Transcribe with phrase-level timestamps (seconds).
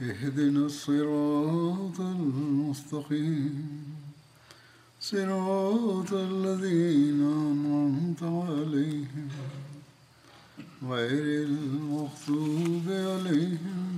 [0.00, 3.54] اهدنا الصراط المستقيم
[5.02, 9.28] صراط الذين أنعمت عليهم
[10.84, 13.88] غير المغضوب عليهم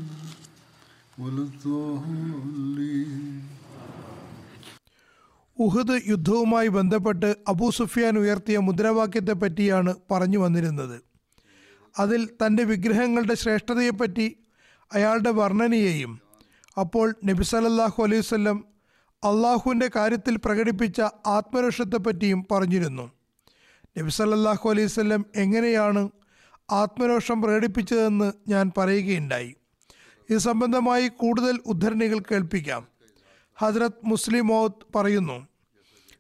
[1.19, 3.25] ولا الضالين
[5.59, 10.97] ഉഹദ് യുദ്ധവുമായി ബന്ധപ്പെട്ട് അബൂ സുഫിയാൻ ഉയർത്തിയ മുദ്രാവാക്യത്തെ പറ്റിയാണ് പറഞ്ഞു വന്നിരുന്നത്
[11.95, 14.27] അതിൽ തൻ്റെ വിഗ്രഹങ്ങളുടെ ശ്രേഷ്ഠതയെപ്പറ്റി
[14.94, 16.22] അയാളുടെ വർണനയെയും
[16.80, 18.66] അപ്പോൾ നബി സലല്ലാഹു അലൈഹി വല്ലം
[19.24, 23.12] അള്ളാഹുവിന്റെ കാര്യത്തിൽ പ്രകടിപ്പിച്ച ആത്മരോഷത്തെപ്പറ്റിയും പറഞ്ഞിരുന്നു.
[23.98, 26.10] നബി സല്ലല്ലാഹു അലൈഹി വല്ലം എങ്ങനെയാണ്
[26.72, 29.56] ആത്മരോഷം പ്രകടിപ്പിച്ചതെന്ന് ഞാൻ പറയുകയുണ്ടായി.
[30.30, 32.88] ഇത് സംബന്ധമായി കൂടുതൽ ഉദ്ധരണികൾ കേൾപ്പിക്കാം.
[33.56, 35.48] ഹജ്രത് മുസ്ലിം മൗത്ത് പറയുന്നു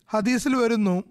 [0.07, 1.03] ഹദീസിൽ വരുന്നു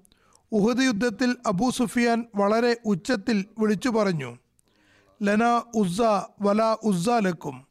[0.52, 4.30] ഉഹദ് യുദ്ധത്തിൽ അബൂ സുഫിയാൻ വളരെ ഉച്ചത്തിൽ വിളിച്ചു പറഞ്ഞു
[5.22, 6.00] ലന ഉസ്സ
[6.42, 7.66] വല ഉസ്സ ലക്കും.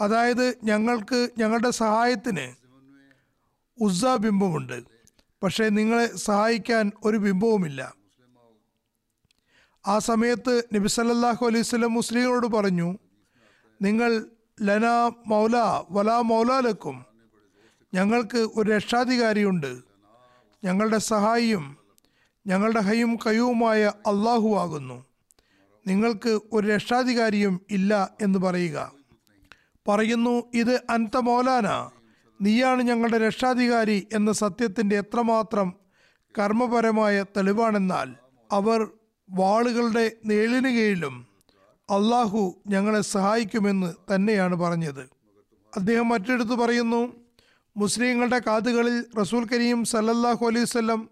[0.00, 2.54] അതായത് ഞങ്ങൾക്ക് ഞങ്ങളുടെ സഹായത്തിന്
[3.82, 4.82] ഉസ്സ ബിംബമുണ്ട്.
[5.42, 7.94] പക്ഷേ നിങ്ങളെ സഹായിക്കാൻ ഒരു ബിംബവുമില്ല.
[9.86, 12.98] ആ സമയത്ത് നബി സല്ലാഹു അലൈഹി വസല്ലം മുസ്ലിങ്ങളോട് പറഞ്ഞു
[13.82, 14.26] നിങ്ങൾ
[14.62, 15.56] ലന മൗല
[15.90, 17.04] വല മൗലാലക്കും
[17.94, 19.82] ഞങ്ങൾക്ക് ഒരു രക്ഷാധികാരിയുണ്ട്.
[20.64, 21.76] ഞങ്ങളുടെ സഹായിയും
[22.46, 25.11] ഞങ്ങളുടെ ഹയും കയ്യവുമായ അള്ളാഹു ആകുന്നു.
[25.86, 28.92] നിങ്ങൾക്ക് ഒരു രക്ഷാധികാരിയും ഇല്ല എന്ന് പറയുക.
[29.88, 31.90] പറയുന്നു ഇത് അൻത മൗലാന.
[32.42, 35.72] നീയാണ് ഞങ്ങളുടെ രക്ഷാധികാരി എന്ന സത്യത്തിന്റെ എത്രമാത്രം
[36.38, 38.14] കർമ്മപരമായ തെളിവാണെന്നാൽ
[38.52, 38.88] അവർ
[39.30, 41.26] വാളുകളുടെ നേളിന് കീഴിലും
[41.90, 45.00] അള്ളാഹു ഞങ്ങളെ സഹായിക്കുമെന്ന് തന്നെയാണ് പറഞ്ഞത്.
[45.76, 47.12] അദ്ദേഹം മറ്റെടുത്ത് പറയുന്നു
[47.76, 51.10] മുസ്ലിങ്ങളുടെ കാതുകളിൽ റസൂൽ കരീം സല്ലല്ലാഹു അലൈവല്ലം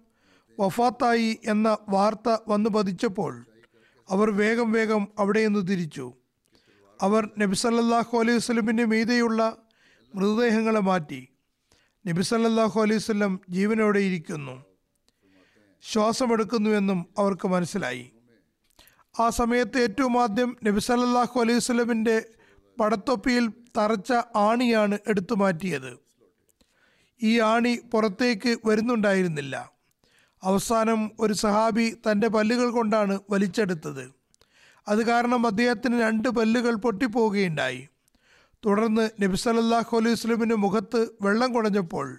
[0.60, 3.46] വഫാത്തായി എന്ന വാർത്ത വന്നു പതിച്ചപ്പോൾ
[4.10, 6.12] അവർ വേഗം വേഗം അവിടെ നിന്ന് തിരിച്ചു.
[7.02, 9.56] അവർ നബി സല്ലല്ലാഹു അലൈഹി വസ്ലമിന്റെ മീതെയുള്ള
[10.14, 11.28] മൃതദേഹങ്ങളെ മാറ്റി.
[12.06, 14.64] നബി സല്ലല്ലാഹു അലൈഹി വസല്ലം ജീവനോടെ ഇരിക്കുന്നു.
[15.82, 18.12] ശ്വാസമെടുക്കുന്നുവെന്നും അവർക്ക് മനസ്സിലായി.
[19.20, 22.24] ആ സമയത്ത് ഏറ്റവും ആദ്യം നബി സല്ലല്ലാഹു അലൈഹി വസ്ലമിന്റെ
[22.80, 23.48] പടത്തൊപ്പിയിൽ
[23.78, 25.98] തറച്ച ആണിയാണ് എടുത്തു മാറ്റിയത്.
[27.22, 29.72] ഈ ആണി പുറത്തേക്ക് വരുന്നുണ്ടായിരുന്നില്ല.
[30.44, 34.04] അവസാനം ഒരു സഹാബി തന്റെ പല്ലുകൾ കൊണ്ടാണ് വലിച്ചെടുത്തത്.
[34.88, 37.88] അത് കാരണം അദ്ദേഹത്തിന് രണ്ട് പല്ലുകൾ പൊട്ടിപ്പോവുകയുണ്ടായി
[38.64, 42.18] തുടർന്ന് നബി സല്ലല്ലാഹു അലൈഹി വസ്ലമിന്റെ മുഖത്ത് വെള്ളം കുടഞ്ഞപ്പോൾ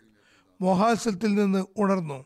[0.62, 2.26] മോഹാത്സ്യത്തിൽ നിന്ന് ഉണർന്നു.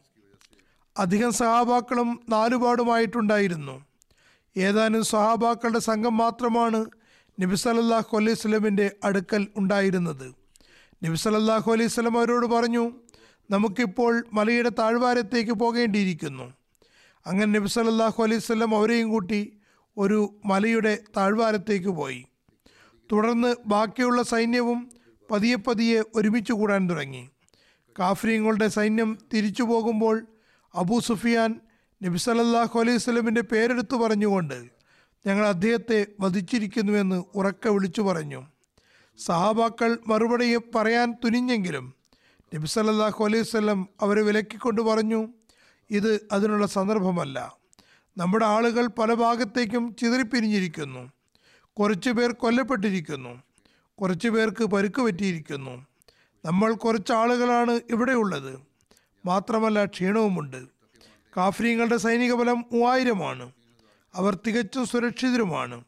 [0.98, 3.86] അധികം സഹാബാക്കളും നാലുപാടുമായിട്ടുണ്ടായിരുന്നു.
[4.58, 6.86] ഏതാനും സഹാബാക്കളുടെ സംഘം മാത്രമാണ്
[7.40, 10.28] നബി സല്ലല്ലാഹു അലൈഹി സ്വലമിന്റെ അടുക്കൽ ഉണ്ടായിരുന്നത്.
[11.04, 12.92] നബി സല്ലല്ലാഹു അലൈഹി സ്വലം അവരോട് പറഞ്ഞു
[13.52, 16.54] നമുക്കിപ്പോൾ മലയുടെ താഴ്വാരത്തേക്ക് പോകേണ്ടിയിരിക്കുന്നു.
[17.26, 19.58] അങ്ങനെ നബി സല്ലല്ലാഹു അലൈഹി വസല്ലം അവരെയും കൂട്ടി
[19.98, 22.26] ഒരു മലയുടെ താഴ്വാരത്തേക്ക് പോയി.
[23.12, 24.90] തുടർന്ന് ബാക്കിയുള്ള സൈന്യവും
[25.32, 27.30] പതിയെ പതിയെ ഒരുമിച്ച് കൂടാൻ തുടങ്ങി.
[28.00, 30.28] കാഫ്രീങ്ങളുടെ സൈന്യം തിരിച്ചു പോകുമ്പോൾ
[30.76, 31.60] അബൂ സുഫിയാൻ
[32.04, 34.64] നബി സല്ലല്ലാഹു അലൈഹി സ്വലമിന്റെ പേരെടുത്തു പറഞ്ഞുകൊണ്ട്
[35.26, 38.42] ഞങ്ങൾ അദ്ദേഹത്തെ വധിച്ചിരിക്കുന്നുവെന്ന് ഉറക്കെ വിളിച്ചു പറഞ്ഞു.
[39.18, 41.94] സഹാബാക്കൾ മറുപടി പറയാൻ തുനിഞ്ഞെങ്കിലും
[42.54, 45.28] നബി സല്ലാഹു അലൈഹി വസല്ലം അവരെ വിലക്കിക്കൊണ്ട് പറഞ്ഞു
[45.92, 47.56] ഇത് അതിനുള്ള സന്ദർഭമല്ല.
[48.18, 51.12] നമ്മുടെ ആളുകൾ പല ഭാഗത്തേക്കും ചിതറിപ്പിരിഞ്ഞിരിക്കുന്നു.
[51.80, 53.44] കുറച്ചു പേർ കൊല്ലപ്പെട്ടിരിക്കുന്നു.
[54.02, 55.86] കുറച്ചു പേർക്ക് പരുക്ക് പറ്റിയിരിക്കുന്നു.
[56.46, 58.60] നമ്മൾ കുറച്ച് ആളുകളാണ് ഇവിടെയുള്ളത്.
[59.26, 60.66] മാത്രമല്ല ക്ഷീണവുമുണ്ട്.
[61.38, 63.52] കാഫ്രീങ്ങളുടെ സൈനിക ബലം മൂവായിരമാണ്.
[64.16, 65.84] അവർ തികച്ചും സുരക്ഷിതരുമാണ്.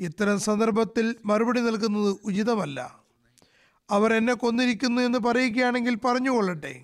[0.00, 3.01] ഇത്തരം സന്ദർഭത്തിൽ മറുപടി നൽകുന്നത് ഉചിതമല്ല.
[3.90, 6.82] അവർ എന്നെ കൊന്നിരിക്കുന്നു എന്ന് പറയുകയാണെങ്കിൽ പറഞ്ഞുകൊള്ളട്ടെ.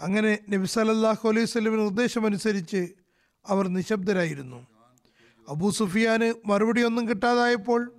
[0.00, 2.88] അങ്ങനെ നബി സലല്ലാഹു അലൈഹി സ്വലമിന് നിർദ്ദേശമനുസരിച്ച്
[3.46, 4.66] അവർ നിശബ്ദരായിരുന്നു.
[5.48, 7.92] അബൂ സുഫിയാന് മറുപടി ഒന്നും കിട്ടാതായപ്പോൾ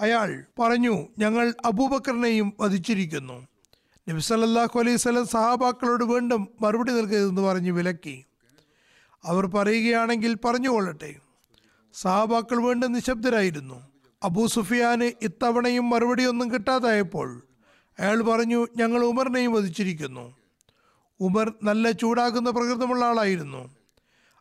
[0.00, 3.46] അയാൾ പറഞ്ഞു ഞങ്ങൾ അബൂബക്കറിനെയും വധിച്ചിരിക്കുന്നു.
[4.08, 8.24] നബി സല്ലല്ലാഹു അലൈഹി വസല്ലം സഹാബാക്കളോട് വീണ്ടും മറുപടി നൽകരുതെന്ന് പറഞ്ഞ് വിലക്കി.
[9.24, 11.14] അവർ പറയുകയാണെങ്കിൽ പറഞ്ഞുകൊള്ളട്ടെ.
[11.94, 13.82] സഹാബാക്കൾ വീണ്ടും നിശബ്ദരായിരുന്നു.
[14.22, 17.45] അബൂ സുഫിയാന് ഇത്തവണയും മറുപടിയൊന്നും കിട്ടാതായപ്പോൾ
[18.00, 20.36] അയാൾ പറഞ്ഞു ഞങ്ങൾ ഉമറിനെയും വധിച്ചിരിക്കുന്നു.
[21.20, 23.74] ഉമർ നല്ല ചൂടാക്കുന്ന പ്രകൃതമുള്ള ആളായിരുന്നു.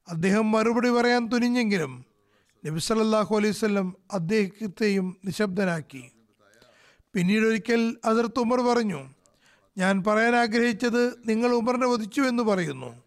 [0.10, 2.06] അദ്ദേഹം മറുപടി പറയാൻ തുനിഞ്ഞെങ്കിലും
[2.66, 6.12] നബി സല്ലല്ലാഹു അലൈഹി വസല്ലം അദ്ദേഹത്തെയും നിശബ്ദനാക്കി.
[7.14, 9.10] പിന്നീട് ഒരിക്കൽ അതിർത്ത് ഉമർ പറഞ്ഞു
[9.78, 13.04] ഞാൻ പറയാൻ ആഗ്രഹിച്ചത് നിങ്ങൾ ഉമറിനെ വധിച്ചു എന്ന് പറയുന്നു.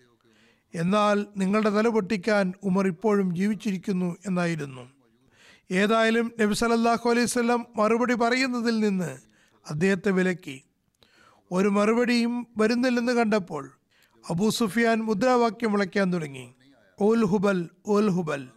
[0.74, 4.90] എന്നാൽ നിങ്ങളുടെ തല പൊട്ടിക്കാൻ ഉമർ ഇപ്പോഴും ജീവിച്ചിരിക്കുന്നു എന്നായിരുന്നു.
[5.70, 9.27] ഏതായാലും നബി അലൈഹി വസല്ലം മറുപടി പറയുന്നതിൽ നിന്ന്
[9.70, 10.62] അദ്ദേഹത്തെ വിലക്കി.
[11.52, 13.70] ഒരു മറുപടിയും വരുന്നില്ലെന്ന് കണ്ടപ്പോൾ
[14.30, 16.54] അബൂ സുഫിയാൻ മുദ്രാവാക്യം വിളയ്ക്കാൻ തുടങ്ങി.
[17.00, 18.48] ഓൽ ഹുബൽ ഓൽ ഹുബൽ.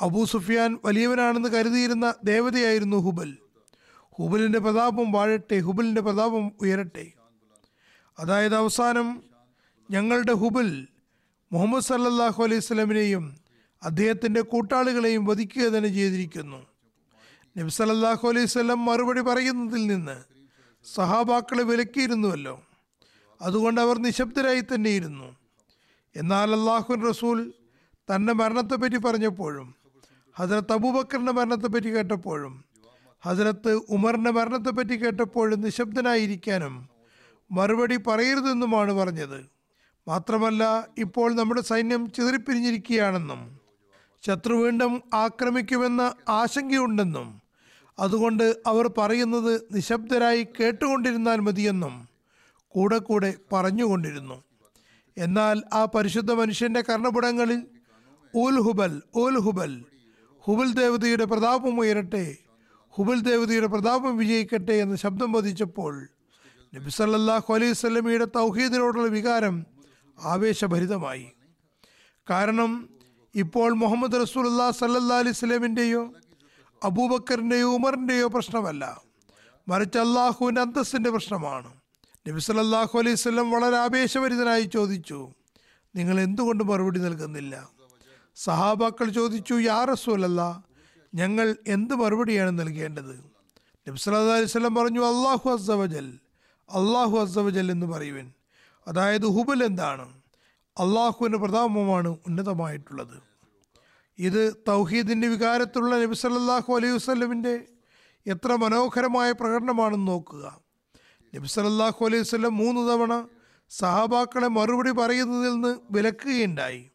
[0.00, 3.36] അബൂ സുഫിയാൻ വലിയവനാണെന്ന് കരുതിയിരുന്ന ദേവതയായിരുന്നു ഹുബൽ.
[4.18, 7.12] ഹുബലിന്റെ പ്രതാപം വാഴട്ടെ ഹുബലിന്റെ പ്രതാപം ഉയരട്ടെ.
[8.18, 9.22] അതായത് അവസാനം
[9.90, 10.86] ഞങ്ങളുടെ ഹുബൽ
[11.52, 13.36] മുഹമ്മദ് സല്ലാഹു അലൈഹി സ്വലമിനെയും
[13.82, 16.66] അദ്ദേഹത്തിന്റെ കൂട്ടാളികളെയും വധിക്കുക തന്നെ ചെയ്തിരിക്കുന്നു.
[17.58, 20.33] നബി സല്ലല്ലാഹു അലൈഹി സ്വലം മറുപടി പറയുന്നതിൽ നിന്ന്
[20.84, 22.62] സഹാബാക്കളെ വിലക്കിയിരുന്നുവല്ലോ.
[23.42, 25.36] അതുകൊണ്ട് അവർ നിശബ്ദരായി തന്നെയിരുന്നു.
[26.16, 27.52] എന്നാൽ അള്ളാഹുൻ റസൂൽ
[28.14, 29.74] തന്റെ മരണത്തെപ്പറ്റി പറഞ്ഞപ്പോഴും
[30.36, 32.64] ഹജരത്ത് അബൂബക്കറിന്റെ മരണത്തെപ്പറ്റി കേട്ടപ്പോഴും
[33.24, 36.88] ഹജരത്ത് ഉമറിന്റെ മരണത്തെപ്പറ്റി കേട്ടപ്പോഴും നിശബ്ദനായിരിക്കാനും
[37.52, 39.46] മറുപടി പറയരുതെന്നുമാണ് പറഞ്ഞത്.
[40.08, 43.60] മാത്രമല്ല ഇപ്പോൾ നമ്മുടെ സൈന്യം ചിതറിപ്പിരിഞ്ഞിരിക്കുകയാണെന്നും
[44.26, 47.43] ശത്രു വീണ്ടും ആക്രമിക്കുമെന്ന ആശങ്കയുണ്ടെന്നും
[47.98, 51.94] അതുകൊണ്ട് അവർ പറയുന്നത് നിശബ്ദരായി കേട്ടുകൊണ്ടിരുന്നാൽ മതിയെന്നും
[52.74, 54.36] കൂടെ കൂടെ പറഞ്ഞുകൊണ്ടിരുന്നു.
[55.16, 57.60] എന്നാൽ ആ പരിശുദ്ധ മനുഷ്യന്റെ കർണപുടങ്ങളിൽ
[58.34, 58.94] ഊൽ ഹുബൽ
[59.46, 59.74] ഹുബൽ
[60.44, 62.24] ഹുബൽ ദേവതയുടെ പ്രതാപം ഉയരട്ടെ
[62.94, 65.94] ഹുബൽ ദേവതയുടെ പ്രതാപം വിജയിക്കട്ടെ എന്ന് ശബ്ദം പതിച്ചപ്പോൾ
[66.72, 69.54] നബി സല്ലല്ലാഹു അലൈഹി സ്വലമിയുടെ തൗഹീദിനോടുള്ള വികാരം
[70.18, 71.26] ആവേശഭരിതമായി.
[72.26, 72.70] കാരണം
[73.34, 74.44] ഇപ്പോൾ മുഹമ്മദ് റസൂൽ
[74.80, 76.02] സല്ലാ അലൈഹി സ്വലമിന്റെയോ
[76.84, 79.02] അബൂബക്കറിന്റെയോ ഉമറിന്റെയോ പ്രശ്നമല്ല.
[79.68, 81.74] മറിച്ച് അള്ളാഹുവിന്റെ അന്തസ്സിന്റെ പ്രശ്നമാണ്.
[82.28, 85.32] നബി സല്ലല്ലാഹു അലൈഹി സ്വലം വളരെ ആവേശഭരിതനായി ചോദിച്ചു
[85.96, 87.68] നിങ്ങൾ എന്തുകൊണ്ട് മറുപടി നൽകുന്നില്ല?
[88.36, 90.64] സഹാബാക്കൾ ചോദിച്ചു യാ റസൂലല്ല
[91.14, 93.24] ഞങ്ങൾ എന്ത് മറുപടിയാണ് നൽകേണ്ടത്?
[93.88, 96.18] നബി സല്ലല്ലാഹു അലൈഹി വസല്ലം പറഞ്ഞു അള്ളാഹു അസ്സവജൽ
[96.70, 98.32] അള്ളാഹു അസ്സവജൽ എന്ന് പറയുവൻ.
[98.88, 100.08] അതായത് ഹുബൽ എന്താണ്?
[100.80, 103.33] അള്ളാഹുവിന്റെ പ്രതാപമാണ് ഉന്നതമായിട്ടുള്ളത്.
[104.18, 107.64] ഇത് തൗഹീദിന്റെ വികാരത്തിലുള്ള നബി സല്ലാഹു അലൈഹി വസ്ലമിന്റെ
[108.26, 110.60] എത്ര മനോഹരമായ പ്രകടനമാണെന്ന് നോക്കുക.
[111.34, 113.28] നബി സല്ലല്ലാഹു അലൈഹി വസല്ലം മൂന്ന് തവണ
[113.70, 116.90] സഹാബാക്കളെ മറുപടി പറയുന്നതിൽ നിന്ന് വിലക്കുകയുണ്ടായി.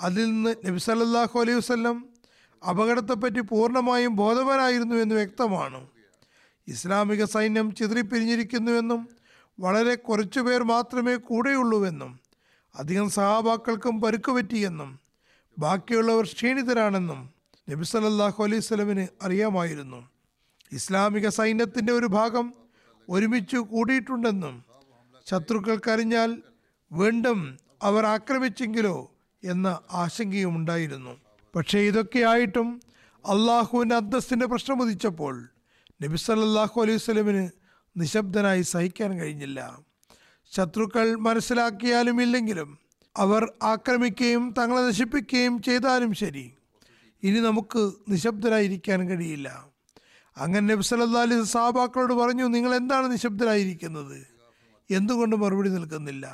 [0.00, 2.08] അതിൽ നിന്ന് നബി സല്ലല്ലാഹു അലൈഹി വസല്ലം
[2.68, 5.88] അപകടത്തെപ്പറ്റി പൂർണമായും ബോധവാനായിരുന്നു എന്ന് വ്യക്തമാണ്.
[6.68, 9.08] ഇസ്ലാമിക സൈന്യം ചിതറിപ്പിരിഞ്ഞിരിക്കുന്നുവെന്നും
[9.60, 12.20] വളരെ കുറച്ചു പേർ മാത്രമേ കൂടെയുള്ളൂവെന്നും
[12.76, 15.03] അധികം സഹാബാക്കൾക്കും പരുക്ക് പറ്റിയെന്നും
[15.58, 17.30] ബാക്കിയുള്ളവർ ക്ഷീണിതരാണെന്നും
[17.70, 20.08] നബി സല്ലാഹു അലൈഹി സ്വലമിന് അറിയാമായിരുന്നു.
[20.72, 22.54] ഇസ്ലാമിക സൈന്യത്തിന്റെ ഒരു ഭാഗം
[23.08, 24.64] ഒരുമിച്ച് കൂടിയിട്ടുണ്ടെന്നും
[25.28, 26.42] ശത്രുക്കൾക്കറിഞ്ഞാൽ
[26.92, 29.12] വീണ്ടും അവർ ആക്രമിച്ചെങ്കിലോ
[29.44, 31.16] എന്ന ആശങ്കയും ഉണ്ടായിരുന്നു.
[31.56, 32.80] പക്ഷേ ഇതൊക്കെയായിട്ടും
[33.24, 35.48] അള്ളാഹുവിന്റെ അന്തസ്സിന്റെ പ്രശ്നം ഉദിച്ചപ്പോൾ
[36.02, 37.50] നബി സല്ലാഹു അലൈഹി സ്വലമിന്
[37.96, 39.78] നിശബ്ദനായി സഹിക്കാൻ കഴിഞ്ഞില്ല.
[40.52, 42.78] ശത്രുക്കൾ മനസ്സിലാക്കിയാലും ഇല്ലെങ്കിലും
[43.16, 46.52] അവർ ആക്രമിക്കുകയും തങ്ങളെ നശിപ്പിക്കുകയും ചെയ്താലും ശരി.
[47.22, 49.66] ഇനി നമുക്ക് നിശബ്ദരായിരിക്കാൻ കഴിയില്ല.
[50.36, 50.82] അങ്ങനെ നബി
[51.44, 54.26] സഹാബാക്കളോട് പറഞ്ഞു നിങ്ങൾ എന്താണ് നിശബ്ദരായിരിക്കുന്നത്?
[54.90, 56.26] എന്തുകൊണ്ട് മറുപടി നൽകുന്നില്ല?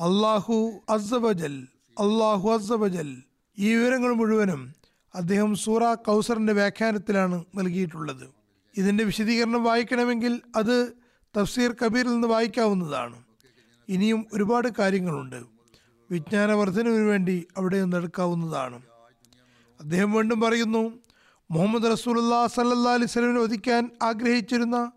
[0.00, 1.66] അള്ളാഹു അസബജൽ
[2.00, 3.16] അള്ളാഹു അസബജൽ
[3.58, 4.74] ഈ വിവരങ്ങൾ മുഴുവനും
[5.14, 8.28] അദ്ദേഹം സൂറ കൗസറിന്റെ വ്യാഖ്യാനത്തിലാണ് നൽകിയിട്ടുള്ളത്.
[8.76, 10.92] ഇതിന്റെ വിശദീകരണം വായിക്കണമെങ്കിൽ അത്
[11.36, 13.22] തഫ്സീർ കബീറിൽ നിന്ന് വായിക്കാവുന്നതാണ്.
[13.88, 15.53] ഇനിയും ഒരുപാട് കാര്യങ്ങളുണ്ട്.
[16.14, 18.82] വിജ്ഞാനവർദ്ധനവിന് വേണ്ടി അവിടെ നിന്ന് എടുക്കാവുന്നതാണ്.
[19.80, 20.92] അദ്ദേഹം വീണ്ടും പറയുന്നു
[21.50, 24.92] മുഹമ്മദ് റസൂലുല്ലാ സല്ലാ സ്വലമിനെ വധിക്കാൻ ആഗ്രഹിച്ചിരുന്ന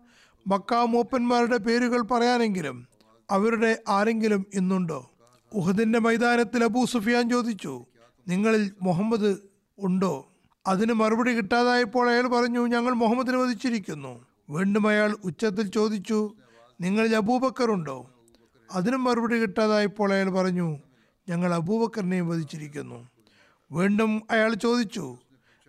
[0.46, 2.88] മക്ക മൂപ്പന്മാരുടെ പേരുകൾ പറയാനെങ്കിലും
[3.30, 5.10] അവരുടെ ആരെങ്കിലും ഇന്നുണ്ടോ?
[5.52, 7.86] ഉഹദിന്റെ മൈതാനത്തിൽ അബൂ സുഫിയാൻ ചോദിച്ചു
[8.28, 9.36] നിങ്ങളിൽ മുഹമ്മദ്
[9.78, 10.28] ഉണ്ടോ?
[10.66, 14.26] അതിന് മറുപടി കിട്ടാതായപ്പോൾ അയാൾ പറഞ്ഞു ഞങ്ങൾ മുഹമ്മദിനെ വധിച്ചിരിക്കുന്നു.
[14.50, 16.34] വീണ്ടും അയാൾ ഉച്ചത്തിൽ ചോദിച്ചു
[16.80, 18.10] നിങ്ങളിൽ അബൂബക്കർ ഉണ്ടോ?
[18.74, 20.68] അതിനും മറുപടി കിട്ടാതായപ്പോൾ അയാൾ പറഞ്ഞു
[21.28, 23.08] ഞങ്ങൾ അബൂബക്കറിനെയും വധിച്ചിരിക്കുന്നു.
[23.72, 25.18] വീണ്ടും അയാൾ ചോദിച്ചു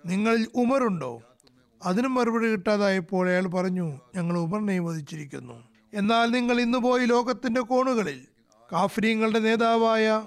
[0.06, 1.22] നിങ്ങളിൽ ഉമറുണ്ടോ?
[1.86, 5.64] അതിനും മറുപടി കിട്ടാതായപ്പോൾ അയാൾ പറഞ്ഞു ഞങ്ങൾ ഉമറിനെയും വധിച്ചിരിക്കുന്നു.
[5.94, 8.22] എന്നാൽ നിങ്ങൾ ഇന്ന് പോയി ലോകത്തിന്റെ കോണുകളിൽ
[8.72, 10.24] കാഫ്രീങ്ങളുടെ നേതാവായ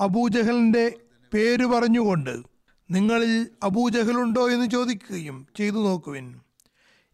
[0.00, 0.92] അബൂജഹലിന്റെ
[1.34, 2.42] പേര് പറഞ്ഞുകൊണ്ട്
[2.90, 6.40] നിങ്ങളിൽ അബൂജഹലുണ്ടോ എന്ന് ചോദിക്കുകയും ചെയ്തു നോക്കുവിൻ.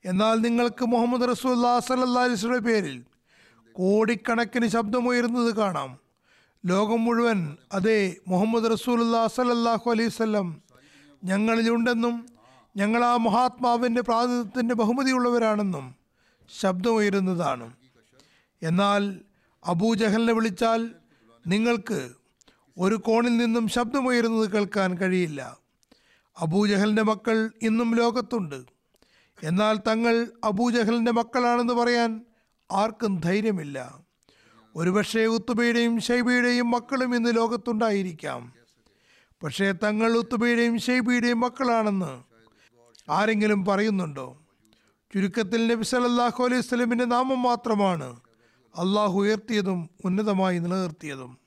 [0.04, 3.02] എന്നാൽ നിങ്ങൾക്ക് മുഹമ്മദ് റസൂല്ലാ സല്ലാ അലിസ്വയുടെ പേരിൽ
[3.72, 6.00] കോടിക്കണക്കിന് ശബ്ദമുയരുന്നത് കാണാം.
[6.66, 10.62] ലോകം മുഴുവൻ അതെ മുഹമ്മദ് റസൂലുല്ലാ സലല്ലാഹു അലൈവല്ലം
[11.24, 12.26] ഞങ്ങളിലുണ്ടെന്നും
[12.76, 15.94] ഞങ്ങൾ ആ മഹാത്മാവിന്റെ പ്രാതിനിധ്യത്തിന്റെ ബഹുമതിയുള്ളവരാണെന്നും
[16.48, 17.72] ശബ്ദമുയരുന്നതാണ്.
[18.62, 19.20] എന്നാൽ
[19.66, 20.90] അബൂജഹലിനെ വിളിച്ചാൽ
[21.46, 22.10] നിങ്ങൾക്ക്
[22.78, 25.56] ഒരു കോണിൽ നിന്നും ശബ്ദമുയരുന്നത് കേൾക്കാൻ കഴിയില്ല.
[26.40, 28.64] അബൂജഹലിന്റെ മക്കൾ ഇന്നും ലോകത്തുണ്ട്.
[29.42, 32.20] എന്നാൽ തങ്ങൾ അബൂജഹലിന്റെ മക്കളാണെന്ന് പറയാൻ
[32.72, 34.00] ആർക്കും ധൈര്യമില്ല.
[34.76, 38.52] ഒരുപക്ഷെ ഉത്തുബയുടെയും ഷൈബയുടെയും മക്കളും ഇന്ന് ലോകത്തുണ്ടായിരിക്കാം.
[39.42, 42.22] പക്ഷേ തങ്ങൾ ഉത്തുബയുടെയും ഷൈബയുടെയും മക്കളാണെന്ന്
[43.10, 44.46] ആരെങ്കിലും പറയുന്നുണ്ടോ?
[45.14, 48.20] ചുരുക്കത്തിൽ നബി സല്ലല്ലാഹു അലൈഹി സ്വലമിന്റെ നാമം മാത്രമാണ്
[48.78, 51.38] അള്ളാഹു ഉയർത്തിയതും ഉന്നതമായി നിലനിർത്തിയതും.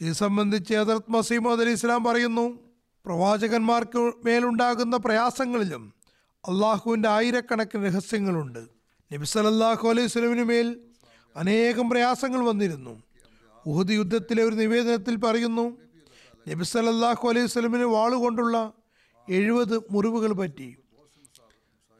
[0.00, 2.58] ഇത് സംബന്ധിച്ച് ഹജറത് മസീമദ് അലി ഇസ്ലാം പറയുന്നു
[3.06, 5.94] പ്രവാചകന്മാർക്ക് മേലുണ്ടാകുന്ന പ്രയാസങ്ങളിലും
[6.48, 8.58] അള്ളാഹുവിന്റെ ആയിരക്കണക്കിന് രഹസ്യങ്ങളുണ്ട്.
[9.12, 10.80] നബി സല്ലല്ലാഹു അലൈഹി സ്വലമിന് മേൽ
[11.40, 12.94] അനേകം പ്രയാസങ്ങൾ വന്നിരുന്നു.
[13.64, 15.66] ഉഹദ് യുദ്ധത്തിലെ ഒരു നിവേദനത്തിൽ പറയുന്നു
[16.48, 18.56] നബി സല്ലല്ലാഹു അലൈഹി സ്വലമിന് വാളുകൊണ്ടുള്ള
[19.28, 20.68] എഴുപത് മുറിവുകൾ പറ്റി.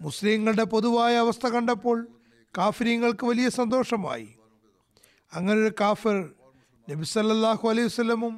[0.00, 1.98] മുസ്ലിങ്ങളുടെ പൊതുവായ അവസ്ഥ കണ്ടപ്പോൾ
[2.54, 4.28] കാഫര്യങ്ങൾക്ക് വലിയ സന്തോഷമായി.
[5.32, 6.16] അങ്ങനെ ഒരു കാഫർ
[6.88, 8.34] നബി സല്ലല്ലാഹു അലൈഹി സ്വലമും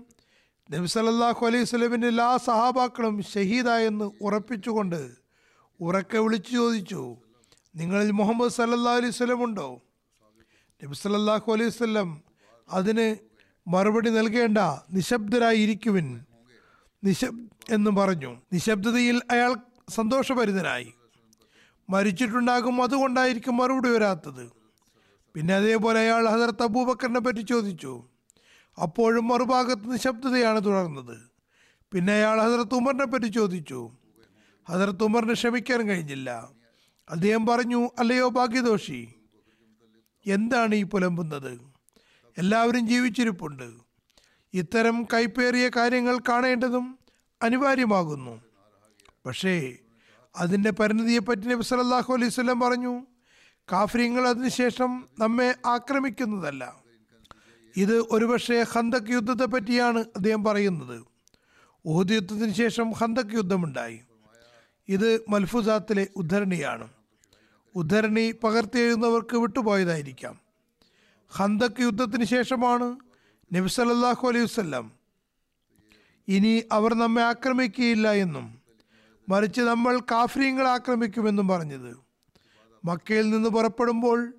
[0.69, 5.03] നബി സല്ലല്ലാഹു അലൈഹി സ്വലമിന്റെ എല്ലാ സഹാബാക്കളും ഷഹീദായെന്ന് ഉറപ്പിച്ചുകൊണ്ട്
[5.81, 7.03] ഉറക്കെ വിളിച്ചു ചോദിച്ചു
[7.75, 9.43] നിങ്ങളിൽ മുഹമ്മദ് സല്ലാ അലൈഹി വസല്ലം
[10.83, 12.23] ഉണ്ടോ നബി സല്ലല്ലാഹു അലൈഹി വല്ലം
[12.71, 13.17] അതിന്
[13.69, 14.59] മറുപടി നൽകേണ്ട
[14.91, 16.25] നിശബ്ദരായിരിക്കുവിൻ.
[17.05, 18.43] നിശബ് എന്ന് പറഞ്ഞു.
[18.53, 19.57] നിശബ്ദതയിൽ അയാൾ
[19.89, 20.93] സന്തോഷഭരിതനായി.
[21.91, 24.53] മരിച്ചിട്ടുണ്ടാകും അതുകൊണ്ടായിരിക്കും മറുപടി വരാത്തത്.
[25.35, 28.05] പിന്നെ അതേപോലെ അയാൾ ഹസരത്ത് അബൂബക്കറിനെ പറ്റി ചോദിച്ചു.
[28.83, 31.19] അപ്പോഴും മറുഭാഗത്ത് നിശബ്ദതയാണ് തുടർന്നത്.
[31.93, 33.91] പിന്നെ അയാൾ ഹസരത്ത് ഉമറിനെ പറ്റി ചോദിച്ചു.
[34.69, 36.49] ഹസരത്ത് ഉമറിനെ ക്ഷമിക്കാൻ കഴിഞ്ഞില്ല.
[37.11, 39.09] അദ്ദേഹം പറഞ്ഞു അല്ലയോ ഭാഗ്യദോഷി
[40.29, 41.61] എന്താണ് ഈ പുലമ്പുന്നത്?
[42.39, 43.71] എല്ലാവരും ജീവിച്ചിരിപ്പുണ്ട്.
[44.55, 46.99] ഇത്തരം കൈപ്പേറിയ കാര്യങ്ങൾ കാണേണ്ടതും
[47.43, 48.41] അനിവാര്യമാകുന്നു.
[49.27, 49.77] പക്ഷേ
[50.37, 53.07] അതിന്റെ പരിണിതിയെപ്പറ്റി നബി സല്ലല്ലാഹു അലൈഹി വസല്ലം പറഞ്ഞു
[53.73, 56.77] കാഫര്യങ്ങൾ അതിനുശേഷം നമ്മെ ആക്രമിക്കുന്നതല്ല.
[57.77, 61.05] ഇത് ഒരുപക്ഷെ ഹന്തക് യുദ്ധത്തെ പറ്റിയാണ് അദ്ദേഹം പറയുന്നത്.
[61.87, 64.01] ഊഹദ് യുദ്ധത്തിന് ശേഷം ഹന്തക് യുദ്ധമുണ്ടായി.
[64.89, 66.89] ഇത് മൽഫുസാത്തിലെ ഉദ്ധരണിയാണ്.
[67.79, 70.39] ഉദ്ധരണി പകർത്തിയെഴുതുന്നവർക്ക് വിട്ടുപോയതായിരിക്കാം.
[71.31, 72.97] ഹന്തക് യുദ്ധത്തിന് ശേഷമാണ്
[73.55, 74.93] നബി സല്ലല്ലാഹു അലൈഹി വസല്ലം.
[76.29, 78.63] ഇനി അവർ നമ്മെ ആക്രമിക്കുകയില്ല എന്നും
[79.29, 82.01] മറിച്ച് നമ്മൾ കാഫ്രീങ്ങളെ ആക്രമിക്കുമെന്നും പറഞ്ഞത്.
[82.85, 84.33] മക്കയിൽ നിന്ന് പുറപ്പെടുമ്പോൾ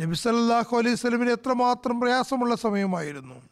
[0.00, 3.48] നബി സല്ലല്ലാഹു അലൈഹി സ്വലമിന് എത്രമാത്രം പ്രയാസമുള്ള സമയമായിരുന്നു.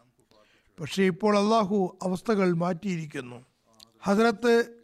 [0.80, 3.44] പക്ഷേ ഇപ്പോൾ അള്ളാഹു അവസ്ഥകൾ മാറ്റിയിരിക്കുന്നു.
[4.02, 4.82] ഹസരത്ത്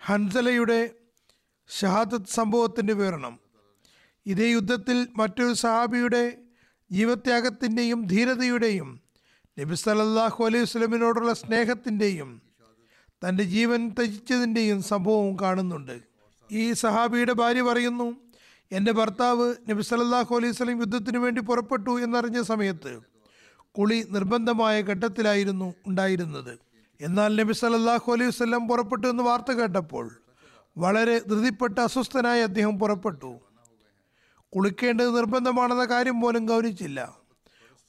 [0.00, 0.90] ഹൻസലയുടെ
[1.80, 3.43] ഷഹാദത്ത് സംഭവത്തിന്റെ വിവരണം.
[4.26, 6.38] ഇതേ യുദ്ധത്തിൽ മറ്റൊരു സഹാബിയുടെ
[6.92, 9.00] ജീവത്യാഗത്തിന്റെയും ധീരതയുടെയും
[9.58, 12.42] നബി സലല്ലാഹു അലൈഹി വസ്ലമിനോടുള്ള സ്നേഹത്തിന്റെയും
[13.26, 16.00] തന്റെ ജീവൻ ത്യജിച്ചതിന്റെയും സംഭവവും കാണുന്നുണ്ട്.
[16.52, 18.16] ഈ സഹാബിയുടെ ഭാര്യ പറയുന്നു
[18.72, 23.00] എന്റെ ഭർത്താവ് നബി സലല്ലാഹു അലൈഹി വസല്ലം യുദ്ധത്തിന് വേണ്ടി പുറപ്പെട്ടു എന്നറിഞ്ഞ സമയത്ത്
[23.72, 26.58] കുളി നിർബന്ധമായ ഘട്ടത്തിലായിരുന്നു ഉണ്ടായിരുന്നത്.
[27.00, 30.10] എന്നാൽ നബി സലല്ലാഹു അലൈഹി വസല്ലം പുറപ്പെട്ടു എന്ന് വാർത്ത കേട്ടപ്പോൾ
[30.78, 33.40] വളരെ ധൃതിപ്പെട്ട് അസ്വസ്ഥനായി അദ്ദേഹം പുറപ്പെട്ടു.
[34.54, 37.18] കുളിക്കേണ്ടത് നിർബന്ധമാണെന്ന കാര്യം പോലും ഗൗനിച്ചില്ല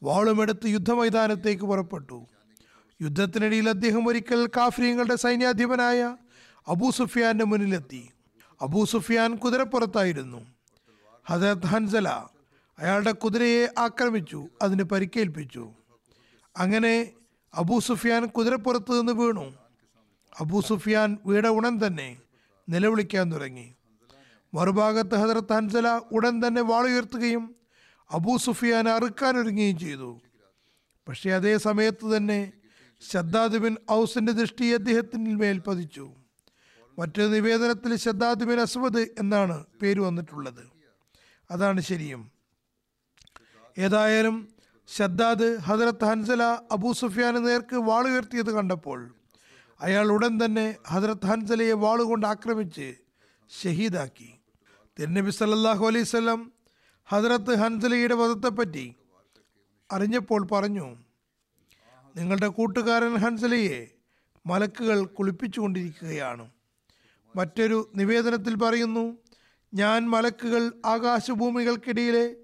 [0.03, 2.25] വാളുമെടുത്ത് യുദ്ധമൈതാനത്തേക്ക് പുറപ്പെട്ടു.
[3.01, 6.17] യുദ്ധത്തിനിടയിൽ അദ്ദേഹം ഒരിക്കൽ കാഫ്രീങ്ങളുടെ സൈന്യാധിപനായ
[6.67, 8.09] അബൂ സുഫിയാന്റെ മുന്നിലെത്തി.
[8.61, 10.45] അബൂ സുഫിയാൻ കുതിരപ്പുറത്തായിരുന്നു.
[11.25, 12.09] ഹസരത് ഹൻസല
[12.79, 15.71] അയാളുടെ കുതിരയെ ആക്രമിച്ചു അതിന് പരിക്കേൽപ്പിച്ചു.
[16.57, 17.11] അങ്ങനെ
[17.53, 19.53] അബൂ സുഫിയാൻ കുതിരപ്പുറത്ത് നിന്ന് വീണു.
[20.39, 22.17] അബൂ സുഫിയാൻ വീട ഉണൻ തന്നെ
[22.69, 23.74] നിലവിളിക്കാൻ തുടങ്ങി.
[24.55, 27.55] മറുഭാഗത്ത് ഹജറത്ത് ഹൻസല ഉടൻ തന്നെ വാളുയർത്തുകയും
[28.11, 30.21] അബൂ സുഫിയാനെ അറുക്കാനൊരുങ്ങുകയും ചെയ്തു.
[31.07, 32.51] പക്ഷേ അതേ സമയത്ത് തന്നെ
[33.11, 36.11] ശദ്ദാദ് ബിൻ ഔസിന്റെ ദൃഷ്ടി അദ്ദേഹത്തിന് മേൽ പതിച്ചു.
[36.99, 40.75] മറ്റൊരു നിവേദനത്തിൽ ശദ്ദാദ് ബിൻ അസ്വദ് എന്നാണ് പേര് വന്നിട്ടുള്ളത്.
[41.51, 42.31] അതാണ് ശരിയും.
[43.77, 44.49] ഏതായാലും
[44.97, 49.15] ഷദ്ദാദ് ഹജറത്ത് ഹൻസല അബൂ സുഫിയാന് നേർക്ക് വാളുയർത്തിയത് കണ്ടപ്പോൾ
[49.81, 52.95] അയാൾ ഉടൻ തന്നെ ഹജറത്ത് ഹൻസലയെ വാളുകൊണ്ട് ആക്രമിച്ച്
[53.63, 54.34] ഷഹീദാക്കി.
[54.99, 56.51] തിരുനബി സല്ലാഹു അലൈഹി സ്വലം
[57.05, 58.95] ഹജറത്ത് ഹൻസലയുടെ വധത്തെപ്പറ്റി
[59.91, 60.95] അറിഞ്ഞപ്പോൾ പറഞ്ഞു
[62.15, 63.87] നിങ്ങളുടെ കൂട്ടുകാരൻ ഹൻസലയെ
[64.45, 66.51] മലക്കുകൾ കുളിപ്പിച്ചുകൊണ്ടിരിക്കുകയാണ്.
[67.35, 69.17] മറ്റൊരു നിവേദനത്തിൽ പറയുന്നു
[69.73, 72.35] ഞാൻ മലക്കുകൾ ആകാശഭൂമികൾക്കിടയിലെ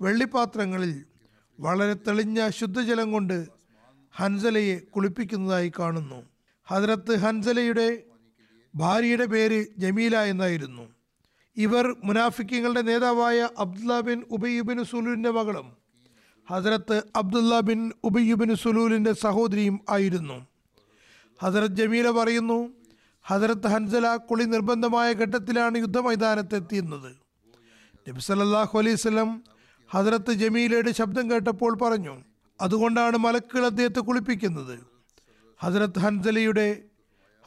[0.00, 1.04] വെള്ളിപ്പാത്രങ്ങളിൽ
[1.60, 3.48] വളരെ തെളിഞ്ഞ ശുദ്ധജലം കൊണ്ട്
[4.16, 6.26] ഹൻസലയെ കുളിപ്പിക്കുന്നതായി കാണുന്നു.
[6.64, 8.02] ഹദ്രത്ത് ഹൻസലയുടെ
[8.74, 10.87] ഭാര്യയുടെ പേര് ജമീല എന്നായിരുന്നു.
[11.58, 15.72] ഇവർ മുനാഫിക്കങ്ങളുടെ നേതാവായ അബ്ദുല്ല ബിൻ ഉബയ്യുബിൻ സുലൂലിന്റെ മകളും.
[16.50, 20.46] ഹസരത്ത് അബ്ദുല്ല ബിൻ ഉബയ്യുബിൻ സുലൂലിന്റെ സഹോദരിയും ആയിരുന്നു.
[21.42, 22.72] ഹസരത്ത് ജമീല പറയുന്നു
[23.24, 27.16] ഹസരത്ത് ഹൻസല കുളി നിർബന്ധമായ ഘട്ടത്തിലാണ് യുദ്ധമൈതാനത്തെത്തിയുന്നത്
[28.08, 28.96] നബി സല്ലല്ലാഹു അലൈഹി
[29.90, 32.16] ഹസരത്ത് ജമീലയുടെ ശബ്ദം കേട്ടപ്പോൾ പറഞ്ഞു
[32.60, 34.78] അതുകൊണ്ടാണ് മലക്കുകൾ അദ്ദേഹത്തെ കുളിപ്പിക്കുന്നത്.
[35.60, 36.82] ഹസരത്ത് ഹൻസലയുടെ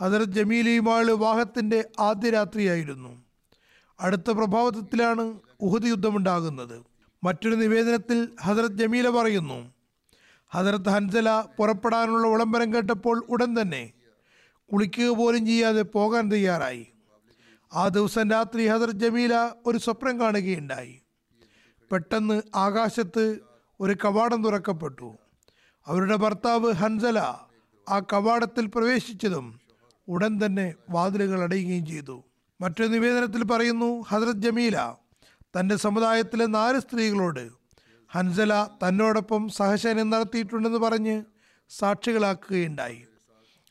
[0.01, 3.21] ഹസരത്ത് ജമീലയുമായുള്ള വിവാഹത്തിന്റെ ആദ്യ രാത്രിയായിരുന്നു.
[4.01, 6.84] അടുത്ത പ്രഭാവത്തിലാണ് ഉഹദ് യുദ്ധമുണ്ടാകുന്നത്.
[7.24, 9.74] മറ്റൊരു നിവേദനത്തിൽ ഹസരത് ജമീല പറയുന്നു
[10.53, 13.91] ഹസരത്ത് ഹൻസല പുറപ്പെടാനുള്ള വിളംബരം കേട്ടപ്പോൾ ഉടൻ തന്നെ
[14.74, 16.88] കുളിക്കുക പോലും ചെയ്യാതെ പോകാൻ തയ്യാറായി.
[17.74, 21.01] ആ ദിവസം രാത്രി ഹസരത് ജമീല ഒരു സ്വപ്നം കാണുകയുണ്ടായി.
[21.91, 23.39] പെട്ടെന്ന് ആകാശത്ത്
[23.79, 25.17] ഒരു കവാടം തുറക്കപ്പെട്ടു.
[25.86, 27.20] അവരുടെ ഭർത്താവ് ഹൻസല
[27.89, 29.60] ആ കവാടത്തിൽ പ്രവേശിച്ചതും
[30.08, 32.24] ഉടൻ തന്നെ വാതിലുകൾ അടയുകയും ചെയ്തു.
[32.62, 34.94] മറ്റൊരു നിവേദനത്തിൽ പറയുന്നു ഹജ്രത് ജമീല
[35.60, 37.50] തന്റെ സമുദായത്തിലെ നാല് സ്ത്രീകളോട്
[38.10, 41.24] ഹൻസല തന്നോടൊപ്പം സഹശനം നടത്തിയിട്ടുണ്ടെന്ന് പറഞ്ഞ്
[41.70, 43.08] സാക്ഷികളാക്കുകയുണ്ടായി.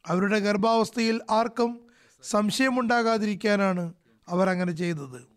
[0.06, 1.80] അവരുടെ ഗർഭാവസ്ഥയിൽ ആർക്കും
[2.23, 3.94] സംശയമുണ്ടാകാതിരിക്കാനാണ്
[4.28, 5.28] അവർ അങ്ങനെ ചെയ്തത്.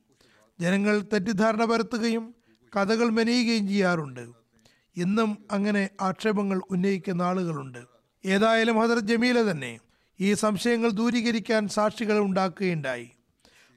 [0.59, 2.35] ജനങ്ങൾ തെറ്റിദ്ധാരണ പരത്തുകയും
[2.77, 4.29] കഥകൾ മെനയുകയും ചെയ്യാറുണ്ട്.
[4.97, 7.79] ഇന്നും അങ്ങനെ ആക്ഷേപങ്ങൾ ഉന്നയിക്കുന്ന ആളുകളുണ്ട്.
[8.25, 9.79] ഏതായാലും ഹദർ ജമീല തന്നെ
[10.19, 13.11] ഈ സംശയങ്ങൾ ദൂരീകരിക്കാൻ സാക്ഷികൾ ഉണ്ടാക്കുകയുണ്ടായി.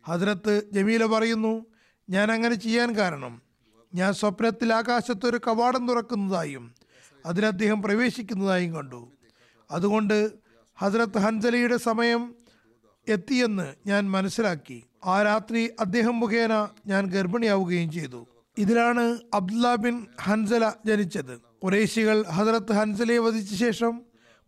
[0.08, 1.66] ഹസരത്ത് ജമീല പറയുന്നു
[2.10, 3.42] ഞാൻ അങ്ങനെ ചെയ്യാൻ കാരണം
[3.94, 6.74] ഞാൻ സ്വപ്നത്തിൽ ആകാശത്ത് ഒരു കവാടം തുറക്കുന്നതായും
[7.26, 9.12] അതിൽ അദ്ദേഹം പ്രവേശിക്കുന്നതായും കണ്ടു.
[9.70, 10.32] അതുകൊണ്ട്
[10.76, 12.34] ഹസ്രത്ത് ഹൻസലയുടെ സമയം
[13.08, 14.84] എത്തിയെന്ന് ഞാൻ മനസ്സിലാക്കി.
[15.04, 18.26] ആ രാത്രി അദ്ദേഹം മുഖേന ഞാൻ ഗർഭിണിയാവുകയും ചെയ്തു.
[18.58, 21.40] ഇതിലാണ് അബ്ദുല്ല ബിൻ ഹൻസല ജനിച്ചത്.
[21.62, 24.02] കുറേശികൾ ഹസരത്ത് ഹൻസലയെ വധിച്ച ശേഷം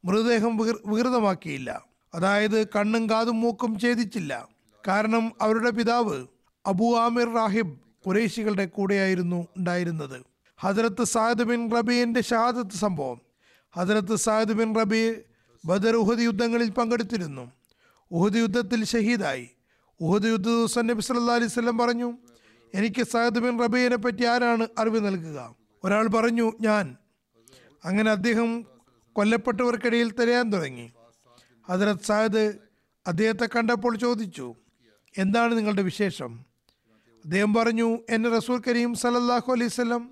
[0.05, 1.85] മൃതദേഹം വികൃതമാക്കിയില്ല.
[2.15, 4.58] അതായത് കണ്ണും കാതും മൂക്കും ഛേദിച്ചില്ല.
[4.89, 6.27] കാരണം അവരുടെ പിതാവ്
[6.67, 10.23] അബു ആമിർ റാഹിബ് കുറേശികളുടെ കൂടെയായിരുന്നു ഉണ്ടായിരുന്നത്.
[10.61, 13.21] ഹജറത്ത് സായദ് ബിൻ റബീന്റെ ഷഹാദത്ത് സംഭവം.
[13.77, 15.23] ഹജറത്ത് സായദ് ബിൻ റബി
[15.65, 17.51] ബദർ ഉഹദ് യുദ്ധങ്ങളിൽ പങ്കെടുത്തിരുന്നു.
[18.11, 19.51] ഉഹദ് യുദ്ധത്തിൽ ഷഹീദായി.
[20.01, 22.13] ഉഹദ് യുദ്ധ ദിവസം നബി സല്ലാ അലൈഹി പറഞ്ഞു
[22.75, 25.55] എനിക്ക് സായദ് ബിൻ റബീനെ പറ്റി ആരാണ് അറിവ് നൽകുക?
[25.85, 26.97] ഒരാൾ പറഞ്ഞു ഞാൻ.
[27.85, 28.67] അങ്ങനെ അദ്ദേഹം
[29.13, 30.93] കൊല്ലപ്പെട്ടവർക്കിടയിൽ തിരയാൻ തുടങ്ങി.
[31.69, 32.59] ഹജറത് സായദ്
[33.07, 34.55] അദ്ദേഹത്തെ കണ്ടപ്പോൾ ചോദിച്ചു
[35.17, 36.45] എന്താണ് നിങ്ങളുടെ വിശേഷം?
[37.25, 40.11] അദ്ദേഹം പറഞ്ഞു എന്നെ റസൂൽ കരീം സലല്ലാഹു അലൈഹി വസല്ലം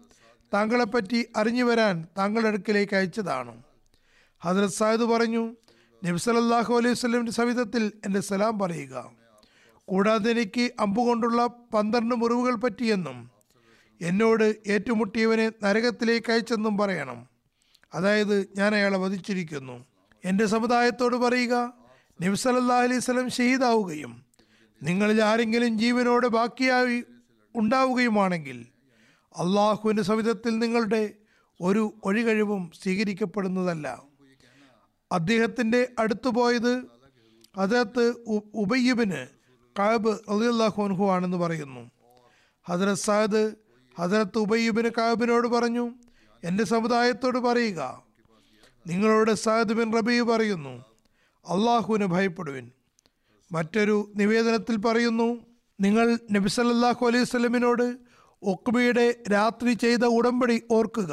[0.55, 3.63] താങ്കളെപ്പറ്റി അറിഞ്ഞു വരാൻ താങ്കളുടെ അടുക്കിലേക്ക് അയച്ചതാണ്.
[4.45, 5.57] ഹജ്രത് സായദ് പറഞ്ഞു
[6.05, 9.11] നബി സലല്ലാഹു അലൈഹി വസല്ലമിന്റെ സവിധത്തിൽ എന്റെ സലാം പറയുക.
[9.89, 13.31] കൂടാതെ എനിക്ക് അമ്പുകൊണ്ടുള്ള പന്ത്രണ്ട് മുറിവുകൾ പറ്റിയെന്നും
[14.03, 17.29] എന്നോട് ഏറ്റുമുട്ടിയവനെ നരകത്തിലേക്ക് അയച്ചെന്നും പറയണം.
[17.95, 19.85] അതായത് ഞാൻ അയാളെ വധിച്ചിരിക്കുന്നു.
[20.25, 21.73] എന്റെ സമുദായത്തോട് പറയുക
[22.23, 24.26] നബി സലല്ലാ അലൈഹി ഷഹീദാവുകയും
[24.83, 27.05] നിങ്ങളിൽ ആരെങ്കിലും ജീവനോട് ബാക്കിയായി
[27.55, 28.67] ഉണ്ടാവുകയുമാണെങ്കിൽ
[29.37, 31.15] അള്ളാഹുവിന്റെ സവിധത്തിൽ നിങ്ങളുടെ
[31.61, 34.03] ഒരു ഒഴികഴിവും സ്വീകരിക്കപ്പെടുന്നതല്ല.
[35.13, 36.75] അദ്ദേഹത്തിന്റെ അടുത്തു പോയത്
[37.59, 38.15] അദ്ദേഹത്ത്
[38.55, 39.27] ഉബയ്യബിന്
[39.79, 40.11] കാബ്
[40.83, 41.91] അൻഹു ആണെന്ന് പറയുന്നു.
[42.69, 43.55] ഹജറത് സാദ്
[43.99, 45.91] ഹജറത്ത് ഉബയ്യബിന് കാബിനോട് പറഞ്ഞു
[46.45, 48.03] എന്റെ സമുദായത്തോട് പറയുക.
[48.87, 50.85] നിങ്ങളോട് സാദ് ബിൻ റബീ പറയുന്നു
[51.49, 52.73] അള്ളാഹുവിന് ഭയപ്പെടുവിൻ.
[53.51, 55.29] മറ്റൊരു നിവേദനത്തിൽ പറയുന്നു
[55.81, 57.87] നിങ്ങൾ നബി സല്ലല്ലാഹു അലൈഹി സ്വലമിനോട്
[58.43, 61.13] ഒക്ബയുടെ രാത്രി ചെയ്ത ഉടമ്പടി ഓർക്കുക.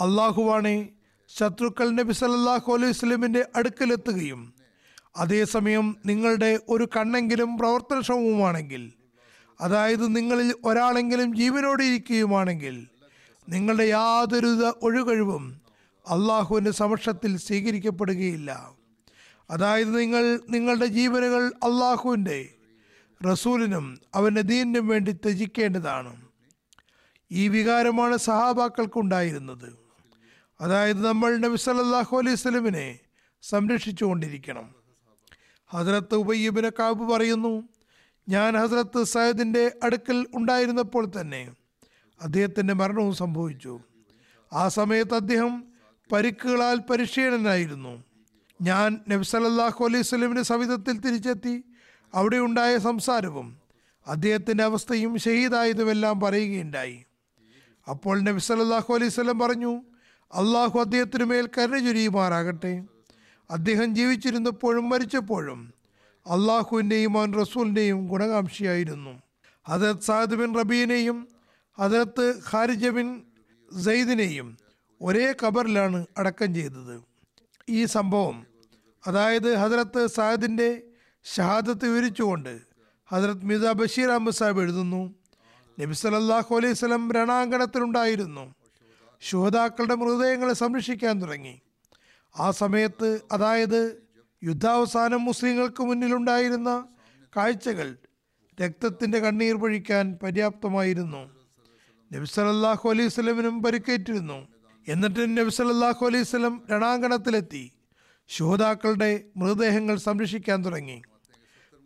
[0.00, 0.88] അള്ളാഹുവാണെ
[1.28, 4.54] ശത്രുക്കൾ നബി സല്ലല്ലാഹു അലൈഹി സ്വലമിന്റെ അടുക്കലെത്തുകയും
[5.16, 8.92] അതേസമയം നിങ്ങളുടെ ഒരു കണ്ണെങ്കിലും പ്രവർത്തനക്ഷമവുമാണെങ്കിൽ
[9.60, 12.76] അതായത് നിങ്ങളിൽ ഒരാളെങ്കിലും ജീവനോടെ ഇരിക്കുകയുമാണെങ്കിൽ
[13.48, 15.44] നിങ്ങളുടെ യാതൊരു വിധ ഒഴുകഴിവും
[16.04, 18.50] അള്ളാഹുവിന്റെ സമക്ഷത്തിൽ സ്വീകരിക്കപ്പെടുകയില്ല.
[19.52, 22.54] അതായത് നിങ്ങൾ നിങ്ങളുടെ ജീവനുകൾ അള്ളാഹുവിന്റെ
[23.30, 26.28] റസൂലിനും അവന്റെ ദീനിനും വേണ്ടി ത്യജിക്കേണ്ടതാണ്.
[27.30, 29.78] ഈ വികാരമാണ് സഹാബാക്കൾക്കുണ്ടായിരുന്നത്
[30.60, 32.98] അതായത് നമ്മൾ നബി സല്ലല്ലാഹു അലൈഹി സ്വലമിനെ
[33.42, 34.74] സംരക്ഷിച്ചു കൊണ്ടിരിക്കണം.
[35.70, 37.68] ഹസ്രത്ത് ഉബയ്യബിന് കാബ് പറയുന്നു
[38.28, 41.52] ഞാൻ ഹസ്രത്ത് സയദിന്റെ അടുക്കൽ ഉണ്ടായിരുന്നപ്പോൾ തന്നെ
[42.22, 43.80] അദ്ദേഹത്തിന്റെ മരണവും സംഭവിച്ചു.
[44.52, 45.64] ആ സമയത്ത് അദ്ദേഹം
[46.12, 48.11] പരിക്കുകളാൽ പരിശീലനായിരുന്നു.
[48.62, 51.64] ഞാൻ നബ്സലല്ലാഹു അലൈഹി സ്വലമിന്റെ സവിധത്തിൽ തിരിച്ചെത്തി.
[52.14, 53.58] അവിടെ ഉണ്ടായ സംസാരവും
[54.06, 57.04] അദ്ദേഹത്തിന്റെ അവസ്ഥയും ഷഹീദായതുമെല്ലാം പറയുകയുണ്ടായി.
[57.90, 59.72] അപ്പോൾ നബി സല്ലല്ലാഹു അലൈഹി വസല്ലം പറഞ്ഞു
[60.32, 62.84] അള്ളാഹു അദ്ദേഹത്തിനു മേൽ കരുണ ചുരിയുമാറാകട്ടെ.
[63.50, 65.74] അദ്ദേഹം ജീവിച്ചിരുന്നപ്പോഴും മരിച്ചപ്പോഴും
[66.26, 69.22] അള്ളാഹുവിന്റെയും അവൻ റസൂലിന്റെയും ഗുണകാംക്ഷിയായിരുന്നു.
[69.68, 71.28] ഹജരത് സാദ് ബിൻ റബീനെയും
[71.78, 73.22] ഹജരത്ത് ഖാരിജ ബിൻ
[73.84, 74.56] സെയ്ദിനെയും
[75.02, 77.02] ഒരേ ഖബറിലാണ് അടക്കം ചെയ്തത്.
[77.68, 78.51] ഈ സംഭവം
[79.06, 80.82] അതായത് ഹജറത്ത് സാദിന്റെ
[81.24, 82.60] ഷഹാദത്ത് വിവരിച്ചുകൊണ്ട്
[83.08, 85.14] ഹജറത് മിർസ ബഷീർ അഹമ്മദ് സാഹിബ് എഴുതുന്നു.
[85.80, 88.54] നബി സല്ലല്ലാഹു അലൈഹി സ്വലം രണാങ്കണത്തിലുണ്ടായിരുന്നു.
[89.20, 91.60] ശുഹതാക്കളുടെ മൃതദേഹങ്ങളെ സംരക്ഷിക്കാൻ തുടങ്ങി.
[92.38, 94.02] ആ സമയത്ത് അതായത്
[94.44, 96.88] യുദ്ധാവസാനം മുസ്ലിങ്ങൾക്ക് മുന്നിലുണ്ടായിരുന്ന
[97.36, 97.96] കാഴ്ചകൾ
[98.62, 101.30] രക്തത്തിന്റെ കണ്ണീർ പൊഴിക്കാൻ പര്യാപ്തമായിരുന്നു.
[102.12, 104.48] നബി സല്ലല്ലാഹു അലൈഹി സ്വലമിനും പരിക്കേറ്റിരുന്നു.
[104.88, 107.72] എന്നിട്ടും നബി സല്ലല്ലാഹു അലൈഹി സ്വലം രണാങ്കണത്തിലെത്തി.
[108.34, 111.02] ശുഹതാക്കളുടെ മൃതദേഹങ്ങൾ സംരക്ഷിക്കാൻ തുടങ്ങി.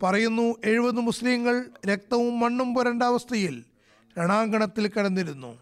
[0.03, 3.63] പറയുന്നു എഴുപത് മുസ്ലിങ്ങൾ രക്തവും മണ്ണും പുരണ്ട അവസ്ഥയിൽ
[4.17, 5.59] രണാങ്കണത്തിൽ കിടന്നിരുന്നു.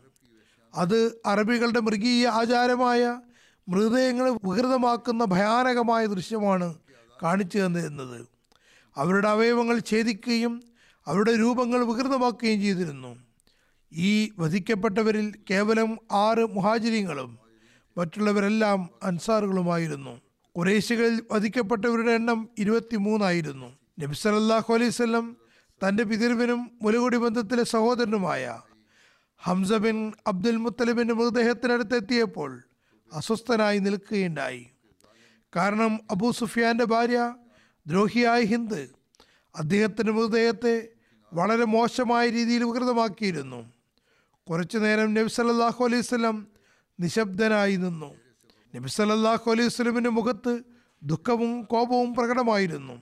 [0.76, 3.21] അത് അറബികളുടെ മൃഗീയ ആചാരമായ
[3.69, 6.76] മൃതദേഹങ്ങളെ വികൃതമാക്കുന്ന ഭയാനകമായ ദൃശ്യമാണ്
[7.24, 8.28] കാണിച്ചു തന്നിരുന്നത്.
[8.98, 10.63] അവരുടെ അവയവങ്ങൾ ഛേദിക്കുകയും
[11.08, 13.12] അവരുടെ രൂപങ്ങൾ വികൃതമാക്കുകയും ചെയ്തിരുന്നു.
[13.93, 17.39] ഈ വധിക്കപ്പെട്ടവരിൽ കേവലം ആറ് മുഹാജിരിങ്ങളും
[17.98, 20.24] മറ്റുള്ളവരെല്ലാം അൻസാറുകളുമായിരുന്നു.
[20.58, 23.70] കുറേശികളിൽ വധിക്കപ്പെട്ടവരുടെ എണ്ണം ഇരുപത്തിമൂന്നായിരുന്നു.
[24.00, 25.38] നബി സല്ലല്ലാഹു അലൈഹി വസല്ലം
[25.84, 28.62] തന്റെ പിതൃവിനും മുലകുടി ബന്ധത്തിലെ സഹോദരനുമായ
[29.46, 32.63] ഹംസ ബിൻ അബ്ദുൽ മുത്തലിബിന്റെ മൃതദേഹത്തിനടുത്തെത്തിയപ്പോൾ
[33.13, 34.63] അസ്വസ്ഥനായി നിൽക്കുകയുണ്ടായി.
[35.56, 37.36] കാരണം അബൂ സുഫിയാന്റെ ഭാര്യ
[37.88, 38.88] ദ്രോഹിയായ ഹിന്ദ്
[39.56, 40.89] അദ്ദേഹത്തിന്റെ മൃതദേഹത്തെ
[41.34, 43.62] വളരെ മോശമായ രീതിയിൽ വികൃതമാക്കിയിരുന്നു.
[44.50, 46.48] കുറച്ചു നേരം നബി സല്ലല്ലാഹു അലൈഹി വസല്ലം
[47.00, 48.12] നിശബ്ദനായി നിന്നു.
[48.75, 50.53] നബി സല്ലല്ലാഹു അലൈഹി വസല്ലമിന്റെ മുഖത്ത്
[51.01, 52.95] ദുഃഖവും കോപവും പ്രകടമായിരുന്നു.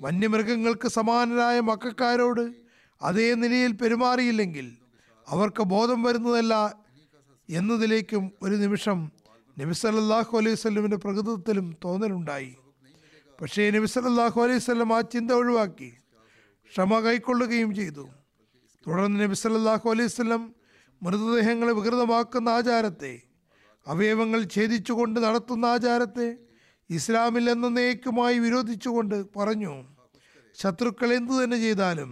[0.00, 2.44] വന്യമൃഗങ്ങൾക്ക് സമാനരായ മക്കാരോട്
[3.00, 4.66] അതേ നിലയിൽ പെരുമാറിയില്ലെങ്കിൽ
[5.26, 6.54] അവർക്ക് ബോധം വരുന്നതല്ല
[7.48, 8.98] എന്നതിലേക്കും ഒരു നിമിഷം
[9.56, 12.52] നബി സല്ലല്ലാഹു അലൈഹി വസല്ലമിന്റെ പ്രകൃതത്തിലും തോന്നലുണ്ടായി.
[13.40, 15.90] പക്ഷേ നബി സല്ലല്ലാഹു അലൈഹി വസ്ലം ആ ചിന്ത ഒഴിവാക്കി
[16.70, 18.04] ക്ഷമ കൈക്കൊള്ളുകയും ചെയ്തു.
[18.86, 20.42] തുടർന്ന് നബി സല്ലല്ലാഹു അലൈഹി വസല്ലം
[21.02, 23.14] മൃതദേഹങ്ങളെ വികൃതമാക്കുന്ന ആചാരത്തെ
[23.86, 26.28] അവയവങ്ങൾ ഛേദിച്ചുകൊണ്ട് നടത്തുന്ന ആചാരത്തെ
[26.90, 29.74] ഇസ്ലാമിൽ എന്ന നേക്കുമായി വിരോധിച്ചുകൊണ്ട് പറഞ്ഞു
[30.58, 32.10] ശത്രുക്കൾ എന്തു തന്നെ ചെയ്താലും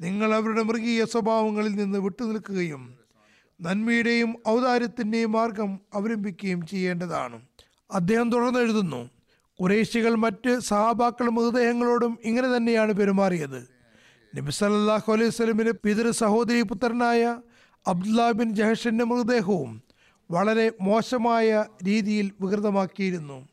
[0.00, 2.82] നിങ്ങൾ അവരുടെ മൃഗീയ സ്വഭാവങ്ങളിൽ നിന്ന് വിട്ടുനിൽക്കുകയും
[3.60, 7.36] നന്മയുടെയും ഔദാര്യത്തിന്റെയും മാർഗം അവലംബിക്കുകയും ചെയ്യേണ്ടതാണ്.
[7.90, 9.10] അദ്ദേഹം തുടർന്ന് എഴുതുന്നു
[9.58, 13.60] കുറേശികൾ മറ്റ് സഹാബാക്കൾ മൃതദേഹങ്ങളോടും ഇങ്ങനെ തന്നെയാണ് പെരുമാറിയത്.
[14.32, 17.22] നബി സല്ലല്ലാഹു അലൈഹി വസല്ലമിന്റെ പിതൃ സഹോദരി പുത്രനായ
[17.86, 19.72] അബ്ദുല്ലാ ബിൻ ജഹഷിന്റെ മൃതദേഹവും
[20.30, 23.48] വളരെ മോശമായ രീതിയിൽ വികൃതമാക്കിയിരുന്നു.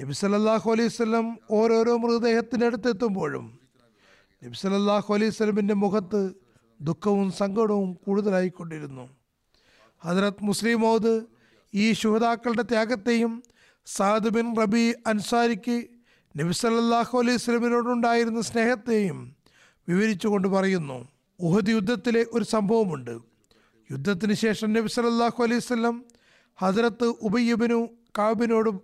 [0.00, 3.58] നബി സല്ലല്ലാഹു അലൈഹി വസല്ലം ഓരോരോ മൃതദേഹത്തിന്റെ അടുത്തെത്തുമ്പോഴും
[4.44, 6.34] നബി സല്ലല്ലാഹു അലൈഹി സ്വലമിന്റെ മുഖത്ത്
[6.80, 9.08] ദുഃഖവും സങ്കടവും കൂടുതലായിക്കൊണ്ടിരുന്നു.
[10.04, 11.22] ഹജറത് മുസ്ലിം മോദ്
[11.74, 13.42] ഈ ശുഹതാക്കളുടെ ത്യാഗത്തെയും
[13.86, 15.84] സാദ് ബിൻ റബി അൻസാരിക്ക്
[16.36, 19.36] നബി സല്ലല്ലാഹു അലൈഹി സ്വലമിനോടുണ്ടായിരുന്ന സ്നേഹത്തെയും
[19.88, 21.08] വിവരിച്ചുകൊണ്ട് പറയുന്നു.
[21.40, 23.33] ഉഹദ് യുദ്ധത്തിലെ ഒരു സംഭവമുണ്ട്.
[23.90, 26.02] യുദ്ധത്തിന് ശേഷം നബി സല്ലല്ലാഹു അലൈഹി
[26.56, 28.80] ഹജറത്ത് ഉബയ്യബിനു കാബിനോടും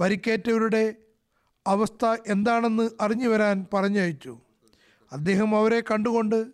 [0.00, 0.94] പരിക്കേറ്റവരുടെ
[1.66, 4.38] അവസ്ഥ എന്താണെന്ന് അറിഞ്ഞു വരാൻ പറഞ്ഞയച്ചു.
[5.12, 6.46] അദ്ദേഹം അവരെ കണ്ടുകൊണ്ട്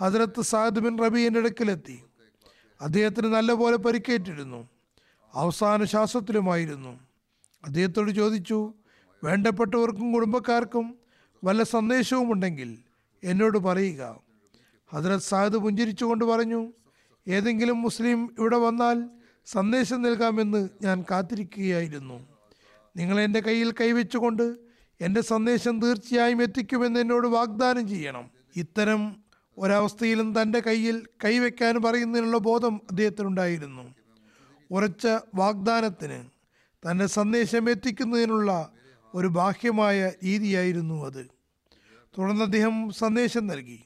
[0.00, 2.02] ഹജറത്ത് സാദ് ബിൻ റബീന്റെ അടുക്കലെത്തി.
[2.80, 4.68] അദ്ദേഹത്തിന് നല്ലപോലെ പരിക്കേറ്റിരുന്നു.
[5.34, 7.00] അവസാന ശ്വാസത്തിലുമായിരുന്നു.
[7.64, 8.74] അദ്ദേഹത്തോട് ചോദിച്ചു
[9.24, 10.98] വേണ്ടപ്പെട്ടവർക്കും കുടുംബക്കാർക്കും
[11.44, 12.78] വല്ല സന്ദേശവും ഉണ്ടെങ്കിൽ
[13.24, 14.20] എന്നോട് പറയുക.
[14.92, 16.72] ഹജറത് സാദ് പുഞ്ചിരിച്ചുകൊണ്ട് പറഞ്ഞു
[17.28, 19.04] ഏതെങ്കിലും മുസ്ലിം ഇവിടെ വന്നാൽ
[19.46, 22.26] സന്ദേശം നൽകാമെന്ന് ഞാൻ കാത്തിരിക്കുകയായിരുന്നു.
[22.96, 24.56] നിങ്ങൾ എന്റെ കയ്യിൽ കൈവച്ചുകൊണ്ട്
[25.00, 28.30] എന്റെ സന്ദേശം തീർച്ചയായും എത്തിക്കുമെന്ന് എന്നോട് വാഗ്ദാനം ചെയ്യണം.
[28.56, 29.16] ഇത്തരം
[29.58, 33.94] ഒരവസ്ഥയിലും തന്റെ കയ്യിൽ കൈവയ്ക്കാൻ പറയുന്നതിനുള്ള ബോധം അദ്ദേഹത്തിനുണ്ടായിരുന്നു.
[34.70, 36.24] ഉറച്ച വാഗ്ദാനത്തിന്
[36.90, 38.72] തന്റെ സന്ദേശം എത്തിക്കുന്നതിനുള്ള
[39.14, 41.26] ഒരു ബാഹ്യമായ രീതിയായിരുന്നു അത്.
[42.18, 43.84] തുടർന്ന് അദ്ദേഹം സന്ദേശം നൽകി.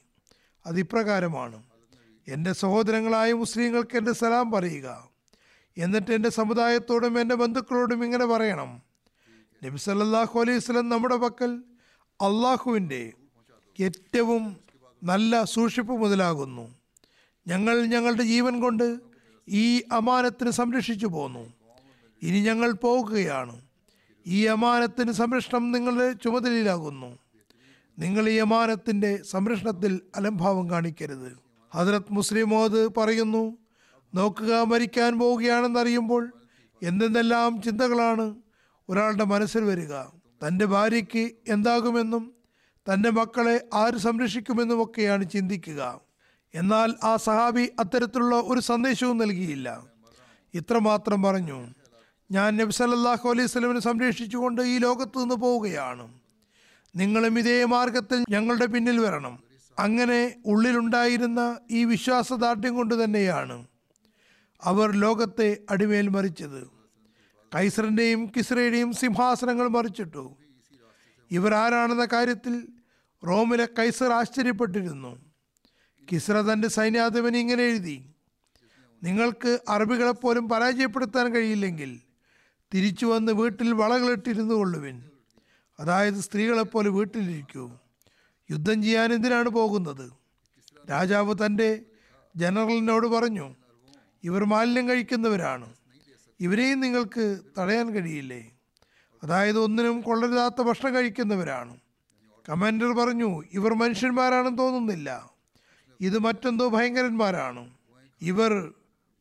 [0.65, 1.63] അതിപ്രകാരമാണ്.
[2.27, 5.09] എന്റെ സഹോദരങ്ങളായ മുസ്ലിങ്ങൾക്ക് എന്റെ സലാം പറയുക.
[5.77, 8.81] എന്നിട്ട് എന്റെ സമുദായത്തോടും എന്റെ ബന്ധുക്കളോടും ഇങ്ങനെ പറയണം.
[9.63, 11.63] നബി സല്ലല്ലാഹു അലൈഹി സ്വലം നമ്മുടെ പക്കൽ
[12.21, 13.13] അള്ളാഹുവിന്റെ
[13.81, 14.57] ഏറ്റവും
[15.03, 16.75] നല്ല സൂക്ഷിപ്പ് മുതലാകുന്നു.
[17.47, 18.99] ഞങ്ങൾ ഞങ്ങളുടെ ജീവൻ കൊണ്ട്
[19.47, 21.53] ഈ അമാനത്തിന് സംരക്ഷിച്ചു പോന്നു.
[22.23, 23.61] ഇനി ഞങ്ങൾ പോകുകയാണ്
[24.27, 27.19] ഈ അമാനത്തിന് സംരക്ഷണം നിങ്ങളുടെ ചുമതലയിലാകുന്നു.
[27.99, 31.46] നിങ്ങൾ ഈ അമാനത്തിന്റെ സംരക്ഷണത്തിൽ അലംഭാവം കാണിക്കരുത്.
[31.73, 33.57] ഹജറത് മുസ്ലിം മോദ് പറയുന്നു.
[34.15, 36.33] നോക്കുക മരിക്കാൻ പോവുകയാണെന്നറിയുമ്പോൾ
[36.83, 38.35] എന്തെന്നെല്ലാം ചിന്തകളാണ്
[38.89, 39.93] ഒരാളുടെ മനസ്സിൽ വരിക.
[40.47, 42.33] തന്റെ ഭാര്യയ്ക്ക് എന്താകുമെന്നും
[42.93, 46.01] തന്റെ മക്കളെ ആര് സംരക്ഷിക്കുമെന്നും ഒക്കെയാണ് ചിന്തിക്കുക.
[46.55, 49.83] എന്നാൽ ആ സഹാബി അത്തരത്തിലുള്ള ഒരു സന്ദേശവും നൽകിയില്ല.
[50.53, 51.67] ഇത്രമാത്രം പറഞ്ഞു.
[52.31, 56.13] ഞാൻ നബി സല്ലല്ലാഹു അലൈഹി സ്വലമിനെ സംരക്ഷിച്ചുകൊണ്ട് ഈ ലോകത്ത് നിന്ന് പോവുകയാണ്.
[56.95, 59.46] നിങ്ങളും ഇതേ മാർഗത്തിൽ ഞങ്ങളുടെ പിന്നിൽ വരണം.
[59.79, 63.67] അങ്ങനെ ഉള്ളിലുണ്ടായിരുന്ന ഈ വിശ്വാസദാർഢ്യം കൊണ്ട് തന്നെയാണ്
[64.63, 66.67] അവർ ലോകത്തെ അടിമേൽ മറിച്ചത്.
[67.55, 70.37] കൈസറിന്റെയും കിസ്രയുടെയും സിംഹാസനങ്ങൾ മറിച്ചിട്ടു.
[71.31, 72.67] ഇവർ ആരാണെന്ന കാര്യത്തിൽ
[73.27, 75.21] റോമിലെ കൈസർ ആശ്ചര്യപ്പെട്ടിരുന്നു.
[76.11, 78.09] കിസ്ര തന്റെ സൈന്യാധിപന് ഇങ്ങനെ എഴുതി
[79.03, 81.99] നിങ്ങൾക്ക് അറബികളെപ്പോലും പരാജയപ്പെടുത്താൻ കഴിയില്ലെങ്കിൽ
[82.73, 85.03] തിരിച്ചു വന്ന് വീട്ടിൽ വളകളിട്ടിരുന്നു കൊള്ളുവിൻ.
[85.79, 87.71] അതായത് സ്ത്രീകളെപ്പോലെ വീട്ടിലിരിക്കൂ.
[88.51, 90.11] യുദ്ധം ചെയ്യാൻ എന്തിനാണ് പോകുന്നത്?
[90.89, 91.81] രാജാവ് തന്റെ
[92.35, 93.55] ജനറലിനോട് പറഞ്ഞു
[94.23, 95.73] ഇവർ മാലിന്യം കഴിക്കുന്നവരാണ്.
[96.39, 98.51] ഇവരെയും നിങ്ങൾക്ക് തടയാൻ കഴിയില്ലേ?
[99.23, 101.77] അതായത് ഒന്നിനും കൊള്ളരുതാത്ത ഭക്ഷണം കഴിക്കുന്നവരാണ്.
[102.49, 105.31] കമാൻഡർ പറഞ്ഞു ഇവർ മനുഷ്യന്മാരാണെന്ന് തോന്നുന്നില്ല.
[106.01, 107.69] ഇത് മറ്റെന്തോ ഭയങ്കരന്മാരാണ്.
[108.21, 108.73] ഇവർ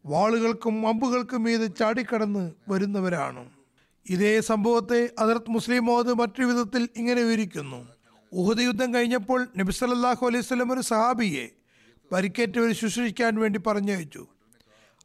[0.07, 3.51] വാളുകൾക്കും അമ്പുകൾക്കും മീത് ചാടിക്കടന്ന് വരുന്നവരാണ്.
[4.11, 7.96] ഇതേ സംഭവത്തെ അതിർത്ത് മുസ്ലിം മോദ് മറ്റൊരു വിധത്തിൽ ഇങ്ങനെ വിവരിക്കുന്നു.
[8.41, 11.49] ഉഹദ് യുദ്ധം കഴിഞ്ഞപ്പോൾ നബി സല്ലല്ലാഹു അലൈഹി വസല്ലം ഒരു സഹാബിയെ
[12.13, 14.27] പരിക്കേറ്റവർ ശുശ്രൂഷിക്കാൻ വേണ്ടി പറഞ്ഞയച്ചു.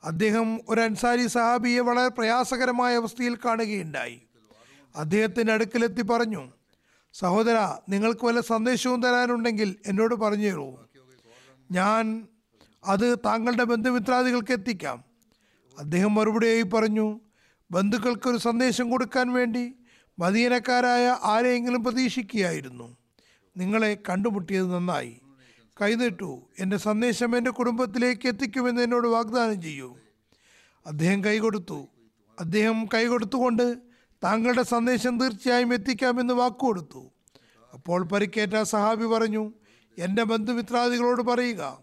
[0.04, 4.22] അദ്ദേഹം ഒരു അൻസാരി സഹാബിയെ വളരെ പ്രയാസകരമായ അവസ്ഥയിൽ കാണുകയുണ്ടായി.
[4.96, 6.52] അദ്ദേഹത്തിന്റെ അടുക്കലെത്തി പറഞ്ഞു
[7.14, 7.58] സഹോദര
[7.90, 10.78] നിങ്ങൾക്ക് വല്ല സന്ദേശവും തരാനുണ്ടെങ്കിൽ എന്നോട് പറഞ്ഞു തരൂ
[11.72, 12.28] ഞാൻ
[12.86, 15.04] അത് താങ്കളുടെ ബന്ധുമിത്രാദികൾക്ക് എത്തിക്കാം.
[15.80, 17.20] അദ്ദേഹം മറുപടിയായി പറഞ്ഞു
[17.72, 19.76] ബന്ധുക്കൾക്കൊരു സന്ദേശം കൊടുക്കാൻ വേണ്ടി
[20.20, 23.01] മദീനക്കാരായ ആരെയെങ്കിലും പ്രതീക്ഷിക്കുകയായിരുന്നു.
[23.58, 25.22] നിങ്ങളെ കണ്ടുമുട്ടിയത് നന്നായി.
[25.82, 29.98] കൈനീട്ടു എന്റെ സന്ദേശം എന്റെ കുടുംബത്തിലേക്ക് എത്തിക്കുമെന്ന് എന്നോട് വാഗ്ദാനം ചെയ്യൂ.
[30.86, 31.88] അദ്ദേഹം കൈകൊടുത്തു.
[32.40, 33.78] അദ്ദേഹം കൈകൊടുത്തുകൊണ്ട്
[34.24, 37.12] താങ്കളുടെ സന്ദേശം തീർച്ചയായും എത്തിക്കാമെന്ന് വാക്കുകൊടുത്തു.
[37.74, 39.54] അപ്പോൾ പരിക്കേറ്റ സഹാബി പറഞ്ഞു
[39.98, 41.80] എന്റെ ബന്ധുമിത്രാദികളോട് പറയുക.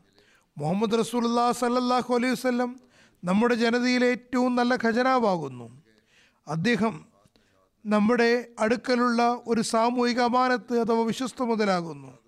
[0.59, 2.35] മുഹമ്മദ് റസൂല്ലാ സല്ലാഹു അലൈഹി
[3.25, 5.83] നമ്മുടെ ജനതയിലെ ഏറ്റവും നല്ല ഖജനാവാകുന്നു.
[6.49, 7.08] അദ്ദേഹം
[7.87, 12.19] നമ്മുടെ അടുക്കലുള്ള ഒരു സാമൂഹിക അമാനത്ത് അഥവാ വിശ്വസ്ത മുതലാകുന്നു.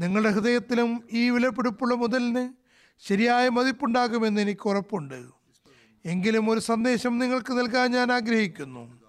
[0.00, 2.48] നിങ്ങളുടെ ഹൃദയത്തിലും ഈ വിലപിടിപ്പുള്ള മുതലിന്
[2.98, 5.24] ശരിയായ മതിപ്പുണ്ടാകുമെന്ന് എനിക്ക് ഉറപ്പുണ്ട്.
[6.04, 9.00] എങ്കിലും ഒരു സന്ദേശം നിങ്ങൾക്ക് നൽകാൻ ഞാൻ ആഗ്രഹിക്കുന്നു.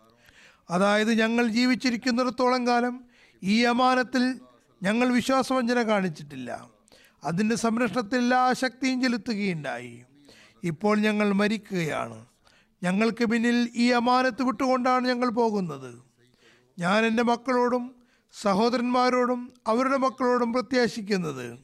[0.70, 3.04] അതായത് ഞങ്ങൾ ജീവിച്ചിരിക്കുന്നിടത്തോളം കാലം
[3.44, 4.40] ഈ അമാനത്തിൽ
[4.84, 6.68] ഞങ്ങൾ വിശ്വാസവഞ്ചന കാണിച്ചിട്ടില്ല.
[7.24, 10.04] അതിന്റെ സംരക്ഷണത്തിൽ എല്ലാ ശക്തിയും ചെലുത്തുകയുണ്ടായി.
[10.64, 12.26] ഇപ്പോൾ ഞങ്ങൾ മരിക്കുകയാണ്.
[12.84, 16.04] ഞങ്ങൾക്ക് പിന്നിൽ ഈ അമാനത്ത് വിട്ടുകൊണ്ടാണ് ഞങ്ങൾ പോകുന്നത്.
[16.80, 17.96] ഞാൻ എന്റെ മക്കളോടും
[18.42, 21.60] സഹോദരന്മാരോടും അവരുടെ മക്കളോടും പ്രത്യാശിക്കുന്നത്.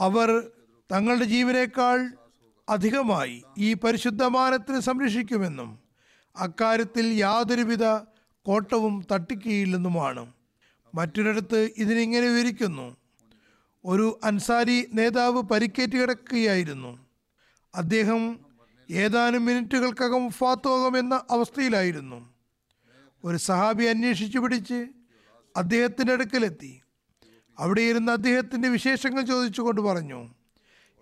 [0.00, 0.50] അവർ
[0.92, 2.12] തങ്ങളുടെ ജീവനേക്കാൾ
[2.68, 5.78] അധികമായി ഈ പരിശുദ്ധ അമാനത്തിനെ സംരക്ഷിക്കുമെന്നും
[6.36, 7.84] അക്കാര്യത്തിൽ യാതൊരുവിധ
[8.42, 10.32] കോട്ടവും തട്ടിക്കുകയില്ലെന്നുമാണ്
[10.94, 12.96] മറ്റൊരിടത്ത് ഇതിനിങ്ങനെ വിവരിക്കുന്നു.
[13.84, 17.06] ഒരു അൻസാരി നേതാവ് പരിക്കേറ്റ് കിടക്കുകയായിരുന്നു.
[17.74, 18.51] അദ്ദേഹം
[18.92, 22.34] ഏതാനും മിനിറ്റുകൾക്കകം ഫാത്തോകമെന്ന അവസ്ഥയിലായിരുന്നു.
[23.24, 24.86] ഒരു സഹാബി അന്വേഷിച്ചു പിടിച്ച്
[25.56, 26.80] അദ്ദേഹത്തിന്റെ അടുക്കലെത്തി.
[27.58, 30.34] അവിടെ ഇരുന്ന് അദ്ദേഹത്തിന്റെ വിശേഷങ്ങൾ ചോദിച്ചുകൊണ്ട് പറഞ്ഞു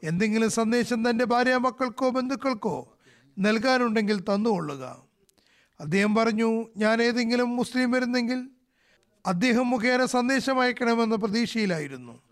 [0.05, 2.99] എന്തെങ്കിലും സന്ദേശം തന്റെ ഭാര്യ മക്കൾക്കോ ബന്ധുക്കൾക്കോ
[3.39, 5.03] നൽകാനുണ്ടെങ്കിൽ തന്നുകൊള്ളുക.
[5.81, 8.51] അദ്ദേഹം പറഞ്ഞു ഞാൻ ഏതെങ്കിലും മുസ്ലിം വരുന്നെങ്കിൽ
[9.27, 12.23] അദ്ദേഹം മുഖേന സന്ദേശം അയക്കണമെന്ന പ്രതീക്ഷയിലായിരുന്നു.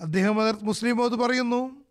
[0.00, 1.84] അദ്ദേഹം അതർ മുസ്ലിമോത് പറയുന്നു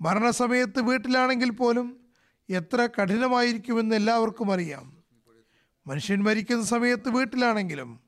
[0.00, 2.07] മരണസമയത്ത് വീട്ടിലാണെങ്കിൽ പോലും
[2.50, 4.96] എത്ര കഠിനമായിരിക്കുമെന്ന് എല്ലാവർക്കും അറിയാം.
[5.86, 8.00] മനുഷ്യൻ മരിക്കുന്ന സമയത്ത് വീട്ടിലാണെങ്കിലും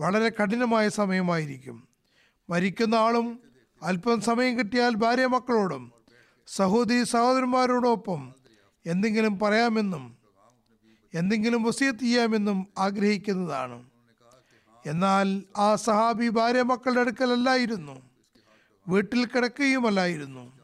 [0.00, 1.88] വളരെ കഠിനമായ സമയമായിരിക്കും.
[2.50, 3.40] മരിക്കുന്ന ആളും
[3.82, 5.92] അല്പം സമയം കിട്ടിയാൽ ഭാര്യ മക്കളോടും
[6.46, 8.34] സഹോദരി സഹോദരന്മാരോടൊപ്പം
[8.86, 10.16] എന്തെങ്കിലും പറയാമെന്നും
[11.14, 13.84] എന്തെങ്കിലും വസീത്ത് ചെയ്യാമെന്നും ആഗ്രഹിക്കുന്നതാണ്.
[14.86, 18.02] എന്നാൽ ആ സഹാബി ഭാര്യ മക്കളുടെ അടുക്കലല്ലായിരുന്നു.
[18.88, 20.55] വീട്ടിൽ കിടക്കുകയുമല്ലായിരുന്നു.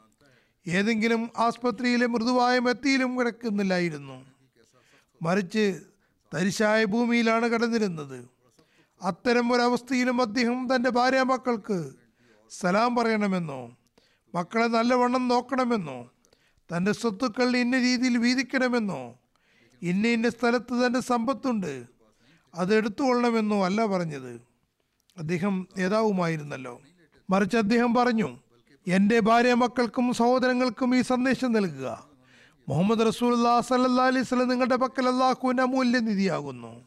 [0.67, 4.27] ഏതെങ്കിലും ആസ്പത്രിയിലെ മൃദുവായ മെത്തിയിലും കിടക്കുന്നില്ലായിരുന്നു.
[5.23, 5.81] മറിച്ച്
[6.35, 8.29] തരിശായ ഭൂമിയിലാണ് കിടന്നിരുന്നത്.
[9.03, 11.93] അത്തരം ഒരവസ്ഥയിലും അദ്ദേഹം തന്റെ ഭാര്യ മക്കൾക്ക്
[12.51, 13.77] സലാം പറയണമെന്നോ
[14.35, 16.11] മക്കളെ നല്ലവണ്ണം നോക്കണമെന്നോ
[16.75, 19.19] തന്റെ സ്വത്തുക്കൾ ഇന്ന രീതിയിൽ വീതിക്കണമെന്നോ
[19.83, 21.87] ഇന്ന ഇന്ന സ്ഥലത്ത് തന്റെ സമ്പത്തുണ്ട്
[22.55, 24.41] അത് എടുത്തുകൊള്ളണമെന്നോ അല്ല പറഞ്ഞത്.
[25.19, 26.81] അദ്ദേഹം നേതാവുമായിരുന്നല്ലോ.
[27.31, 28.39] മറിച്ച് അദ്ദേഹം പറഞ്ഞു
[28.87, 32.07] എന്റെ ഭാര്യ മക്കൾക്കും സഹോദരങ്ങൾക്കും ഈ സന്ദേശം നൽകുക.
[32.69, 36.87] മുഹമ്മദ് റസൂല്ലാ സല്ലാ അലൈഹി സ്വലം നിങ്ങളുടെ പക്കൽ അള്ളാഹുവിന്റെ അമൂല്യനിധിയാകുന്നു.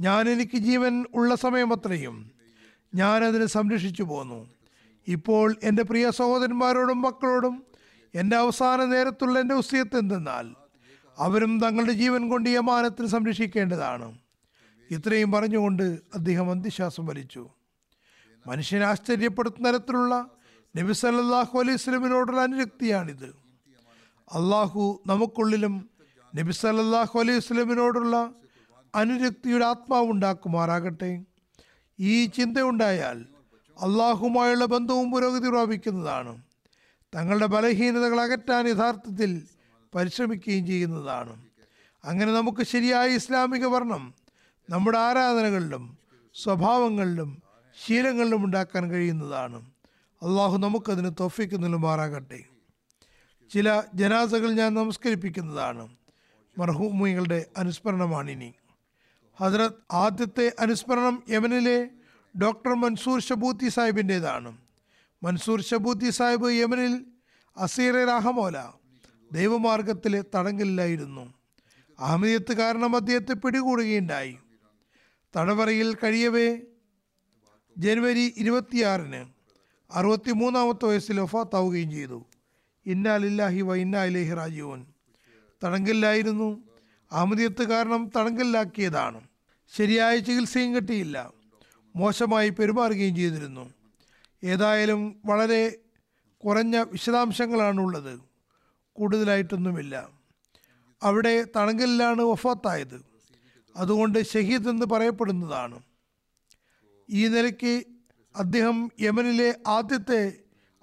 [0.00, 2.30] ഞാൻ എനിക്ക് ജീവൻ ഉള്ള സമയം സമയമത്രയും
[2.94, 4.50] ഞാനതിനെ സംരക്ഷിച്ചു പോന്നു.
[5.08, 7.62] ഇപ്പോൾ എന്റെ പ്രിയ സഹോദരന്മാരോടും മക്കളോടും
[8.14, 10.54] എന്റെ അവസാന നേരത്തുള്ള എന്റെ ഉസ്യത്ത് എന്തെന്നാൽ
[11.18, 14.18] അവരും തങ്ങളുടെ ജീവൻ കൊണ്ട് ഈ അമാനത്തിന് സംരക്ഷിക്കേണ്ടതാണ്.
[14.90, 17.48] ഇത്രയും പറഞ്ഞുകൊണ്ട് അദ്ദേഹം അന്ത്യശ്വാസം വലിച്ചു.
[18.46, 20.30] മനുഷ്യനെ ആശ്ചര്യപ്പെടുത്തുന്ന തരത്തിലുള്ള
[20.76, 23.34] നബി സല്ലാഹു അലൈഹി സ്വലമിനോടുള്ള അനുരക്തിയാണിത്.
[24.32, 25.90] അള്ളാഹു നമുക്കുള്ളിലും
[26.36, 28.34] നബി സല്ലാഹു അലൈഹി സ്വലമിനോടുള്ള
[28.94, 31.22] അനുരക്തിയുടെ ആത്മാവ് ഉണ്ടാക്കുമാറാകട്ടെ.
[32.00, 33.26] ഈ ചിന്തയുണ്ടായാൽ
[33.80, 36.42] അള്ളാഹുമായുള്ള ബന്ധവും പുരോഗതി പ്രാപിക്കുന്നതാണ്
[37.14, 39.42] തങ്ങളുടെ ബലഹീനതകൾ അകറ്റാൻ യഥാർത്ഥത്തിൽ
[39.94, 41.34] പരിശ്രമിക്കുകയും ചെയ്യുന്നതാണ്.
[42.04, 44.14] അങ്ങനെ നമുക്ക് ശരിയായ ഇസ്ലാമിക വർണം
[44.70, 45.98] നമ്മുടെ ആരാധനകളിലും
[46.34, 47.42] സ്വഭാവങ്ങളിലും
[47.86, 49.73] ശീലങ്ങളിലും ഉണ്ടാക്കാൻ കഴിയുന്നതാണ്.
[50.22, 52.44] അള്ളാഹു നമുക്കതിന് തൊഫിക്ക് നിലമാറാകട്ടെ
[53.52, 55.96] ചില ജനാസകൾ ഞാൻ നമസ്കരിപ്പിക്കുന്നതാണ്.
[56.58, 58.54] മർഹൂമികളുടെ അനുസ്മരണമാണിനി.
[59.40, 61.90] ഹസ്രത്ത് ആദ്യത്തെ അനുസ്മരണം യമനിലെ
[62.38, 64.56] ഡോക്ടർ മൻസൂർ ഷബൂത്തി സാഹിബിന്റെതാണ്.
[65.22, 67.04] മൻസൂർ ഷബൂത്തി സാഹിബ് യമനിൽ
[67.56, 68.56] അസീറെ റഹമോല
[69.32, 71.34] ദൈവമാർഗത്തിലെ തടങ്കലിലായിരുന്നു.
[71.98, 74.38] അഹമ്മദിയത്ത് കാരണം അദ്ദേഹത്തെ പിടികൂടുകയുണ്ടായി.
[75.36, 76.60] തടവറയിൽ കഴിയവേ
[77.78, 79.33] ജനുവരി ഇരുപത്തിയാറിന്
[79.90, 82.24] അറുപത്തി മൂന്നാമത്തെ വയസ്സിൽ ഒഫാത്താവുകയും ചെയ്തു.
[82.86, 84.86] ഇന്നാലില്ലാഹി വ ഇന്നാ ഇലൈഹി റാജിഊൻ.
[85.64, 86.60] തടങ്കലിലായിരുന്നു.
[87.12, 89.20] അഹമ്മദിയത്ത് കാരണം തടങ്കലിലാക്കിയതാണ്.
[89.76, 91.32] ശരിയായ ചികിത്സയും കിട്ടിയില്ല.
[91.96, 93.74] മോശമായി പെരുമാറുകയും ചെയ്തിരുന്നു.
[94.44, 95.78] ഏതായാലും വളരെ
[96.44, 98.20] കുറഞ്ഞ വിശദാംശങ്ങളാണ് ഉള്ളത്
[98.92, 100.08] കൂടുതലായിട്ടൊന്നുമില്ല.
[101.02, 103.04] അവിടെ തണങ്കലിലാണ് വഫാത്തായത്.
[103.76, 105.80] അതുകൊണ്ട് ഷഹീദ് എന്ന് പറയപ്പെടുന്നതാണ്.
[107.10, 107.93] ഈ നിലയ്ക്ക്
[108.36, 110.32] അദ്ദേഹം യമനിലെ ആദ്യത്തെ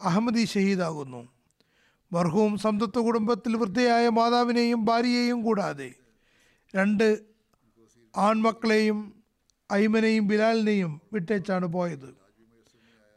[0.02, 1.28] അഹമ്മദി ഷഹീദാകുന്നു.
[2.12, 5.92] മർഹൂം സംതത്വ കുടുംബത്തിൽ വൃദ്ധയായ മാതാവിനെയും ഭാര്യയെയും കൂടാതെ
[6.76, 7.20] രണ്ട്
[8.18, 9.24] ആൺമക്കളെയും
[9.74, 12.16] ഐമനെയും ബിലാലിനെയും വിട്ടേച്ചാണ് പോയത്.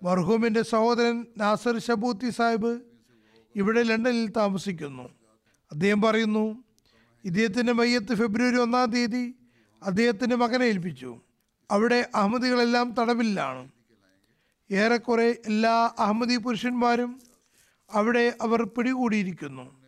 [0.02, 2.80] മർഹൂമിന്റെ സഹോദരൻ നാസർ ഷബൂത്തി സാഹിബ്
[3.56, 5.02] ഇവിടെ ലണ്ടനിൽ താമസിക്കുന്നു.
[5.72, 6.64] അദ്ദേഹം പറയുന്നു
[7.24, 9.34] ഇദ്ദേഹത്തിന്റെ മയ്യത്ത് ഫെബ്രുവരി ഒന്നാം തീയതി
[9.82, 11.20] അദ്ദേഹത്തിന്റെ മകനെ ഏൽപ്പിച്ചു.
[11.70, 13.73] അവിടെ അഹമ്മദികളെല്ലാം തടവിലാണ്.
[14.70, 17.20] ഏറെക്കുറെ എല്ലാ അഹമ്മദി പുരുഷന്മാരും
[17.92, 19.80] അവിടെ അവർ പിടികൂടിയിരിക്കുന്നു.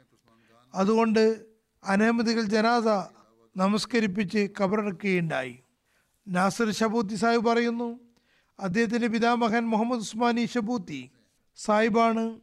[0.75, 1.45] അതുകൊണ്ട്
[1.85, 2.85] അനഹമ്മദികൾ ജനാസ
[3.57, 5.59] നമസ്കരിപ്പിച്ച് കബറടക്കുകയുണ്ടായി.
[6.29, 8.01] നാസർ ഷബൂത്തി സാഹിബ് പറയുന്നു
[8.61, 11.11] അദ്ദേഹത്തിന്റെ പിതാമഹൻ മുഹമ്മദ് ഉസ്മാനി ഷബൂത്തി
[11.57, 12.41] സാഹിബാണ്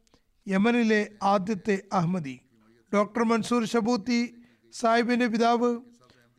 [0.48, 2.40] യമനിലെ ആദ്യത്തെ അഹമ്മദി.
[2.94, 4.36] ഡോക്ടർ മൻസൂർ ഷബൂത്തി
[4.72, 5.80] സാഹിബിന്റെ പിതാവ്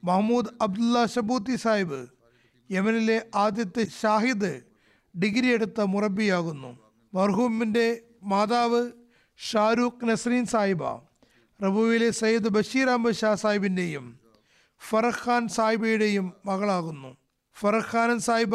[0.05, 2.07] മഹമ്മൂദ് അബ്ദുള്ള ഷബൂത്തി സാഹിബ്
[2.71, 4.74] യമനിലെ ആദ്യത്തെ ഷാഹിദ്
[5.23, 6.71] ഡിഗ്രി എടുത്ത മുറബിയാകുന്നു.
[7.15, 7.87] മർഹൂമിന്റെ
[8.23, 8.93] മാതാവ്
[9.39, 10.83] ഷാരൂഖ് നസ്രീൻ സാഹിബ
[11.61, 14.19] റബുവിലെ സയ്യിദ് ബഷീർ അഹമ്മദ് ഷാ സാഹിബിന്റെയും
[14.89, 17.11] ഫറഖ് ഖാൻ സാഹിബയുടെയും മകളാകുന്നു.
[17.57, 18.55] ഫറഖ് ഖാനൻ സാഹിബ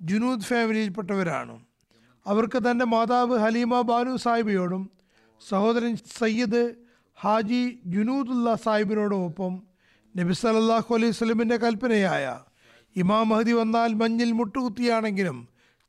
[0.00, 1.54] ജുനൂദ് ഫാമിലിയിൽപ്പെട്ടവരാണ്.
[2.26, 4.82] അവർക്ക് തന്റെ മാതാവ് ഹലീമ ബാനു സാഹിബയോടും
[5.48, 6.62] സഹോദരൻ സയ്യിദ്
[7.18, 9.52] ഹാജി ജുനൂദുല്ല സാഹിബിനോടുമൊപ്പം
[10.14, 12.24] നബി സല്ലല്ലാഹു അലൈഹി സ്വലമിന്റെ കൽപ്പനയായ
[12.96, 15.38] ഇമാം മഹദി വന്നാൽ മഞ്ഞിൽ മുട്ടുകുത്തിയാണെങ്കിലും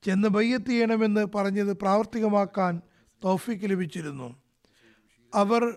[0.04, 2.82] ചെന്ന് ബയ്യത്ത് ചെയ്യണമെന്ന് പറഞ്ഞത് പ്രാവർത്തികമാക്കാൻ
[3.24, 4.36] തോഫിക്ക് ലഭിച്ചിരുന്നു.
[5.36, 5.76] അവർ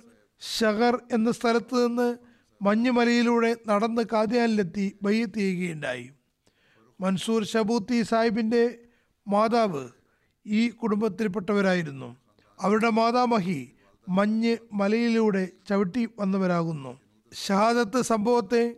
[0.59, 2.17] ഷഹർ എന്ന സ്ഥലത്ത് നിന്ന്
[2.63, 6.11] മഞ്ഞുമലയിലൂടെ നടന്ന് കാദ്യാനിലെത്തി ബയ്യത്ത് ചെയ്യുകയുണ്ടായി.
[7.01, 8.79] മൻസൂർ ഷബൂത്തി സാഹിബിന്റെ
[9.29, 9.89] മാതാവ്
[10.47, 12.17] ഈ കുടുംബത്തിൽപ്പെട്ടവരായിരുന്നു.
[12.61, 13.73] അവരുടെ മാതാമഹി
[14.09, 17.01] മഞ്ഞ് മലയിലൂടെ ചവിട്ടി വന്നവരാകുന്നു.
[17.47, 18.77] ഷഹാദത്ത് സംഭവത്തെ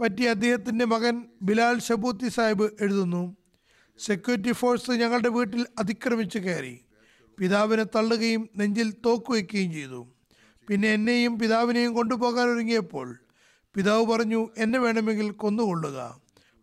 [0.00, 3.36] പറ്റി അദ്ദേഹത്തിന്റെ മകൻ ബിലാൽ ഷബൂത്തി സാഹിബ് എഴുതുന്നു.
[4.04, 6.80] സെക്യൂരിറ്റി ഫോഴ്സ് ഞങ്ങളുടെ വീട്ടിൽ അതിക്രമിച്ചു കയറി.
[7.38, 10.06] പിതാവിനെ തള്ളുകയും നെഞ്ചിൽ തോക്ക് വയ്ക്കുകയും ചെയ്തു.
[10.68, 13.18] പിന്നെ എന്നെയും പിതാവിനെയും കൊണ്ടുപോകാൻ ഒരുങ്ങിയപ്പോൾ
[13.74, 16.20] പിതാവ് പറഞ്ഞു എന്നെ വേണമെങ്കിൽ കൊന്നുകൊള്ളുക.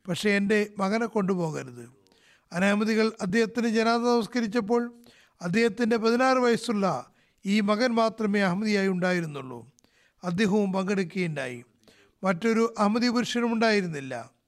[0.07, 1.89] പക്ഷേ എന്റെ മകനെ കൊണ്ടുപോകരുത്.
[2.53, 4.93] അനാമതികൾ അദ്ദേഹത്തിന് ജനാദ നമസ്കരിച്ചപ്പോൾ
[5.41, 7.11] അദ്ദേഹത്തിന്റെ പതിനാറ് വയസ്സുള്ള
[7.45, 9.71] ഈ മകൻ മാത്രമേ അഹമ്മദിയായി ഉണ്ടായിരുന്നുള്ളൂ.
[10.23, 11.63] അദ്ദേഹവും പങ്കെടുക്കുകയുണ്ടായി.
[12.23, 14.38] മറ്റൊരു അഹമ്മദി പുരുഷനും ഉണ്ടായിരുന്നില്ല.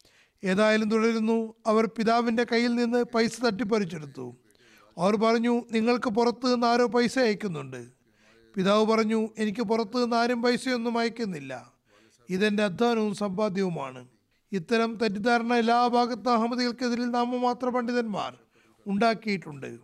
[0.43, 1.53] ഏതായാലും തുടരുന്നു.
[1.67, 4.35] അവർ പിതാവിന്റെ കയ്യിൽ നിന്ന് പൈസ തട്ടിപ്പറിച്ചെടുത്തു.
[4.97, 7.87] അവർ പറഞ്ഞു നിങ്ങൾക്ക് പുറത്തു നിന്ന് ആരോ പൈസ അയക്കുന്നുണ്ട്.
[8.55, 11.73] പിതാവ് പറഞ്ഞു എനിക്ക് പുറത്തു നിന്ന് ആരും പൈസയൊന്നും അയക്കുന്നില്ല.
[12.29, 14.07] ഇതെന്റെ അധ്വാനവും സമ്പാദ്യവുമാണ്.
[14.51, 18.35] ഇത്തരം തെറ്റിദ്ധാരണ എല്ലാ ഭാഗത്ത് അഹമ്മദികൾക്കെതിരിൽ നാമമാത്ര പണ്ഡിതന്മാർ
[18.87, 19.77] ഉണ്ടാക്കിയിട്ടുണ്ട്.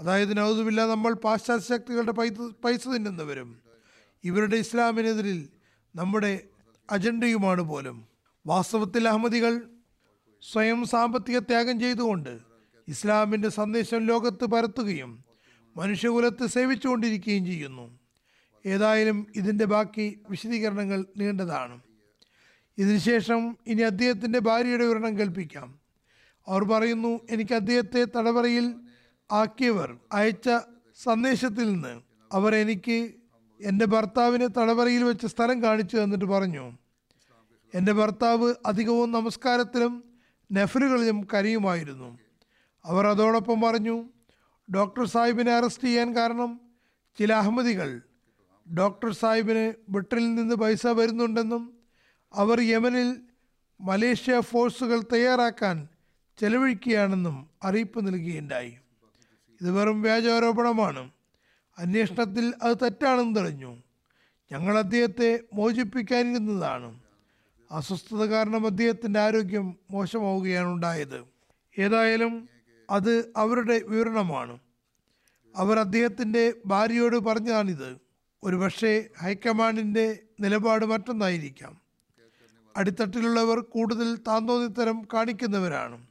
[0.00, 2.32] അതായത് നൗതുമില്ല നമ്മൾ പാശ്ചാത്യ ശക്തികളുടെ പൈസ
[2.64, 3.58] പൈസ തിന്നുന്നവരും
[4.24, 5.48] ഇവരുടെ ഇസ്ലാമിനെതിരിൽ
[5.96, 6.40] നമ്മുടെ
[6.90, 8.04] അജണ്ടയുമാണ് പോലും.
[8.46, 9.73] വാസ്തവത്തിൽ അഹമ്മദികൾ
[10.52, 12.38] സ്വയം സാമ്പത്തിക ത്യാഗം ചെയ്തുകൊണ്ട്
[12.88, 15.24] ഇസ്ലാമിന്റെ സന്ദേശം ലോകത്ത് പരത്തുകയും
[15.76, 17.98] മനുഷ്യകുലത്തെ സേവിച്ചുകൊണ്ടിരിക്കുകയും ചെയ്യുന്നു.
[18.66, 21.80] ഏതായാലും ഇതിന്റെ ബാക്കി വിശദീകരണങ്ങൾ നീണ്ടതാണ്.
[22.78, 25.78] ഇതിനുശേഷം ഇനി അദ്ദേഹത്തിന്റെ ഭാര്യയുടെ വിവരണം കേൾപ്പിക്കാം.
[26.48, 28.74] അവർ പറയുന്നു എനിക്ക് അദ്ദേഹത്തെ തടവറയിൽ
[29.32, 30.48] ആക്കിയവർ അയച്ച
[31.02, 32.00] സന്ദേശത്തിൽ നിന്ന്
[32.32, 33.12] അവർ എനിക്ക്
[33.60, 36.72] എന്റെ ഭർത്താവിനെ തടവറയിൽ വെച്ച സ്ഥലം കാണിച്ചു തന്നിട്ട് പറഞ്ഞു.
[37.74, 40.13] എന്റെ ഭർത്താവ് അധികവും നമസ്കാരത്തിലും
[40.54, 42.18] നെഫലുകളിലും കരയുമായിരുന്നു.
[42.84, 44.04] അവർ അതോടൊപ്പം പറഞ്ഞു
[44.74, 46.60] ഡോക്ടർ സാഹിബിനെ അറസ്റ്റ് ചെയ്യാൻ കാരണം
[47.18, 48.00] ചില അഹമ്മദികൾ.
[48.78, 51.78] ഡോക്ടർ സാഹിബിന് ബ്രിട്ടനിൽ നിന്ന് പൈസ വരുന്നുണ്ടെന്നും
[52.34, 53.16] അവർ യമനിൽ
[53.80, 55.88] മലേഷ്യ ഫോഴ്സുകൾ തയ്യാറാക്കാൻ
[56.38, 58.78] ചെലവഴിക്കുകയാണെന്നും അറിയിപ്പ് നൽകുകയുണ്ടായി.
[59.60, 61.10] ഇത് വെറും വ്യാജാരോപണമാണ്.
[61.78, 63.82] അന്വേഷണത്തിൽ അത് തെറ്റാണെന്ന് തെളിഞ്ഞു.
[64.52, 67.03] ഞങ്ങൾ അദ്ദേഹത്തെ മോചിപ്പിക്കാനിരുന്നതാണ്.
[67.74, 71.24] അസ്വസ്ഥത കാരണം അദ്ദേഹത്തിന്റെ ആരോഗ്യം മോശമാവുകയാണ് ഉണ്ടായത്.
[71.78, 72.48] ഏതായാലും
[72.90, 74.58] അത് അവരുടെ വിവരണമാണ്.
[75.56, 77.96] അവർ അദ്ദേഹത്തിന്റെ ഭാര്യയോട് പറഞ്ഞതാണിത്.
[78.44, 81.80] ഒരുപക്ഷെ ഹൈക്കമാൻഡിന്റെ നിലപാട് മറ്റൊന്നായിരിക്കാം.
[82.76, 86.06] അടിത്തട്ടിലുള്ളവർ കൂടുതൽ താന്തോന്നിത്തരം കാണിക്കുന്നവരാണ്.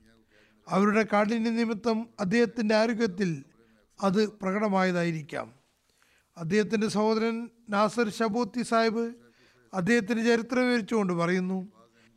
[0.69, 3.43] അവരുടെ കാഠിന്യ നിമിത്തം അദ്ദേഹത്തിന്റെ ആരോഗ്യത്തിൽ
[4.01, 5.53] അത് പ്രകടമായതായിരിക്കാം.
[6.37, 9.22] അദ്ദേഹത്തിന്റെ സഹോദരൻ നാസർ ഷബൂത്തി സാഹിബ്
[9.73, 11.67] അദ്ദേഹത്തിന്റെ ചരിത്രം വിവരിച്ചുകൊണ്ട് പറയുന്നു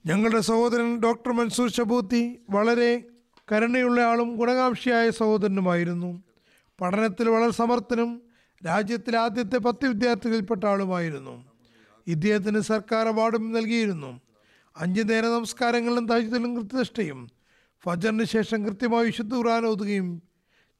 [0.06, 3.04] ഞങ്ങളുടെ സഹോദരൻ ഡോക്ടർ മൻസൂർ ഷബൂത്തി വളരെ
[3.52, 6.22] കരുണയുള്ള ആളും ഗുണകാംക്ഷിയായ സഹോദരനുമായിരുന്നു.
[6.80, 8.22] പഠനത്തിൽ വളരെ സമർത്ഥനും
[8.66, 11.44] രാജ്യത്തിലെ ആദ്യത്തെ പത്ത് വിദ്യാർത്ഥികളിൽപ്പെട്ട ആളുമായിരുന്നു.
[12.06, 14.20] ഇദ്ദേഹത്തിന് സർക്കാർ അവാർഡും നൽകിയിരുന്നു.
[14.76, 17.28] അഞ്ച് നേര നമസ്കാരങ്ങളിലും താജ്യത്തിലും കൃത്യനിഷ്ഠയും
[17.84, 20.22] ഫജറിന് ശേഷം കൃത്യമായി വിശുദ്ധ ഖുർആൻ ഓതുകയും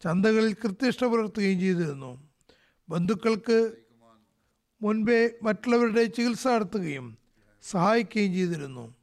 [0.05, 2.31] ചന്തകളിൽ കൃത്യനിഷ്ഠ പുലർത്തുകയും ചെയ്തിരുന്നു.
[2.89, 3.73] ബന്ധുക്കൾക്ക്
[4.83, 7.19] മുൻപേ മറ്റുള്ളവരുടെ ചികിത്സ നടത്തുകയും
[7.63, 8.95] സഹായിക്കുകയും ചെയ്തിരുന്നു.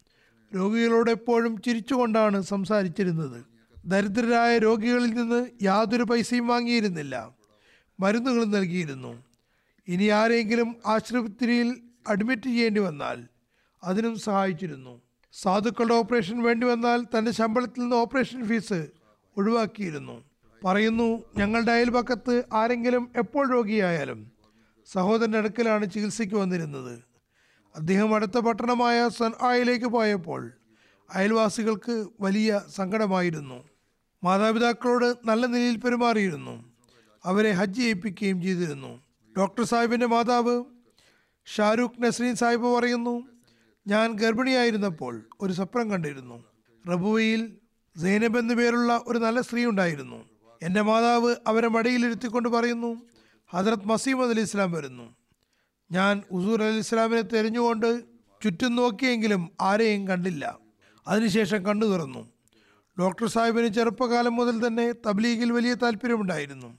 [0.55, 3.45] രോഗികളോട് എപ്പോഴും ചിരിച്ചുകൊണ്ടാണ് സംസാരിച്ചിരുന്നത്.
[3.85, 7.31] ദരിദ്രരായ രോഗികളിൽ നിന്ന് യാതൊരു പൈസയും വാങ്ങിയിരുന്നില്ല.
[7.99, 9.23] മരുന്നുകളും നൽകിയിരുന്നു.
[9.87, 13.27] ഇനി ആരെങ്കിലും ആശുപത്രിയിൽ അഡ്മിറ്റ് ചെയ്യേണ്ടി വന്നാൽ
[13.83, 15.01] അതിനും സഹായിച്ചിരുന്നു.
[15.33, 18.87] സാധുക്കളുടെ ഓപ്പറേഷൻ വേണ്ടി വന്നാൽ തന്റെ ശമ്പളത്തിൽ നിന്ന് ഓപ്പറേഷൻ ഫീസ്
[19.37, 20.23] ഒഴിവാക്കിയിരുന്നു.
[20.65, 24.32] പറയുന്നു ഞങ്ങളുടെ അയൽപക്കത്ത് ആരെങ്കിലും എപ്പോൾ രോഗിയായാലും
[24.91, 27.03] സഹോദരന്റെ അടുക്കലാണ് ചികിത്സയ്ക്ക് വന്നിരുന്നത്.
[27.75, 30.51] അദ്ദേഹം അടുത്ത പട്ടണമായ സൻ ആയിലേക്ക് പോയപ്പോൾ
[31.13, 33.63] അയൽവാസികൾക്ക് വലിയ സങ്കടമായിരുന്നു.
[34.23, 36.73] മാതാപിതാക്കളോട് നല്ല നിലയിൽ പെരുമാറിയിരുന്നു.
[37.25, 39.01] അവരെ ഹജ്ജ് ചെയ്യിപ്പിക്കുകയും ചെയ്തിരുന്നു.
[39.37, 40.63] ഡോക്ടർ സാഹിബിന്റെ മാതാവ്
[41.45, 43.27] ഷാരൂഖ് നസ്രീൻ സാഹിബ് പറയുന്നു
[43.87, 46.43] ഞാൻ ഗർഭിണിയായിരുന്നപ്പോൾ ഒരു സ്വപ്നം കണ്ടിരുന്നു.
[46.91, 47.57] റബുവയിൽ
[48.01, 50.29] സൈനബ് എന്നു പേരുള്ള ഒരു നല്ല സ്ത്രീ ഉണ്ടായിരുന്നു.
[50.63, 53.12] എന്റെ മാതാവ് അവരെ മടിയിലിരുത്തിക്കൊണ്ട് പറയുന്നു
[53.53, 55.15] ഹജറത് മസീമദ് അലി ഇസ്ലാം വരുന്നു.
[55.91, 58.03] ഞാൻ ഉസൂർ അലി ഇസ്ലാമിനെ തെരഞ്ഞുകൊണ്ട്
[58.43, 60.59] ചുറ്റും നോക്കിയെങ്കിലും ആരെയും കണ്ടില്ല.
[61.07, 62.29] അതിനുശേഷം കണ്ടു തുറന്നു.
[62.99, 66.77] ഡോക്ടർ സാഹിബിന് ചെറുപ്പകാലം മുതൽ തന്നെ തബ്ലീഗിൽ വലിയ താല്പര്യമുണ്ടായിരുന്നു.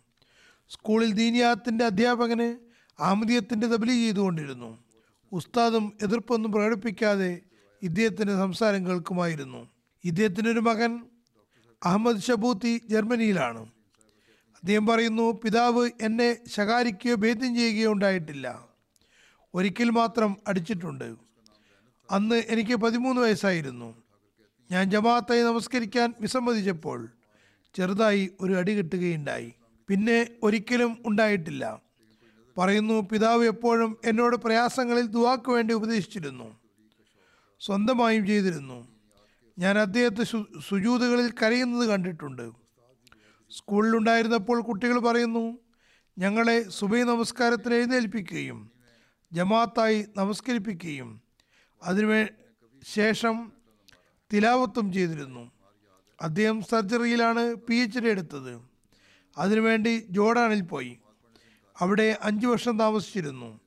[0.68, 2.56] സ്കൂളിൽ ദീനിയാത്തിന്റെ അധ്യാപകന്
[3.02, 4.78] അഹമ്മദീയത്തിന്റെ തബ്ലീഗ് ചെയ്തുകൊണ്ടിരുന്നു.
[5.32, 7.40] ഉസ്താദും എതിർപ്പൊന്നും പ്രകടിപ്പിക്കാതെ
[7.82, 9.68] ഇദ്ദേഹത്തിന്റെ സംസാരം കേൾക്കുമായിരുന്നു.
[10.04, 11.00] ഇദ്ദേഹത്തിന്റെ ഒരു മകൻ
[11.84, 13.73] അഹമ്മദ് ഷബൂത്തി ജർമ്മനിയിലാണ്.
[14.64, 18.68] അദ്ദേഹം പറയുന്നു പിതാവ് എന്നെ ശകാരിക്കുകയോ ഭേദ്യം ചെയ്യുകയോ ഉണ്ടായിട്ടില്ല.
[19.54, 21.14] ഒരിക്കൽ മാത്രം അടിച്ചിട്ടുണ്ട്.
[22.10, 24.02] അന്ന് എനിക്ക് പതിമൂന്ന് വയസ്സായിരുന്നു.
[24.70, 27.08] ഞാൻ ജമാഅത്തായി നമസ്കരിക്കാൻ വിസമ്മതിച്ചപ്പോൾ
[27.74, 29.52] ചെറുതായി ഒരു അടി കിട്ടുകയുണ്ടായി.
[29.88, 31.80] പിന്നെ ഒരിക്കലും ഉണ്ടായിട്ടില്ല.
[32.58, 36.56] പറയുന്നു പിതാവ് എപ്പോഴും എന്നോട് പ്രയാസങ്ങളിൽ ദുവാക്ക് വേണ്ടി ഉപദേശിച്ചിരുന്നു.
[37.60, 38.88] സ്വന്തമായും ചെയ്തിരുന്നു.
[39.58, 40.24] ഞാൻ അദ്ദേഹത്തെ
[40.68, 42.63] സുജൂതുകളിൽ കരയുന്നത് കണ്ടിട്ടുണ്ട്.
[43.50, 45.58] സ്കൂളിലുണ്ടായിരുന്നപ്പോൾ കുട്ടികൾ പറയുന്നു
[46.18, 48.70] ഞങ്ങളെ സുബൈ നമസ്കാരത്തിന് എഴുന്നേൽപ്പിക്കുകയും
[49.32, 51.22] ജമാഅത്തായി നമസ്കരിപ്പിക്കുകയും
[51.82, 52.26] അതിനു
[52.84, 53.52] ശേഷം
[54.32, 55.52] തിലാവത്തും ചെയ്തിരുന്നു.
[56.20, 58.62] അദ്ദേഹം സർജറിയിലാണ് പി എച്ച് ഡി എടുത്തത്.
[59.38, 60.98] അതിനുവേണ്ടി ജോർഡാനിൽ പോയി.
[61.80, 63.60] അവിടെ അഞ്ചു വർഷം താമസിച്ചിരുന്നു.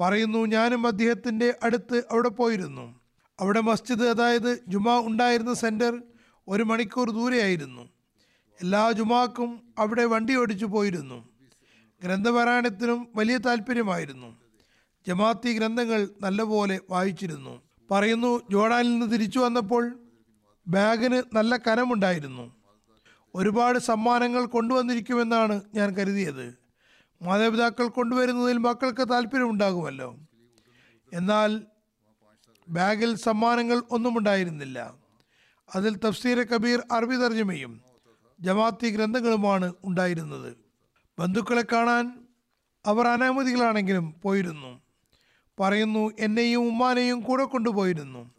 [0.00, 3.00] പറയുന്നു ഞാനും അദ്ദേഹത്തിന്റെ അടുത്ത് അവിടെ പോയിരുന്നു.
[3.40, 6.02] അവിടെ മസ്ജിദ് അതായത് ജുമാ ഉണ്ടായിരുന്ന സെന്റർ
[6.48, 7.89] ഒരു മണിക്കൂർ ദൂരെയായിരുന്നു.
[8.62, 11.28] എല്ലാ ജുമാക്കും അവിടെ വണ്ടി ഓടിച്ചു പോയിരുന്നു.
[12.02, 14.38] ഗ്രന്ഥപാരായണത്തിനും വലിയ താല്പര്യമായിരുന്നു.
[15.06, 17.62] ജമാഅത്തി ഗ്രന്ഥങ്ങൾ നല്ലപോലെ വായിച്ചിരുന്നു.
[17.90, 19.98] പറയുന്നു ജോർഡാനിൽ നിന്ന് തിരിച്ചു വന്നപ്പോൾ
[20.68, 22.56] ബാഗിന് നല്ല കനമുണ്ടായിരുന്നു.
[23.34, 26.54] ഒരുപാട് സമ്മാനങ്ങൾ കൊണ്ടുവന്നിരിക്കുമെന്നാണ് ഞാൻ കരുതിയത്.
[27.22, 30.16] മാതാപിതാക്കൾ കൊണ്ടുവരുന്നതിൽ മക്കൾക്ക് താല്പര്യമുണ്ടാകുമല്ലോ.
[31.12, 31.62] എന്നാൽ
[32.68, 34.94] ബാഗിൽ സമ്മാനങ്ങൾ ഒന്നും ഉണ്ടായിരുന്നില്ല
[35.74, 37.89] അതിൽ തഫ്സീർ കബീർ അറബി തർജമയും
[38.40, 40.56] ജമാഅത്തി ഗ്രന്ഥങ്ങളുമാണ് ഉണ്ടായിരുന്നത്.
[41.18, 42.24] ബന്ധുക്കളെ കാണാൻ
[42.86, 44.80] അവർ അനാമതികളാണെങ്കിലും പോയിരുന്നു.
[45.60, 48.30] പറയുന്നു എന്നെയും ഉമ്മാനെയും കൂടെ കൊണ്ടുപോയിരുന്നു.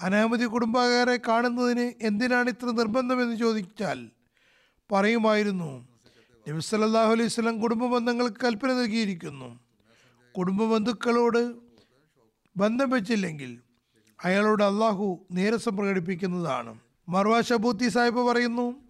[0.00, 4.10] അനാമതി കുടുംബക്കാരെ കാണുന്നതിന് എന്തിനാണ് ഇത്ര നിർബന്ധമെന്ന് ചോദിച്ചാൽ
[4.92, 5.88] പറയുമായിരുന്നു
[6.48, 9.60] നബി സല്ലല്ലാഹു അലൈഹി സ്വലം കുടുംബ ബന്ധങ്ങൾക്ക് കൽപ്പന നൽകിയിരിക്കുന്നു.
[10.38, 11.54] കുടുംബ ബന്ധുക്കളോട്
[12.56, 13.60] ബന്ധം വെച്ചില്ലെങ്കിൽ
[14.24, 16.78] അയാളോട് അള്ളാഹു നേരസം പ്രകടിപ്പിക്കുന്നതാണ്.
[17.08, 18.83] മർവാ ഷബൂത്തി സാഹിബ് പറയുന്നു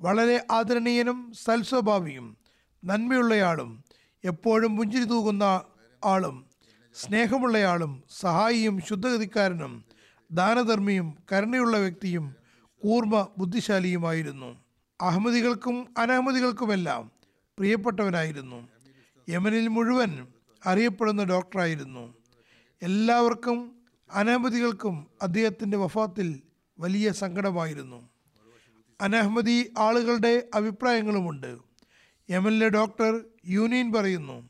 [0.00, 2.36] വളരെ ആദരണീയനും സൽസ്വഭാവിയും
[2.84, 3.84] നന്മയുള്ളയാളും
[4.24, 5.60] എപ്പോഴും പുഞ്ചിരി തൂകുന്ന
[6.04, 6.46] ആളും
[6.94, 9.84] സ്നേഹമുള്ളയാളും സഹായിയും ശുദ്ധഗതിക്കാരനും
[10.32, 12.36] ദാനധർമ്മിയും കരുണയുള്ള വ്യക്തിയും
[12.82, 14.64] കൂർമ്മ ബുദ്ധിശാലിയുമായിരുന്നു.
[15.00, 17.10] അഹമ്മദികൾക്കും അനഹമ്മദികൾക്കുമെല്ലാം
[17.58, 18.68] പ്രിയപ്പെട്ടവനായിരുന്നു.
[19.28, 20.26] യമനിൽ മുഴുവൻ
[20.66, 22.14] അറിയപ്പെടുന്ന ഡോക്ടറായിരുന്നു.
[22.82, 23.72] എല്ലാവർക്കും
[24.10, 26.42] അനഹമ്മദികൾക്കും അദ്ദേഹത്തിന്റെ വഫാത്തിൽ
[26.78, 28.09] വലിയ സങ്കടമായിരുന്നു.
[29.00, 31.58] അനഹമ്മദി ആളുകളുടെ അഭിപ്രായങ്ങളുമുണ്ട്.
[32.30, 34.48] യമനിലെ ഡോക്ടർ യൂനിയൻ പറയുന്നു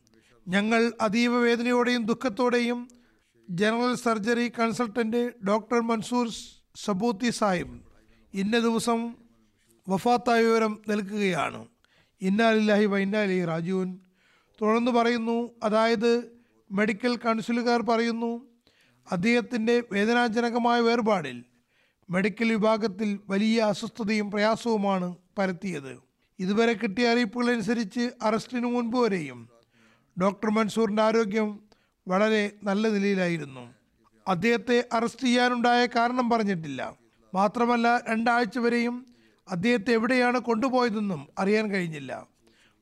[0.48, 2.88] ഞങ്ങൾ അതീവ വേദനയോടെയും ദുഃഖത്തോടെയും
[3.50, 6.28] general surgery consultant doctor Mansoor
[6.76, 7.80] Sabooti Sahib
[8.34, 9.14] ഇന്ന ദിവസം
[9.88, 11.68] വഫാത്തായ വിവരം നൽകുകയാണ്.
[12.22, 14.00] ഇന്നാലില്ലാഹി വൈന്നാലി റാജുവിൻ
[14.62, 16.40] തുടർന്ന് പറയുന്നു അതായത്
[16.70, 18.46] മെഡിക്കൽ കൗൺസിലുകാർ പറയുന്നു
[19.10, 21.44] അദ്ദേഹത്തിന്റെ വേദനാജനകമായ വേർപാടിൽ
[22.10, 25.98] മെഡിക്കൽ വിഭാഗത്തിൽ വലിയ അസ്വസ്ഥതയും പ്രയാസവുമാണ് പരത്തിയത്.
[26.38, 29.48] ഇതുവരെ കിട്ടിയ അറിയിപ്പുകളനുസരിച്ച് അറസ്റ്റിന് മുൻപ് വരെയും
[30.22, 31.60] ഡോക്ടർ മൻസൂറിന്റെ ആരോഗ്യം
[32.08, 33.74] വളരെ നല്ല നിലയിലായിരുന്നു.
[34.28, 36.96] അദ്ദേഹത്തെ അറസ്റ്റ് ചെയ്യാനുണ്ടായ കാരണം പറഞ്ഞിട്ടില്ല.
[37.34, 39.06] മാത്രമല്ല രണ്ടാഴ്ച വരെയും
[39.50, 42.26] അദ്ദേഹത്തെ എവിടെയാണ് കൊണ്ടുപോയതെന്നും അറിയാൻ കഴിഞ്ഞില്ല.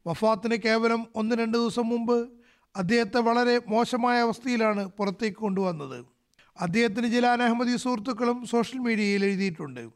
[0.07, 2.29] വഫാത്തിന് കേവലം ഒന്ന് രണ്ട് ദിവസം മുമ്പ്
[2.77, 6.18] അദ്ദേഹത്തെ വളരെ മോശമായ അവസ്ഥയിലാണ് പുറത്തേക്ക് കൊണ്ടുവന്നത്.
[6.61, 9.89] അദ്ദേഹത്തിന് ചില അനഹമ്മദി സുഹൃത്തുക്കളും സോഷ്യൽ മീഡിയയിൽ എഴുതിയിട്ടുണ്ട്.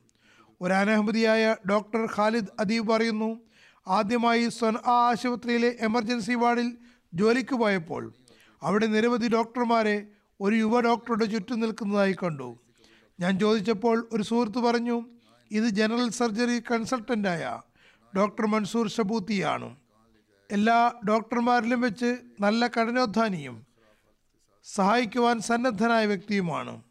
[0.60, 3.40] ഒരു അനഹമ്മദിയായ ഡോക്ടർ ഖാലിദ് അദീബ് പറയുന്നു
[3.88, 6.76] ആദ്യമായി സ്വൻ ആശുപത്രിയിലെ എമർജൻസി വാർഡിൽ
[7.14, 8.12] ജോലിക്ക് പോയപ്പോൾ
[8.62, 10.06] അവിടെ നിരവധി ഡോക്ടർമാരെ
[10.40, 12.56] ഒരു യുവ ഡോക്ടറുടെ ചുറ്റും നിൽക്കുന്നതായി കണ്ടു.
[13.20, 14.96] ഞാൻ ചോദിച്ചപ്പോൾ ഒരു സുഹൃത്ത് പറഞ്ഞു
[15.50, 17.60] ഇത് ജനറൽ സർജറി കൺസൾട്ടന്റായ
[18.16, 19.76] ഡോക്ടർ മൻസൂർ ഷബൂത്തിയാണ്
[20.50, 22.10] എല്ലാ ഡോക്ടർമാരിലും വെച്ച്
[22.40, 23.71] നല്ല കഠിനോദ്ധാനിയും
[24.64, 26.82] സഹായിക്കുവാൻ സന്നദ്ധനായ വ്യക്തിയുമാണ്.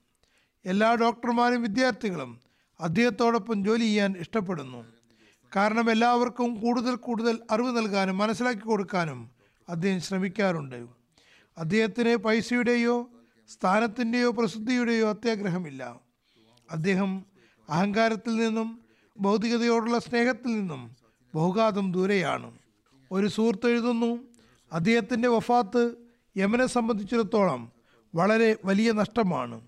[0.65, 2.39] എല്ലാ ഡോക്ടർമാരും വിദ്യാർത്ഥികളും
[2.79, 4.85] അദ്ദേഹത്തോടൊപ്പം ജോലി ചെയ്യാൻ ഇഷ്ടപ്പെടുന്നു.
[5.55, 9.31] കാരണം എല്ലാവർക്കും കൂടുതൽ കൂടുതൽ അറിവ് നൽകാനും മനസ്സിലാക്കി കൊടുക്കാനും
[9.69, 10.87] അദ്ദേഹം ശ്രമിക്കാറുണ്ട്.
[11.57, 13.09] അദ്ദേഹത്തിന് പൈസയുടെയോ
[13.47, 15.99] സ്ഥാനത്തിന്റെയോ പ്രസിദ്ധിയുടെയോ അത്യാഗ്രഹമില്ല.
[16.71, 17.25] അദ്ദേഹം
[17.69, 18.81] അഹങ്കാരത്തിൽ നിന്നും
[19.19, 20.95] ഭൗതികതയോടുള്ള സ്നേഹത്തിൽ നിന്നും
[21.35, 22.57] ബഹുഘാതം ദൂരെയാണ്.
[23.11, 24.19] ഒരു സുഹൃത്ത് എഴുതുന്നു
[24.71, 26.00] അദ്ദേഹത്തിന്റെ വഫാത്ത്
[26.37, 27.71] യമനെ സംബന്ധിച്ചിടത്തോളം
[28.15, 29.61] വളരെ വലിയ നഷ്ടമാണ്.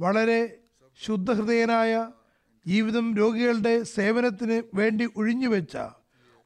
[0.00, 0.58] വളരെ
[1.04, 2.10] ശുദ്ധഹൃദയനായ
[2.66, 5.78] ജീവിതം രോഗികളുടെ സേവനത്തിന് വേണ്ടി ഒഴിഞ്ഞുവെച്ച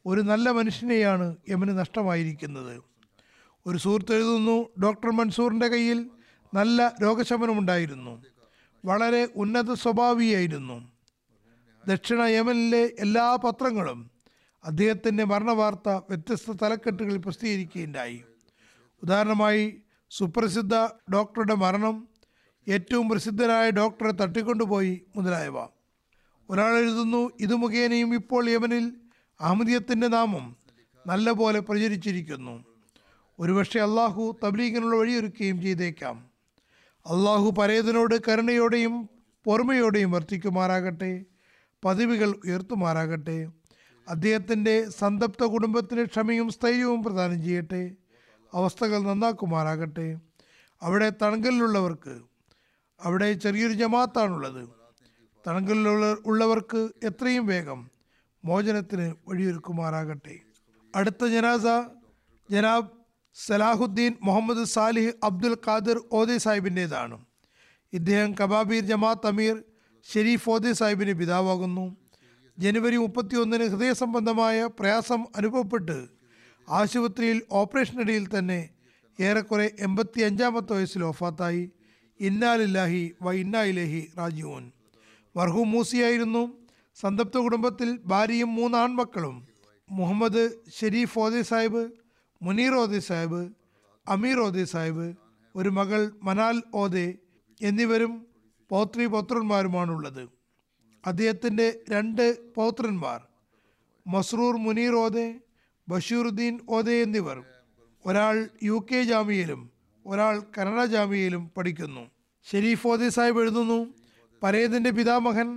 [0.07, 2.83] ഒരു നല്ല മനുഷ്യനെയാണ് യമന് നഷ്ടമായിരിക്കുന്നത്.
[3.67, 6.11] ഒരു സുഹൃത്ത് എഴുതുന്നു ഡോക്ടർ മൻസൂറിന്റെ കയ്യിൽ
[6.55, 8.25] നല്ല രോഗശമനമുണ്ടായിരുന്നു.
[8.85, 10.93] വളരെ ഉന്നത സ്വഭാവിയായിരുന്നു.
[11.89, 14.11] ദക്ഷിണ യമനിലെ എല്ലാ പത്രങ്ങളും
[14.65, 18.25] അദ്ദേഹത്തിന്റെ മരണവാർത്ത വ്യത്യസ്ത തലക്കെട്ടുകളിൽ പ്രസിദ്ധീകരിക്കുകയുണ്ടായി.
[19.03, 20.75] ഉദാഹരണമായി സുപ്രസിദ്ധ
[21.13, 22.09] ഡോക്ടറുടെ മരണം
[22.69, 25.59] ഏറ്റവും പ്രസിദ്ധരായ ഡോക്ടറെ തട്ടിക്കൊണ്ടുപോയി മുതലായവ.
[26.51, 28.93] ഒരാൾ എഴുതുന്നു ഇത് മുഖേനയും ഇപ്പോൾ യമനിൽ
[29.41, 30.57] അഹമ്മദിയത്തിന്റെ നാമം
[31.07, 32.65] നല്ലപോലെ പ്രചരിച്ചിരിക്കുന്നു.
[33.39, 36.31] ഒരുപക്ഷെ അള്ളാഹു തബ്ലീഗിനുള്ള വഴിയൊരുക്കുകയും ചെയ്തേക്കാം.
[37.07, 39.09] അള്ളാഹു പരേതനോട് കരുണയോടെയും
[39.45, 41.25] പൊറുമയോടെയും വർത്തിക്കുമാറാകട്ടെ
[41.85, 43.49] പദവികൾ ഉയർത്തുമാറാകട്ടെ
[44.09, 48.06] അദ്ദേഹത്തിന്റെ സന്തപ്ത കുടുംബത്തിന് ക്ഷമയും സ്ഥൈര്യവും പ്രദാനം ചെയ്യട്ടെ.
[48.55, 50.19] അവസ്ഥകൾ നന്നാക്കുമാറാകട്ടെ.
[50.83, 52.21] അവിടെ തണങ്കലിലുള്ളവർക്ക്
[53.01, 54.69] അവിടെ ചെറിയൊരു ജമാത്താണുള്ളത്.
[55.47, 57.91] തണങ്കലിലുള്ള ഉള്ളവർക്ക് എത്രയും വേഗം
[58.45, 60.39] മോചനത്തിന് വഴിയൊരുക്കുമാറാകട്ടെ.
[60.95, 61.63] അടുത്ത ജനാസ
[62.51, 62.91] ജനാബ്
[63.35, 67.25] Salahuddin Muhammad Salih Abdul Qadir Odeh സാഹിബിന്റേതാണ്.
[67.93, 69.63] ഇദ്ദേഹം കബാബീർ ജമാത്ത് അമീർ
[70.13, 71.97] ഷെരീഫ് ഓദെ സാഹിബിന് പിതാവാകുന്നു.
[72.59, 76.16] ജനുവരി മുപ്പത്തിയൊന്നിന് ഹൃദയ സംബന്ധമായ പ്രയാസം അനുഭവപ്പെട്ട്
[76.69, 78.69] ആശുപത്രിയിൽ ഓപ്പറേഷനിടയിൽ തന്നെ
[79.21, 81.71] ഏറെക്കുറെ എൺപത്തി അഞ്ചാമത്തെ വയസ്സിൽ ഒഫാത്തായി
[82.21, 84.73] ഇന്നാലില്ലാഹി വ ഇന്നായിലേഹി റാജീവൻ
[85.37, 86.43] വർഹു മൂസിയായിരുന്നു.
[86.97, 89.49] സന്തപ്ത കുടുംബത്തിൽ ഭാര്യയും മൂന്ന് ആൺമക്കളും.
[89.91, 91.91] മുഹമ്മദ് ഷെരീഫ് ഓദെ സാഹിബ്
[92.43, 93.49] മുനീർ ഓദെ സാഹിബ്
[94.09, 95.15] അമീർ ഓദെ സാഹിബ്
[95.57, 97.19] ഒരു മകൾ മനാൽ ഓദെ
[97.61, 98.27] എന്നിവരും
[98.71, 100.29] പൗത്രി പൗത്രന്മാരുമാണുള്ളത്.
[101.07, 103.21] അദ്ദേഹത്തിന്റെ രണ്ട് പൗത്രന്മാർ
[104.07, 105.41] മസ്രൂർ മുനീർ ഓദെ
[105.89, 107.39] ബഷീറുദ്ദീൻ ഓദെ എന്നിവർ.
[108.05, 109.61] ഒരാൾ യു കെ ജാമ്യയിലും
[110.07, 112.11] ഒരാൾ കനഡ ജാമ്യയിലും പഠിക്കുന്നു.
[112.47, 113.79] ഷെരീഫ് ഓദെ സാഹിബ് എഴുതുന്നു
[114.43, 115.49] പരേതിന്റെ പിതാമഹൻ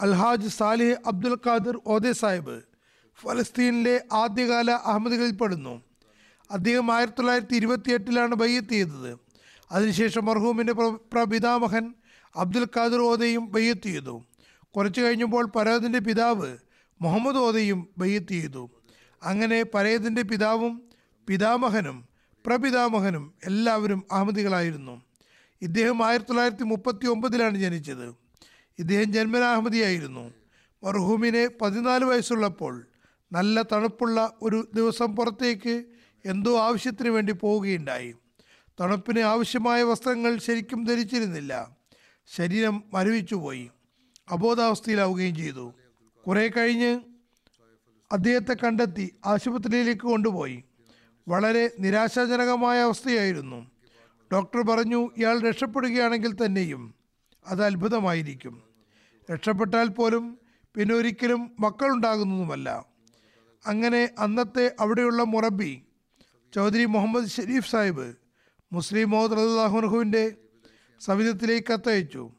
[0.00, 2.56] അൽഹാജ് Salih Abdul Qadir Odeh Sahib
[3.18, 5.82] ഫലസ്തീനിലെ ആദ്യകാല അഹമ്മദികളിൽപ്പെടുന്നു
[6.50, 9.12] അദ്ദേഹം ആയിരത്തി തൊള്ളായിരത്തി ഇരുപത്തി എട്ടിലാണ് ബയ്യത്ത് ചെയ്തത്
[9.72, 11.84] അതിനുശേഷം മർഹൂമിന്റെ പ്ര- പ്രപിതാമഹൻ
[12.36, 14.22] അബ്ദുൽ ഖാദിർ ഓദയും ബയ്യത്ത് ചെയ്തു
[14.74, 16.50] കുറച്ചു കഴിഞ്ഞപ്പോൾ പരേതിന്റെ പിതാവ്
[17.00, 18.62] മുഹമ്മദ് ഓദയും ബയ്യത്ത് ചെയ്തു
[19.22, 20.82] അങ്ങനെ പരേതിന്റെ പിതാവും
[21.26, 22.04] പിതാമഹനും
[22.46, 25.02] പ്രപിതാമഹനും എല്ലാവരും അഹമ്മദികളായിരുന്നു.
[25.62, 28.14] ഇദ്ദേഹം ആയിരത്തി തൊള്ളായിരത്തി മുപ്പത്തി ഒമ്പതിലാണ് ജനിച്ചത്.
[28.78, 30.34] ഇദ്ദേഹം ജന്മന അഹമ്മദിയായിരുന്നു.
[30.84, 32.86] മർഹൂമിന് പതിനാല് വയസ്സുള്ളപ്പോൾ
[33.32, 35.84] നല്ല തണുപ്പുള്ള ഒരു ദിവസം പുറത്തേക്ക്
[36.24, 38.14] എന്തോ ആവശ്യത്തിന് വേണ്ടി പോവുകയുണ്ടായി.
[38.80, 41.76] തണുപ്പിന് ആവശ്യമായ വസ്ത്രങ്ങൾ ശരിക്കും ധരിച്ചിരുന്നില്ല.
[42.26, 43.70] ശരീരം മരവിച്ചുപോയി.
[44.30, 45.74] അബോധാവസ്ഥയിലാവുകയും ചെയ്തു.
[46.26, 47.00] കുറേ കഴിഞ്ഞ്
[48.12, 50.64] അദ്ദേഹത്തെ കണ്ടെത്തി ആശുപത്രിയിലേക്ക് കൊണ്ടുപോയി.
[51.28, 53.70] വളരെ നിരാശാജനകമായ അവസ്ഥയായിരുന്നു.
[54.32, 56.94] ഡോക്ടർ പറഞ്ഞു ഇയാൾ രക്ഷപ്പെടുകയാണെങ്കിൽ തന്നെയും
[57.46, 58.62] അത് അത്ഭുതമായിരിക്കും.
[59.32, 60.38] രക്ഷപ്പെട്ടാൽ പോലും
[60.76, 62.86] പിന്നെ ഒരിക്കലും മക്കളുണ്ടാകുന്നതുമല്ല.
[63.66, 65.82] അങ്ങനെ അന്നത്തെ അവിടെയുള്ള മുറബി
[66.54, 68.14] ചൗധരി മുഹമ്മദ് ഷരീഫ് സാഹിബ്
[68.72, 70.34] മുസ്ലിം മോഹദ് റഹുവിന്റെ
[71.00, 72.30] സവിധത്തിലേക്ക് കത്തയച്ചു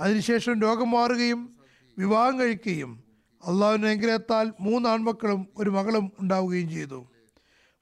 [0.00, 1.56] അതിനുശേഷം രോഗം മാറുകയും
[1.98, 3.11] വിവാഹം കഴിക്കുകയും
[3.48, 7.06] അള്ളാഹുവിന്റെ അനുഗ്രഹത്താൽ മൂന്ന് ആൺമക്കളും ഒരു മകളും ഉണ്ടാവുകയും ചെയ്തു.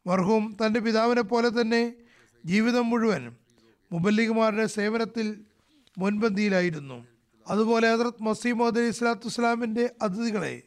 [0.06, 1.92] മർഹൂം തന്റെ പിതാവിനെ പോലെ തന്നെ
[2.44, 3.36] ജീവിതം മുഴുവൻ
[3.92, 5.40] മുബല്ലിഗുമാരുടെ സേവനത്തിൽ
[5.98, 7.06] മുൻപന്തിയിലായിരുന്നു.
[7.48, 10.62] അതുപോലെ ഹജറത് മസീമോദ് അലി സ്വലാത്തു വസ്സലാമിന്റെ അതിഥികളെ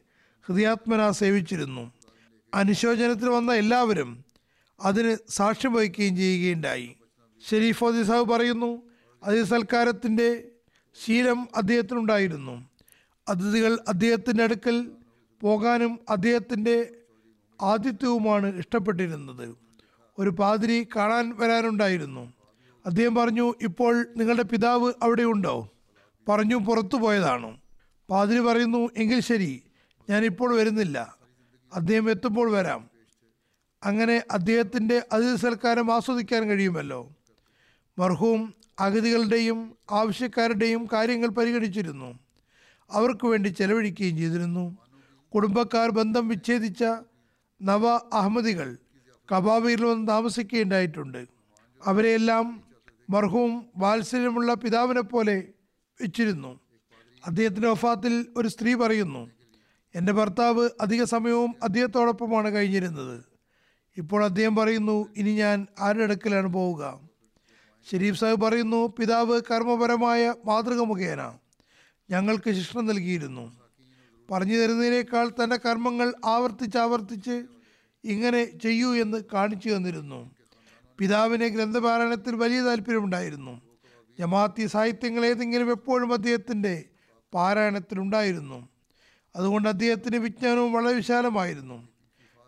[0.46, 1.92] ഹൃദയാത്മന സേവിച്ചിരുന്നു.
[2.54, 4.26] അനുശോചനത്തിൽ വന്ന എല്ലാവരും
[4.82, 6.96] അതിന് സാക്ഷ്യം വഹിക്കുകയും ചെയ്യുകയുണ്ടായി.
[7.50, 8.84] ഷെരീഫ് സാഹു പറയുന്നു
[9.24, 10.48] അതിഥി സൽക്കാരത്തിന്റെ
[11.06, 12.73] ശീലം അദ്ദേഹത്തിനുണ്ടായിരുന്നു.
[13.30, 14.92] അതിഥികൾ അദ്ദേഹത്തിന്റെ അടുക്കൽ
[15.42, 16.96] പോകാനും അദ്ദേഹത്തിന്റെ
[17.62, 19.58] ആതിഥ്യവുമാണ് ഇഷ്ടപ്പെട്ടിരുന്നത്.
[20.20, 22.34] ഒരു പാതിരി കാണാൻ വരാനുണ്ടായിരുന്നു.
[22.86, 25.70] അദ്ദേഹം പറഞ്ഞു ഇപ്പോൾ നിങ്ങളുടെ പിതാവ് അവിടെയുണ്ടോ?
[26.30, 27.58] പറഞ്ഞു പുറത്തു പോയതാണ്.
[28.10, 29.64] പാതിരി പറയുന്നു എങ്കിൽ ശരി
[30.10, 31.18] ഞാനിപ്പോൾ വരുന്നില്ല.
[31.74, 32.90] അദ്ദേഹം എത്തുമ്പോൾ വരാം.
[33.84, 37.16] അങ്ങനെ അദ്ദേഹത്തിന്റെ അതിഥി സൽക്കാരം ആസ്വദിക്കാൻ കഴിയുമല്ലോ.
[38.00, 42.23] മർഹൂം അഗതികളുടെയും ആവശ്യക്കാരുടെയും കാര്യങ്ങൾ പരിഗണിച്ചിരുന്നു.
[42.94, 44.78] അവർക്ക് വേണ്ടി ചെലവഴിക്കുകയും ചെയ്തിരുന്നു.
[45.36, 46.84] കുടുംബക്കാർ ബന്ധം വിച്ഛേദിച്ച
[47.62, 48.78] നവ അഹമ്മദികൾ
[49.36, 51.28] കബാബയിൽ വന്ന് താമസിക്കുകയുണ്ടായിട്ടുണ്ട്.
[51.86, 52.64] അവരെയെല്ലാം
[53.10, 55.44] മർഹൂം വാത്സല്യമുള്ള പിതാവിനെ പോലെ
[56.02, 56.60] വെച്ചിരുന്നു.
[57.26, 59.32] അദ്ദേഹത്തിന്റെ വഫാത്തിൽ ഒരു സ്ത്രീ പറയുന്നു
[59.96, 63.24] എന്റെ ഭർത്താവ് അധിക സമയവും അദ്ദേഹത്തോടൊപ്പമാണ് കഴിഞ്ഞിരുന്നത്.
[63.98, 67.00] ഇപ്പോൾ അദ്ദേഹം പറയുന്നു ഇനി ഞാൻ ആരുടെ അടുക്കലാണ് പോവുക?
[67.92, 71.22] ഷെരീഫ് സാഹിബ് പറയുന്നു പിതാവ് കർമ്മപരമായ മാതൃക മുഖേന
[72.14, 73.60] ഞങ്ങൾക്ക് ശിക്ഷണം നൽകിയിരുന്നു.
[74.32, 77.44] പറഞ്ഞു തരുന്നതിനേക്കാൾ തന്റെ കർമ്മങ്ങൾ ആവർത്തിച്ച് ആവർത്തിച്ച്
[78.04, 80.32] ഇങ്ങനെ ചെയ്യൂ എന്ന് കാണിച്ചു തന്നിരുന്നു.
[81.00, 83.62] പിതാവിന് ഗ്രന്ഥപാരായണത്തിൽ വലിയ താല്പര്യമുണ്ടായിരുന്നു.
[84.20, 86.86] ജമാഅത്തി സാഹിത്യങ്ങൾ ഏതെങ്കിലും എപ്പോഴും അദ്ദേഹത്തിന്റെ
[87.34, 88.70] പാരായണത്തിലുണ്ടായിരുന്നു.
[89.36, 91.88] അതുകൊണ്ട് അദ്ദേഹത്തിന് വിജ്ഞാനവും വളരെ വിശാലമായിരുന്നു.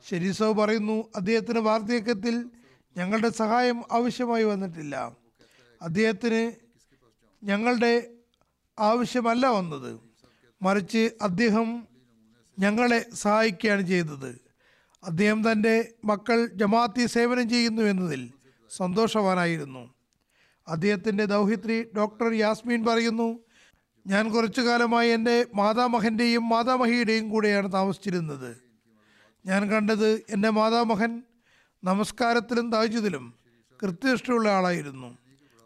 [0.09, 2.45] ഷെരീസവ് പറയുന്നു അദ്ദേഹത്തിന് വാർദ്ധക്യത്തിൽ
[2.97, 5.17] ഞങ്ങളുടെ സഹായം ആവശ്യമായി വന്നിട്ടില്ല.
[5.81, 6.51] അദ്ദേഹത്തിന്
[7.45, 8.14] ഞങ്ങളുടെ
[8.79, 9.99] ആവശ്യമല്ല വന്നത്.
[10.61, 11.87] മറിച്ച് അദ്ദേഹം
[12.59, 14.39] ഞങ്ങളെ സഹായിക്കുകയാണ് ചെയ്തത്.
[15.03, 18.29] അദ്ദേഹം തന്റെ മക്കൾ ജമാഅത്തി സേവനം ചെയ്യുന്നു എന്നതിൽ
[18.69, 19.93] സന്തോഷവാനായിരുന്നു.
[20.67, 23.39] അദ്ദേഹത്തിന്റെ ദൗഹിത്രി ഡോക്ടർ യാസ്മീൻ പറയുന്നു
[24.07, 28.57] ഞാൻ കുറച്ചു കാലമായി എന്റെ മാതാമഹന്റെയും മാതാമഹിയുടെയും കൂടെയാണ് താമസിച്ചിരുന്നത്.
[29.45, 31.23] ഞാൻ കണ്ടത് എന്റെ മാതാമഹൻ
[31.83, 33.33] നമസ്കാരത്തിലും താജുദിലും
[33.83, 35.17] കൃത്യനിഷ്ഠയുള്ള ആളായിരുന്നു.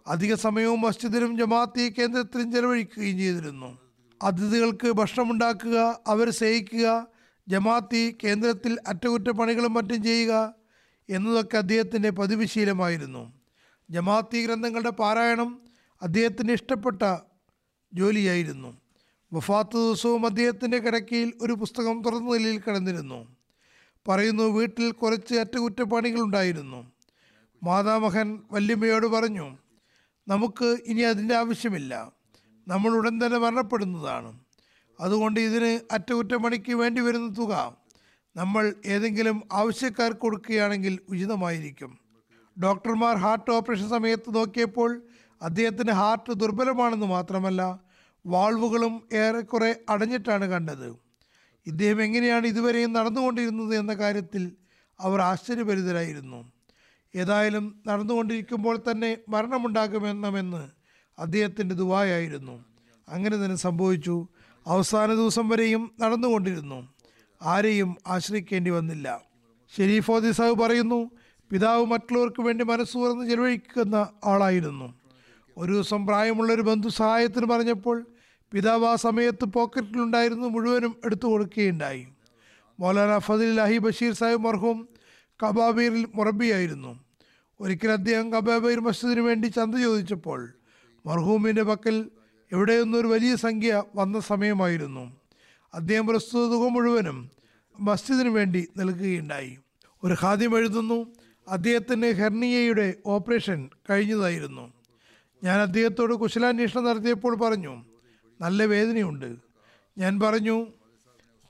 [0.08, 3.78] അധിക സമയവും മസ്ജിദിലും ജമാഅത്തി കേന്ദ്രത്തിലും ചെലവഴിക്കുകയും ചെയ്തിരുന്നു.
[4.24, 7.08] അതിഥികൾക്ക് ഭക്ഷണമുണ്ടാക്കുക അവരെ സേവിക്കുക
[7.47, 10.54] ജമാഅത്തി കേന്ദ്രത്തിൽ അറ്റകുറ്റപ്പണികളും മറ്റും ചെയ്യുക
[11.10, 13.34] എന്നതൊക്കെ അദ്ദേഹത്തിന്റെ പതിവ് ശീലമായിരുന്നു
[13.89, 15.62] ജമാഅത്തി ഗ്രന്ഥങ്ങളുടെ പാരായണം
[16.02, 17.02] അദ്ദേഹത്തിന് ഇഷ്ടപ്പെട്ട
[17.93, 18.78] ജോലിയായിരുന്നു.
[19.34, 23.38] വഫാത്ത് ദിവസവും അദ്ദേഹത്തിന്റെ കിടക്കയിൽ ഒരു പുസ്തകം തുറന്ന നിലയിൽ കിടന്നിരുന്നു.
[24.08, 26.91] പറയുന്നു വീട്ടിൽ കുറച്ച് അറ്റകുറ്റപ്പണികളുണ്ടായിരുന്നു.
[27.64, 29.47] മാതാമഹൻ വല്യമ്മയോട് പറഞ്ഞു
[30.30, 32.11] നമുക്ക് ഇനി അതിന്റെ ആവശ്യമില്ല.
[32.67, 34.39] നമ്മൾ ഉടൻ തന്നെ മരണപ്പെടുന്നതാണ്.
[34.99, 37.77] അതുകൊണ്ട് ഇതിന് അറ്റകുറ്റപ്പണിക്ക് വേണ്ടി വരുന്ന തുക
[38.36, 41.99] നമ്മൾ ഏതെങ്കിലും ആവശ്യക്കാർക്ക് കൊടുക്കുകയാണെങ്കിൽ ഉചിതമായിരിക്കും.
[42.63, 45.01] ഡോക്ടർമാർ ഹാർട്ട് ഓപ്പറേഷൻ സമയത്ത് നോക്കിയപ്പോൾ
[45.41, 47.80] അദ്ദേഹത്തിന് ഹാർട്ട് ദുർബലമാണെന്ന് മാത്രമല്ല
[48.25, 50.95] വാൾവുകളും ഏറെക്കുറെ അടഞ്ഞിട്ടാണ് കണ്ടത്.
[51.67, 54.51] ഇദ്ദേഹം എങ്ങനെയാണ് ഇതുവരെയും നടന്നുകൊണ്ടിരുന്നത് എന്ന കാര്യത്തിൽ
[54.99, 56.59] അവർ ആശ്ചര്യഭരിതരായിരുന്നു.
[57.16, 60.70] ഏതായാലും നടന്നുകൊണ്ടിരിക്കുമ്പോൾ തന്നെ മരണമുണ്ടാകുമെന്നമെന്ന്
[61.20, 62.66] അദ്ദേഹത്തിന്റെ ദുബായായിരുന്നു
[63.10, 64.28] അങ്ങനെ തന്നെ സംഭവിച്ചു.
[64.68, 66.89] അവസാന ദിവസം വരെയും നടന്നുകൊണ്ടിരുന്നു.
[67.41, 69.22] ആരെയും ആശ്രയിക്കേണ്ടി വന്നില്ല.
[69.76, 71.12] ഷെരീഫ് ഓദി സാഹു പറയുന്നു
[71.51, 74.93] പിതാവ് മറ്റുള്ളവർക്ക് വേണ്ടി മനസ്സു തുറന്ന് ചെലവഴിക്കുന്ന ആളായിരുന്നു.
[75.57, 78.05] ഒരു ദിവസം പ്രായമുള്ള ഒരു ബന്ധു സഹായത്തിന് പറഞ്ഞപ്പോൾ
[78.53, 82.07] പിതാവ് ആ സമയത്ത് പോക്കറ്റിലുണ്ടായിരുന്നു മുഴുവനും എടുത്തു കൊടുക്കുകയുണ്ടായി
[82.80, 84.89] മൗലാന ഫതിലാഹി ബഷീർ സാഹിബ് മർഹൂം
[85.44, 87.00] കബാബീറിൽ മുറബിയായിരുന്നു.
[87.60, 90.54] ഒരിക്കൽ അദ്ദേഹം കബാബീർ മസ്ജിദിന് വേണ്ടി ചന്ത ചോദിച്ചപ്പോൾ
[91.06, 92.10] മർഹൂമിന്റെ പക്കൽ
[92.52, 95.18] എവിടെയൊന്നൊരു വലിയ സംഖ്യ വന്ന സമയമായിരുന്നു.
[95.74, 97.32] അദ്ദേഹം പ്രസ്തുത തുക മുഴുവനും
[97.80, 99.58] മസ്ജിദിന് വേണ്ടി നൽകുകയുണ്ടായി.
[100.04, 101.14] ഒരു ഖാദ്യം എഴുതുന്നു
[101.48, 104.74] അദ്ദേഹത്തിന് ഹെർണിയയുടെ ഓപ്പറേഷൻ കഴിഞ്ഞതായിരുന്നു.
[105.44, 107.84] ഞാൻ അദ്ദേഹത്തോട് കുശലാന്വേഷണം നടത്തിയപ്പോൾ പറഞ്ഞു
[108.42, 109.36] നല്ല വേദനയുണ്ട്.
[109.98, 110.68] ഞാൻ പറഞ്ഞു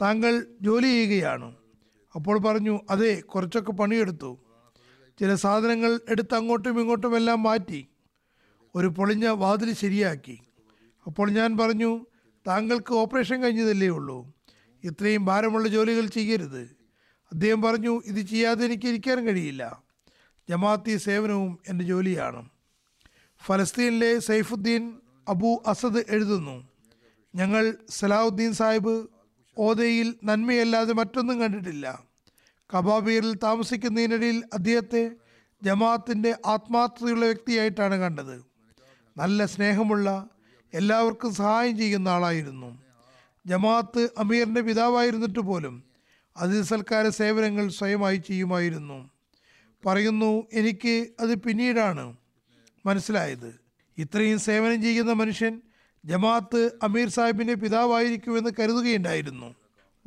[0.01, 1.58] താങ്കൾ ജോലി ചെയ്യുകയാണ്.
[2.19, 4.39] അപ്പോൾ പറഞ്ഞു അതെ കുറച്ചൊക്കെ പണിയെടുത്തു.
[5.19, 7.87] ചില സാധനങ്ങൾ എടുത്ത് അങ്ങോട്ടും ഇങ്ങോട്ടും എല്ലാം മാറ്റി.
[8.75, 10.39] ഒരു പൊളിഞ്ഞ വാതിൽ ശരിയാക്കി.
[11.05, 12.05] അപ്പോൾ ഞാൻ പറഞ്ഞു
[12.47, 14.33] താങ്കൾക്ക് ഓപ്പറേഷൻ കഴിഞ്ഞതല്ലേ ഉള്ളൂ.
[14.83, 16.61] ഇത്രയും ഭാരമുള്ള ജോലികൾ ചെയ്യരുത്.
[17.31, 19.83] അദ്ദേഹം പറഞ്ഞു ഇത് ചെയ്യാതെ എനിക്ക് ഇരിക്കാൻ കഴിയില്ല.
[20.49, 22.49] ജമാഅത്തി സേവനവും എന്റെ ജോലിയാണ്.
[23.45, 24.93] ഫലസ്തീനിലെ സൈഫുദ്ദീൻ
[25.27, 26.67] അബു അസദ് എഴുതുന്നു.
[27.35, 29.07] ഞങ്ങൾ സലാഹുദ്ദീൻ സാഹിബ്
[29.57, 32.08] ഓദയിൽ നന്മയല്ലാതെ മറ്റൊന്നും കണ്ടിട്ടില്ല.
[32.73, 35.11] കബാബീറിൽ താമസിക്കുന്നതിനിടയിൽ അദ്ദേഹത്തെ
[35.63, 38.43] ജമാഅത്തിന്റെ ആത്മാർത്ഥതയുള്ള വ്യക്തിയായിട്ടാണ് കണ്ടത്.
[39.17, 40.29] നല്ല സ്നേഹമുള്ള
[40.73, 42.83] എല്ലാവർക്കും സഹായം ചെയ്യുന്ന ആളായിരുന്നു.
[43.45, 45.83] ജമാഅത്ത് അമീറിന്റെ പിതാവായിരുന്നിട്ട് പോലും
[46.37, 49.09] അതിഥി സൽക്കാര സേവനങ്ങൾ സ്വയമായി ചെയ്യുമായിരുന്നു.
[49.85, 52.15] പറയുന്നു എനിക്ക് അത് പിന്നീടാണ്
[52.85, 53.59] മനസ്സിലായത്.
[53.97, 55.61] ഇത്രയും സേവനം ചെയ്യുന്ന മനുഷ്യൻ
[56.05, 59.55] ജമാഅത്ത് അമീർ സാഹിബിന്റെ പിതാവായിരിക്കുമെന്ന് കരുതുകയുണ്ടായിരുന്നു.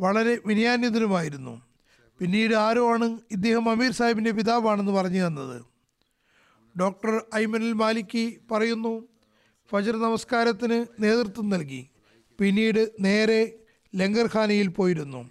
[0.00, 1.71] വളരെ വിനയാന്യതനുമായിരുന്നു.
[2.18, 5.62] പിന്നീട് ആരോ ആണ് ഇദ്ദേഹം അമീർ സാഹിബിന്റെ പിതാവാണെന്ന് പറഞ്ഞു തന്നത്?
[6.80, 9.08] ഡോക്ടർ ഐമനുൽ മാലിക്കി പറയുന്നു
[9.70, 11.86] ഫജർ നമസ്കാരത്തിന് നേതൃത്വം നൽകി.
[12.40, 13.54] പിന്നീട് നേരെ
[13.94, 15.30] ലങ്കർഖാനയിൽ പോയിരുന്നു.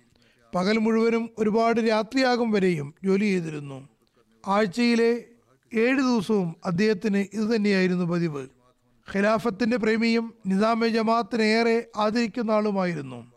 [0.56, 3.90] പകൽ മുഴുവനും ഒരുപാട് രാത്രിയാകും വരെയും ജോലി ചെയ്തിരുന്നു.
[4.48, 5.24] ആഴ്ചയിലെ
[5.74, 8.48] ഏഴ് ദിവസവും അദ്ദേഹത്തിന് ഇതുതന്നെയായിരുന്നു പതിവ്.
[9.16, 13.32] ഖിലാഫത്തിന്റെ പ്രേമിയും നിസാമെ ജമാത്തിനേറെ ആദരിക്കുന്ന ആളുമായിരുന്നു.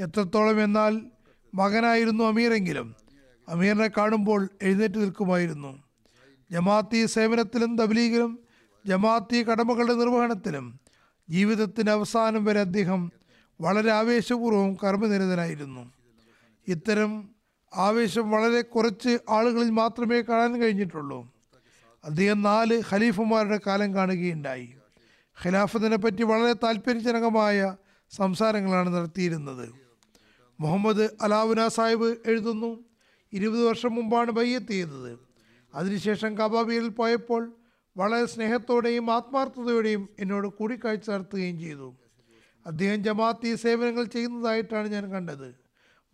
[0.00, 1.00] എത്രത്തോളം എന്നാൽ
[1.54, 2.94] മകനായിരുന്നു അമീറെങ്കിലും.
[3.48, 5.82] അമീറിനെ കാണുമ്പോൾ എഴുന്നേറ്റ് നിൽക്കുമായിരുന്നു.
[6.50, 8.38] ജമാഅത്തി സേവനത്തിലും തബ്ലീഗിലും
[8.86, 10.80] ജമാഅത്തി കടമകളുടെ നിർവഹണത്തിലും
[11.30, 13.12] ജീവിതത്തിന്റെ അവസാനം വരെ അദ്ദേഹം
[13.60, 15.92] വളരെ ആവേശപൂർവം കർമ്മനിരതനായിരുന്നു.
[16.68, 17.28] ഇത്തരം
[17.74, 21.32] ആവേശം വളരെ കുറച്ച് ആളുകളിൽ മാത്രമേ കാണാൻ കഴിഞ്ഞിട്ടുള്ളൂ.
[22.04, 24.74] അദ്ദേഹം നാല് ഖലീഫുമാരുടെ കാലം കാണുകയുണ്ടായി.
[25.44, 27.76] ഖിലാഫത്തിനെ പറ്റി വളരെ താല്പര്യജനകമായ
[28.10, 29.81] സംസാരങ്ങളാണ് നടത്തിയിരുന്നത്.
[30.62, 32.70] മുഹമ്മദ് അലാവുന സാഹിബ് എഴുതുന്നു.
[33.32, 35.12] ഇരുപത് വർഷം മുമ്പാണ് ബയ്യത്ത് ചെയ്തത്
[35.74, 37.42] അതിനുശേഷം കബാബിയിൽ പോയപ്പോൾ
[37.96, 41.88] വളരെ സ്നേഹത്തോടെയും ആത്മാർത്ഥതയോടെയും എന്നോട് കൂടിക്കാഴ്ച നടത്തുകയും ചെയ്തു.
[42.66, 45.48] അദ്ദേഹം ജമാഅത്തി സേവനങ്ങൾ ചെയ്യുന്നതായിട്ടാണ് ഞാൻ കണ്ടത്.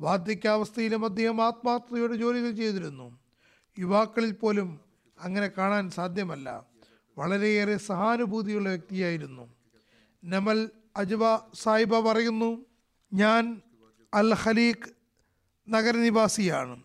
[0.01, 3.19] വാർദ്ധക്യാവസ്ഥയിലും അദ്ദേഹം ആത്മാർത്ഥതയോടെ ജോലികൾ ചെയ്തിരുന്നു.
[3.79, 4.69] യുവാക്കളിൽ പോലും
[5.19, 6.49] അങ്ങനെ കാണാൻ സാധ്യമല്ല.
[7.19, 9.45] വളരെയേറെ സഹാനുഭൂതിയുള്ള വ്യക്തിയായിരുന്നു.
[10.25, 11.25] നമൽ അജ്വ
[11.55, 12.51] സായിബ പറയുന്നു
[13.13, 13.45] ഞാൻ
[14.15, 14.89] അൽ ഖലീഖ്
[15.69, 16.83] നഗരനിവാസിയാണ്.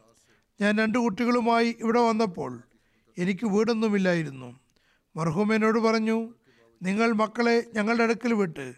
[0.62, 2.62] ഞാൻ രണ്ട് കുട്ടികളുമായി ഇവിടെ വന്നപ്പോൾ
[3.18, 4.60] എനിക്ക് വീടൊന്നുമില്ലായിരുന്നു.
[5.16, 6.34] മർഹൂം എന്നോട് പറഞ്ഞു
[6.84, 8.74] നിങ്ങൾ മക്കളെ ഞങ്ങളുടെ അടുക്കൽ വിട്ട്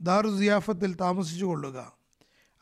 [0.00, 1.92] ദാറു സിയാഫത്തിൽ താമസിച്ചു കൊള്ളുക.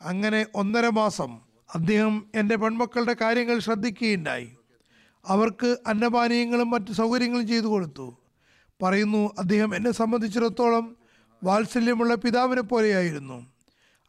[0.01, 1.41] അങ്ങനെ ഒന്നര മാസം
[1.75, 4.57] അദ്ദേഹം എന്റെ പെൺമക്കളുടെ കാര്യങ്ങൾ ശ്രദ്ധിക്കുകയുണ്ടായി.
[5.25, 8.17] അവർക്ക് അന്നപാനീയങ്ങളും മറ്റ് സൗകര്യങ്ങളും ചെയ്തു കൊടുത്തു.
[8.81, 10.97] പറയുന്നു അദ്ദേഹം എന്നെ സംബന്ധിച്ചിടത്തോളം
[11.43, 13.58] വാത്സല്യമുള്ള പിതാവിനെ പോലെയായിരുന്നു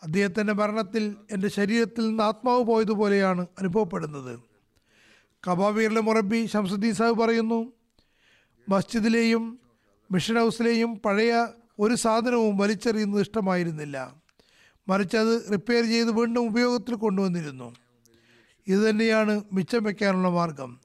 [0.03, 4.41] അദ്ദേഹത്തിന്റെ മരണത്തിൽ എന്റെ ശരീരത്തിൽ നിന്ന് ആത്മാവ് പോയതുപോലെയാണ് അനുഭവപ്പെടുന്നത്.
[5.49, 7.73] കബാബീറിലെ മുറബി ഷംസുദ്ദീൻ സാഹിബ് പറയുന്നു
[8.69, 9.59] മസ്ജിദിലെയും
[10.13, 11.47] മിഷൻ ഹൗസിലെയും പഴയ
[11.79, 14.15] ഒരു സാധനവും വലിച്ചെറിയുന്നത് ഇഷ്ടമായിരുന്നില്ല.
[14.89, 17.77] മറിച്ച് അത് റിപ്പയർ ചെയ്ത് വീണ്ടും ഉപയോഗത്തിൽ കൊണ്ടുവന്നിരുന്നു.
[18.67, 20.81] ഇതുതന്നെയാണ് മിച്ചം വയ്ക്കാനുള്ള മാർഗം.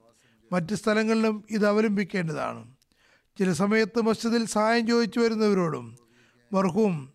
[0.51, 2.75] മറ്റ് സ്ഥലങ്ങളിലും ഇത് അവലംബിക്കേണ്ടതാണ്.
[3.39, 5.97] ചില സമയത്ത് മസ്ജിദിൽ സഹായം ചോദിച്ചു വരുന്നവരോടും
[6.53, 7.14] മർഹൂം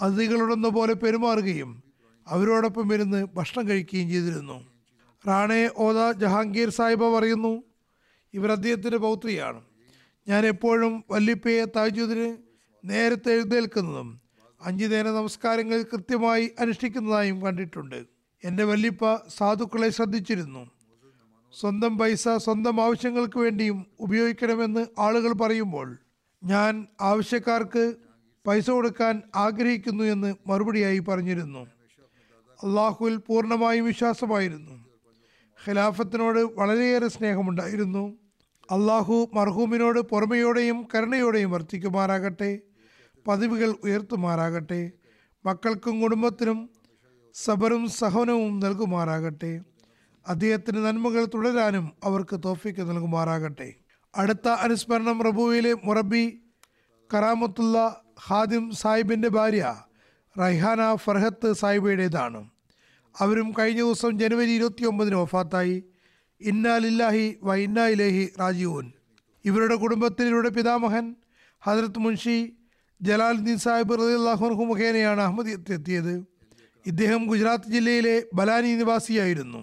[0.00, 1.82] അതിഥികളോടൊന്ന പോലെ പെരുമാറുകയും
[2.28, 4.66] അവരോടൊപ്പം ഇരുന്ന് ഭക്ഷണം കഴിക്കുകയും ചെയ്തിരുന്നു.
[5.28, 7.62] റാണെ ഓദ ജഹാംഗീർ സാഹിബ പറയുന്നു
[8.34, 9.60] ഇവർ അദ്ദേഹത്തിന്റെ പൗത്രിയാണ്.
[10.28, 12.36] ഞാൻ എപ്പോഴും വല്ലിപ്പയെ താജുദിന്
[12.84, 14.20] നേരത്തെ എഴുന്നേൽക്കുന്നതും
[14.64, 18.04] അഞ്ചു നേര നമസ്കാരങ്ങൾ കൃത്യമായി അനുഷ്ഠിക്കുന്നതായും കണ്ടിട്ടുണ്ട്.
[18.44, 20.70] എന്റെ വല്ലിപ്പ സാധുക്കളെ ശ്രദ്ധിച്ചിരുന്നു.
[21.60, 25.98] സ്വന്തം പൈസ സ്വന്തം ആവശ്യങ്ങൾക്ക് വേണ്ടിയും ഉപയോഗിക്കണമെന്ന് ആളുകൾ പറയുമ്പോൾ
[26.44, 27.94] ഞാൻ ആവശ്യക്കാർക്ക്
[28.46, 31.66] പൈസ കൊടുക്കാൻ ആഗ്രഹിക്കുന്നു എന്ന് മറുപടിയായി പറഞ്ഞിരുന്നു.
[32.62, 34.84] അള്ളാഹുവിൽ പൂർണമായും വിശ്വാസമായിരുന്നു.
[35.66, 38.18] ഖിലാഫത്തിനോട് വളരെയേറെ സ്നേഹമുണ്ടായിരുന്നു.
[38.70, 42.60] അള്ളാഹു മർഹൂമിനോട് പുറമയോടെയും കരുണയോടെയും വർത്തിക്കുമാറാകട്ടെ
[43.28, 44.90] പതിവുകൾ ഉയർത്തുമാറാകട്ടെ
[45.46, 46.70] മക്കൾക്കും കുടുംബത്തിനും
[47.34, 49.60] സബറും സഹനവും നൽകുമാറാകട്ടെ
[50.28, 53.74] അദ്ദേഹത്തിന് നന്മകൾ തുടരാനും അവർക്ക് തോഫിക്ക് നൽകുമാറാകട്ടെ.
[54.14, 56.42] അടുത്ത അനുസ്മരണം റബുവിലെ മുറബി
[57.14, 59.64] കറാമത്തുള്ള ഹാദിം സാഹിബിന്റെ ഭാര്യ
[60.36, 62.40] റൈഹാന ഫർഹത്ത് സാഹിബയുടേതാണ്.
[63.14, 65.76] അവരും കഴിഞ്ഞ ദിവസം ജനുവരി ഇരുപത്തി ഒമ്പതിന് വഫാത്തായി
[66.40, 68.86] ഇന്നാലില്ലാഹി വ ഇന്നാ ഇലേഹി രാജീവൻ
[69.44, 71.06] ഇവരുടെ കുടുംബത്തിൽ ഇവരുടെ പിതാമഹൻ
[71.62, 72.36] ഹജരത്ത് മുൻഷി
[73.00, 76.14] ജലാലുദ്ദീൻ സാഹിബ് റളിയല്ലാഹു മുഖേനയാണ് അഹമ്മദിയത്തെത്തിയത്
[76.86, 79.60] ഇദ്ദേഹം ഗുജറാത്ത് ജില്ലയിലെ ബലാനി നിവാസിയായിരുന്നു.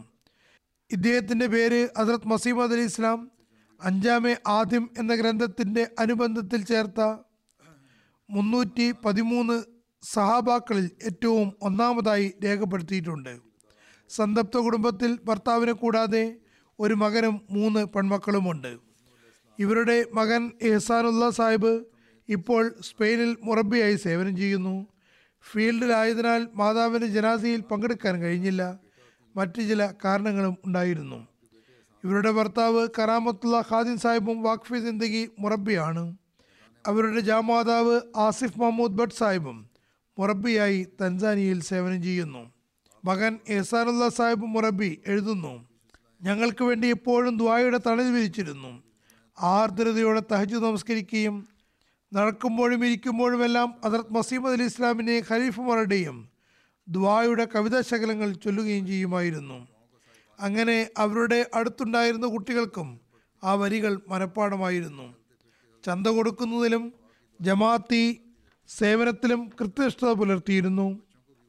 [0.92, 3.20] ഇദ്ദേഹത്തിന്റെ പേര് ഹസ്രത് മസീമദ് അലി ഇസ്ലാം.
[3.82, 7.02] അഞ്ചാമേ ആദിം എന്ന ഗ്രന്ഥത്തിന്റെ അനുബന്ധത്തിൽ ചേർത്ത
[8.30, 9.64] മുന്നൂറ്റി പതിമൂന്ന്
[10.04, 13.40] സഹാബാക്കളിൽ ഏറ്റവും ഒന്നാമതായി രേഖപ്പെടുത്തിയിട്ടുണ്ട്.
[14.10, 16.36] സന്തപ്ത കുടുംബത്തിൽ ഭർത്താവിനെ കൂടാതെ
[16.80, 18.78] ഒരു മകനും മൂന്ന് പെൺമക്കളുമുണ്ട്.
[19.60, 21.86] ഇവരുടെ മകൻ എഹ്സാനുള്ള സാഹിബ്
[22.30, 24.88] ഇപ്പോൾ സ്പെയിനിൽ മുറബിയായി സേവനം ചെയ്യുന്നു.
[25.52, 28.80] ഫീൽഡിലായതിനാൽ മാതാവിന് ജനാസയിൽ പങ്കെടുക്കാൻ കഴിഞ്ഞില്ല.
[29.36, 31.28] മറ്റു ചില കാരണങ്ങളും ഉണ്ടായിരുന്നു.
[32.04, 36.18] ഇവരുടെ ഭർത്താവ് കറാമത്തുള്ള ഖാദിൻ സാഹിബും വാഖഫി സിന്ദഗി മുറബിയാണ്
[36.88, 39.70] അവരുടെ ജാമാതാവ് ആസിഫ് മഹമ്മൂദ് ഭട്ട് സാഹിബും
[40.20, 42.52] മുറബിയായി തൻസാനിയയിൽ സേവനം ചെയ്യുന്നു.
[43.06, 45.68] മകൻ എഹ്സാനുള്ള സാഹിബ് മുറബി എഴുതുന്നു
[46.22, 48.84] ഞങ്ങൾക്ക് വേണ്ടി എപ്പോഴും ദ്വായയുടെ തണൽ വിരിച്ചിരുന്നു
[49.42, 51.48] ആർദ്രതയോടെ തഹജ് നമസ്കരിക്കുകയും
[52.14, 56.30] നടക്കുമ്പോഴും ഇരിക്കുമ്പോഴുമെല്ലാം അദർത് മസീമദ് അലി ഇസ്ലാമിനെ ഖലീഫുമാരുടെയും
[56.90, 59.68] ദ്വായുടെ കവിതാശകലങ്ങൾ ചൊല്ലുകയും ചെയ്യുമായിരുന്നു.
[60.40, 63.00] അങ്ങനെ അവരുടെ അടുത്തുണ്ടായിരുന്ന കുട്ടികൾക്കും
[63.44, 65.17] ആ വരികൾ മനഃപ്പാടമായിരുന്നു.
[65.88, 66.94] ചന്ത കൊടുക്കുന്നതിലും
[67.42, 68.22] ജമാഅത്തി
[68.68, 71.02] സേവനത്തിലും കൃത്യനിഷ്ഠത പുലർത്തിയിരുന്നു.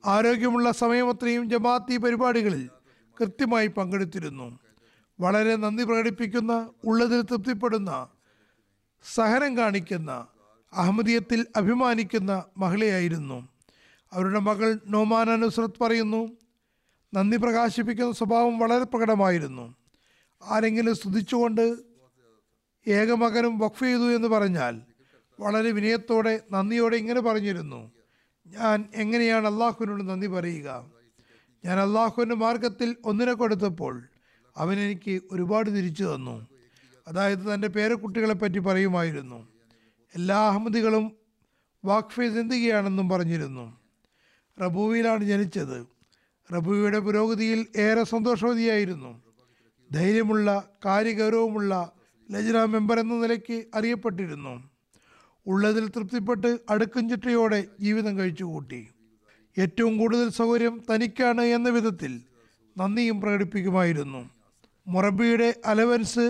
[0.06, 2.68] ആരോഗ്യമുള്ള സമയമത്രയും ജമാഅത്തി പരിപാടികളിൽ
[3.20, 4.58] കൃത്യമായി പങ്കെടുത്തിരുന്നു.
[5.20, 8.08] വളരെ നന്ദി പ്രകടിപ്പിക്കുന്ന ഉള്ളതിൽ തൃപ്തിപ്പെടുന്ന
[9.04, 10.26] സഹനം കാണിക്കുന്ന
[10.72, 13.48] അഹമ്മദീയത്തിൽ അഭിമാനിക്കുന്ന മഹിളയായിരുന്നു.
[14.12, 16.22] അവരുടെ മകൾ നോമാന നുസ്രത്ത് പറയുന്നു
[17.14, 19.74] നന്ദി പ്രകാശിപ്പിക്കുന്ന സ്വഭാവം വളരെ പ്രകടമായിരുന്നു.
[20.42, 21.87] ആരെങ്കിലും സ്തുതിച്ചുകൊണ്ട്
[22.88, 24.80] ഏകമകനും വഖഫ് ചെയ്തു എന്ന് പറഞ്ഞാൽ
[25.40, 27.92] വളരെ വിനയത്തോടെ നന്ദിയോടെ ഇങ്ങനെ പറഞ്ഞിരുന്നു.
[28.46, 30.90] ഞാൻ എങ്ങനെയാണ് അള്ളാഹുവിനോട് നന്ദി പറയുക?
[31.64, 34.02] ഞാൻ അള്ളാഹുവിന്റെ മാർഗത്തിൽ ഒന്നിനെ കൊടുത്തപ്പോൾ
[34.56, 36.46] അവൻ എനിക്ക് ഒരുപാട് തിരിച്ചു തന്നു.
[37.08, 39.48] അതായത് തന്റെ പേരക്കുട്ടികളെ പറ്റി പറയുമായിരുന്നു.
[40.14, 41.12] എല്ലാ അഹമ്മദികളും
[41.84, 43.80] വാക്ഫെ ചിന്തിക്കുകയാണെന്നും പറഞ്ഞിരുന്നു.
[44.62, 45.86] റബുവിയിലാണ് ജനിച്ചത്.
[46.54, 49.22] റബുവിയുടെ പുരോഗതിയിൽ ഏറെ സന്തോഷവതിയായിരുന്നു.
[49.92, 51.92] ധൈര്യമുള്ള കാര്യഗൗരവമുള്ള
[52.30, 54.70] ലജ്ന മെമ്പർ എന്ന നിലയ്ക്ക് അറിയപ്പെട്ടിരുന്നു.
[55.46, 58.88] ഉള്ളതിൽ തൃപ്തിപ്പെട്ട് അടുക്കും ചിട്ടയോടെ ജീവിതം കഴിച്ചു കൂട്ടി
[59.58, 62.20] ഏറ്റവും കൂടുതൽ സൗകര്യം തനിക്കാണ് എന്ന വിധത്തിൽ
[62.76, 64.30] നന്ദിയും പ്രകടിപ്പിക്കുമായിരുന്നു.
[64.88, 66.26] മൊറബിയുടെ അലവൻസ്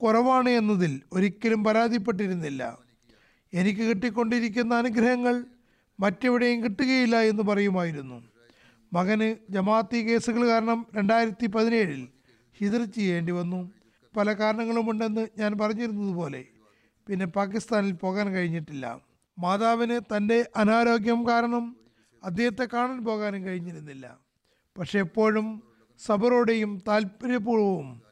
[0.00, 2.78] കുറവാണ് എന്നതിൽ ഒരിക്കലും പരാതിപ്പെട്ടിരുന്നില്ല.
[3.52, 5.44] എനിക്ക് കിട്ടിക്കൊണ്ടിരിക്കുന്ന അനുഗ്രഹങ്ങൾ
[6.00, 8.22] മറ്റെവിടെയും കിട്ടുകയില്ല എന്ന് പറയുമായിരുന്നു.
[8.92, 12.08] മകന് ജമാഅത്തി കേസുകൾ കാരണം രണ്ടായിരത്തി പതിനേഴിൽ
[12.60, 13.60] ഹിതർ ചെയ്യേണ്ടി വന്നു.
[14.16, 16.44] പല കാരണങ്ങളുമുണ്ടെന്ന് ഞാൻ പറഞ്ഞിരുന്നതുപോലെ
[17.06, 19.00] പിന്നെ പാകിസ്ഥാനിൽ പോകാൻ കഴിഞ്ഞിട്ടില്ല.
[19.38, 21.76] മാതാവിന് തന്റെ അനാരോഗ്യം കാരണം
[22.24, 24.18] അദ്ദേഹത്തെ കാണാൻ പോകാനും കഴിഞ്ഞിരുന്നില്ല.
[24.78, 25.62] പക്ഷെ എപ്പോഴും
[25.98, 28.02] സബറോടെയും താല്പര്യപൂർവവും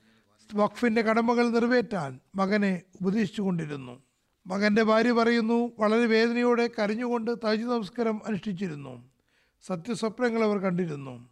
[0.55, 4.03] വഖഫിന്റെ കടമകൾ നിറവേറ്റാൻ മകനെ ഉപദേശിച്ചുകൊണ്ടിരുന്നു.
[4.47, 9.11] മകന്റെ ഭാര്യ പറയുന്നു വളരെ വേദനയോടെ കരഞ്ഞുകൊണ്ട് താജ് നമസ്കാരം അനുഷ്ഠിച്ചിരുന്നു.
[9.67, 11.29] സത്യസ്വപ്നങ്ങൾ അവർ കണ്ടിരുന്നു.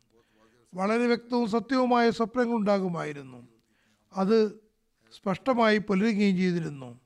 [0.74, 3.48] വളരെ വ്യക്തവും സത്യവുമായ സ്വപ്നങ്ങൾ ഉണ്ടാകുമായിരുന്നു
[4.16, 4.61] അത്
[5.16, 7.00] സ്പഷ്ടമായി പുലരുകയും ചെയ്തിരുന്നു.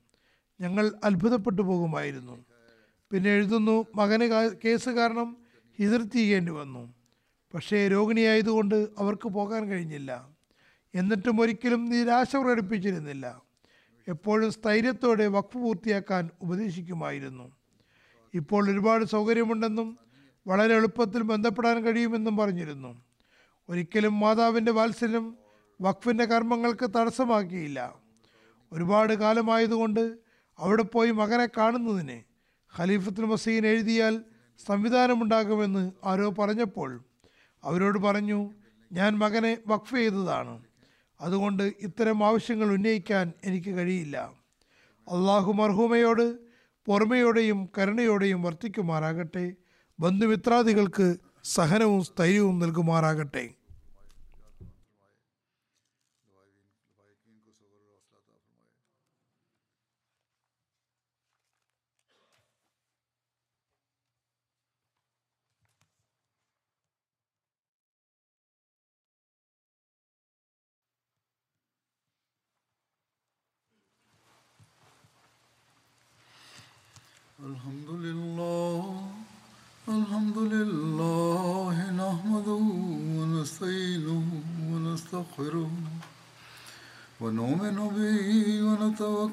[0.61, 2.45] ഞങ്ങൾ അത്ഭുതപ്പെട്ടു പോകുമായിരുന്നു.
[3.11, 5.37] പിന്നെ എഴുതുന്നു മകന് കേസ് കാരണം
[5.79, 6.95] ഹിതർത്തി ചെയ്യേണ്ടി വന്നു.
[7.55, 10.29] പക്ഷേ രോഗിണിയായതുകൊണ്ട് അവർക്ക് പോകാൻ കഴിഞ്ഞില്ല.
[10.95, 13.43] എന്നിട്ടും ഒരിക്കലും നിരാശ പ്രകടിപ്പിച്ചിരുന്നില്ല.
[14.09, 17.53] എപ്പോഴും സ്ഥൈര്യത്തോടെ വഖഫ് പൂർത്തിയാക്കാൻ ഉപദേശിക്കുമായിരുന്നു.
[18.35, 19.99] ഇപ്പോൾ ഒരുപാട് സൗകര്യമുണ്ടെന്നും
[20.47, 23.03] വളരെ എളുപ്പത്തിൽ ബന്ധപ്പെടാൻ കഴിയുമെന്നും പറഞ്ഞിരുന്നു.
[23.69, 25.37] ഒരിക്കലും മാതാവിന്റെ വാത്സല്യം
[25.81, 27.95] വഖഫിന്റെ കർമ്മങ്ങൾക്ക് തടസ്സമാക്കിയില്ല.
[28.73, 30.17] ഒരുപാട് കാലമായതുകൊണ്ട്
[30.59, 32.21] അവിടെ പോയി മകനെ കാണുന്നതിന്
[32.79, 34.21] ഖലീഫത്തുൽ മസീൻ എഴുതിയാൽ
[34.67, 37.05] സംവിധാനമുണ്ടാകുമെന്ന് ആരോ പറഞ്ഞപ്പോൾ
[37.65, 38.55] അവരോട് പറഞ്ഞു
[38.93, 40.65] ഞാൻ മകനെ വഖഫ് ചെയ്തതാണ്.
[41.21, 44.33] അതുകൊണ്ട് ഇത്തരം ആവശ്യങ്ങൾ ഉന്നയിക്കാൻ എനിക്ക് കഴിയില്ല.
[44.99, 46.39] അള്ളാഹു മർഹൂമയോട്
[46.87, 49.53] പൊറമയോടെയും കരുണയോടെയും വർത്തിക്കുമാറാകട്ടെ.
[50.01, 53.51] ബന്ധുമിത്രാദികൾക്ക് സഹനവും സ്ഥൈര്യവും നൽകുമാറാകട്ടെ.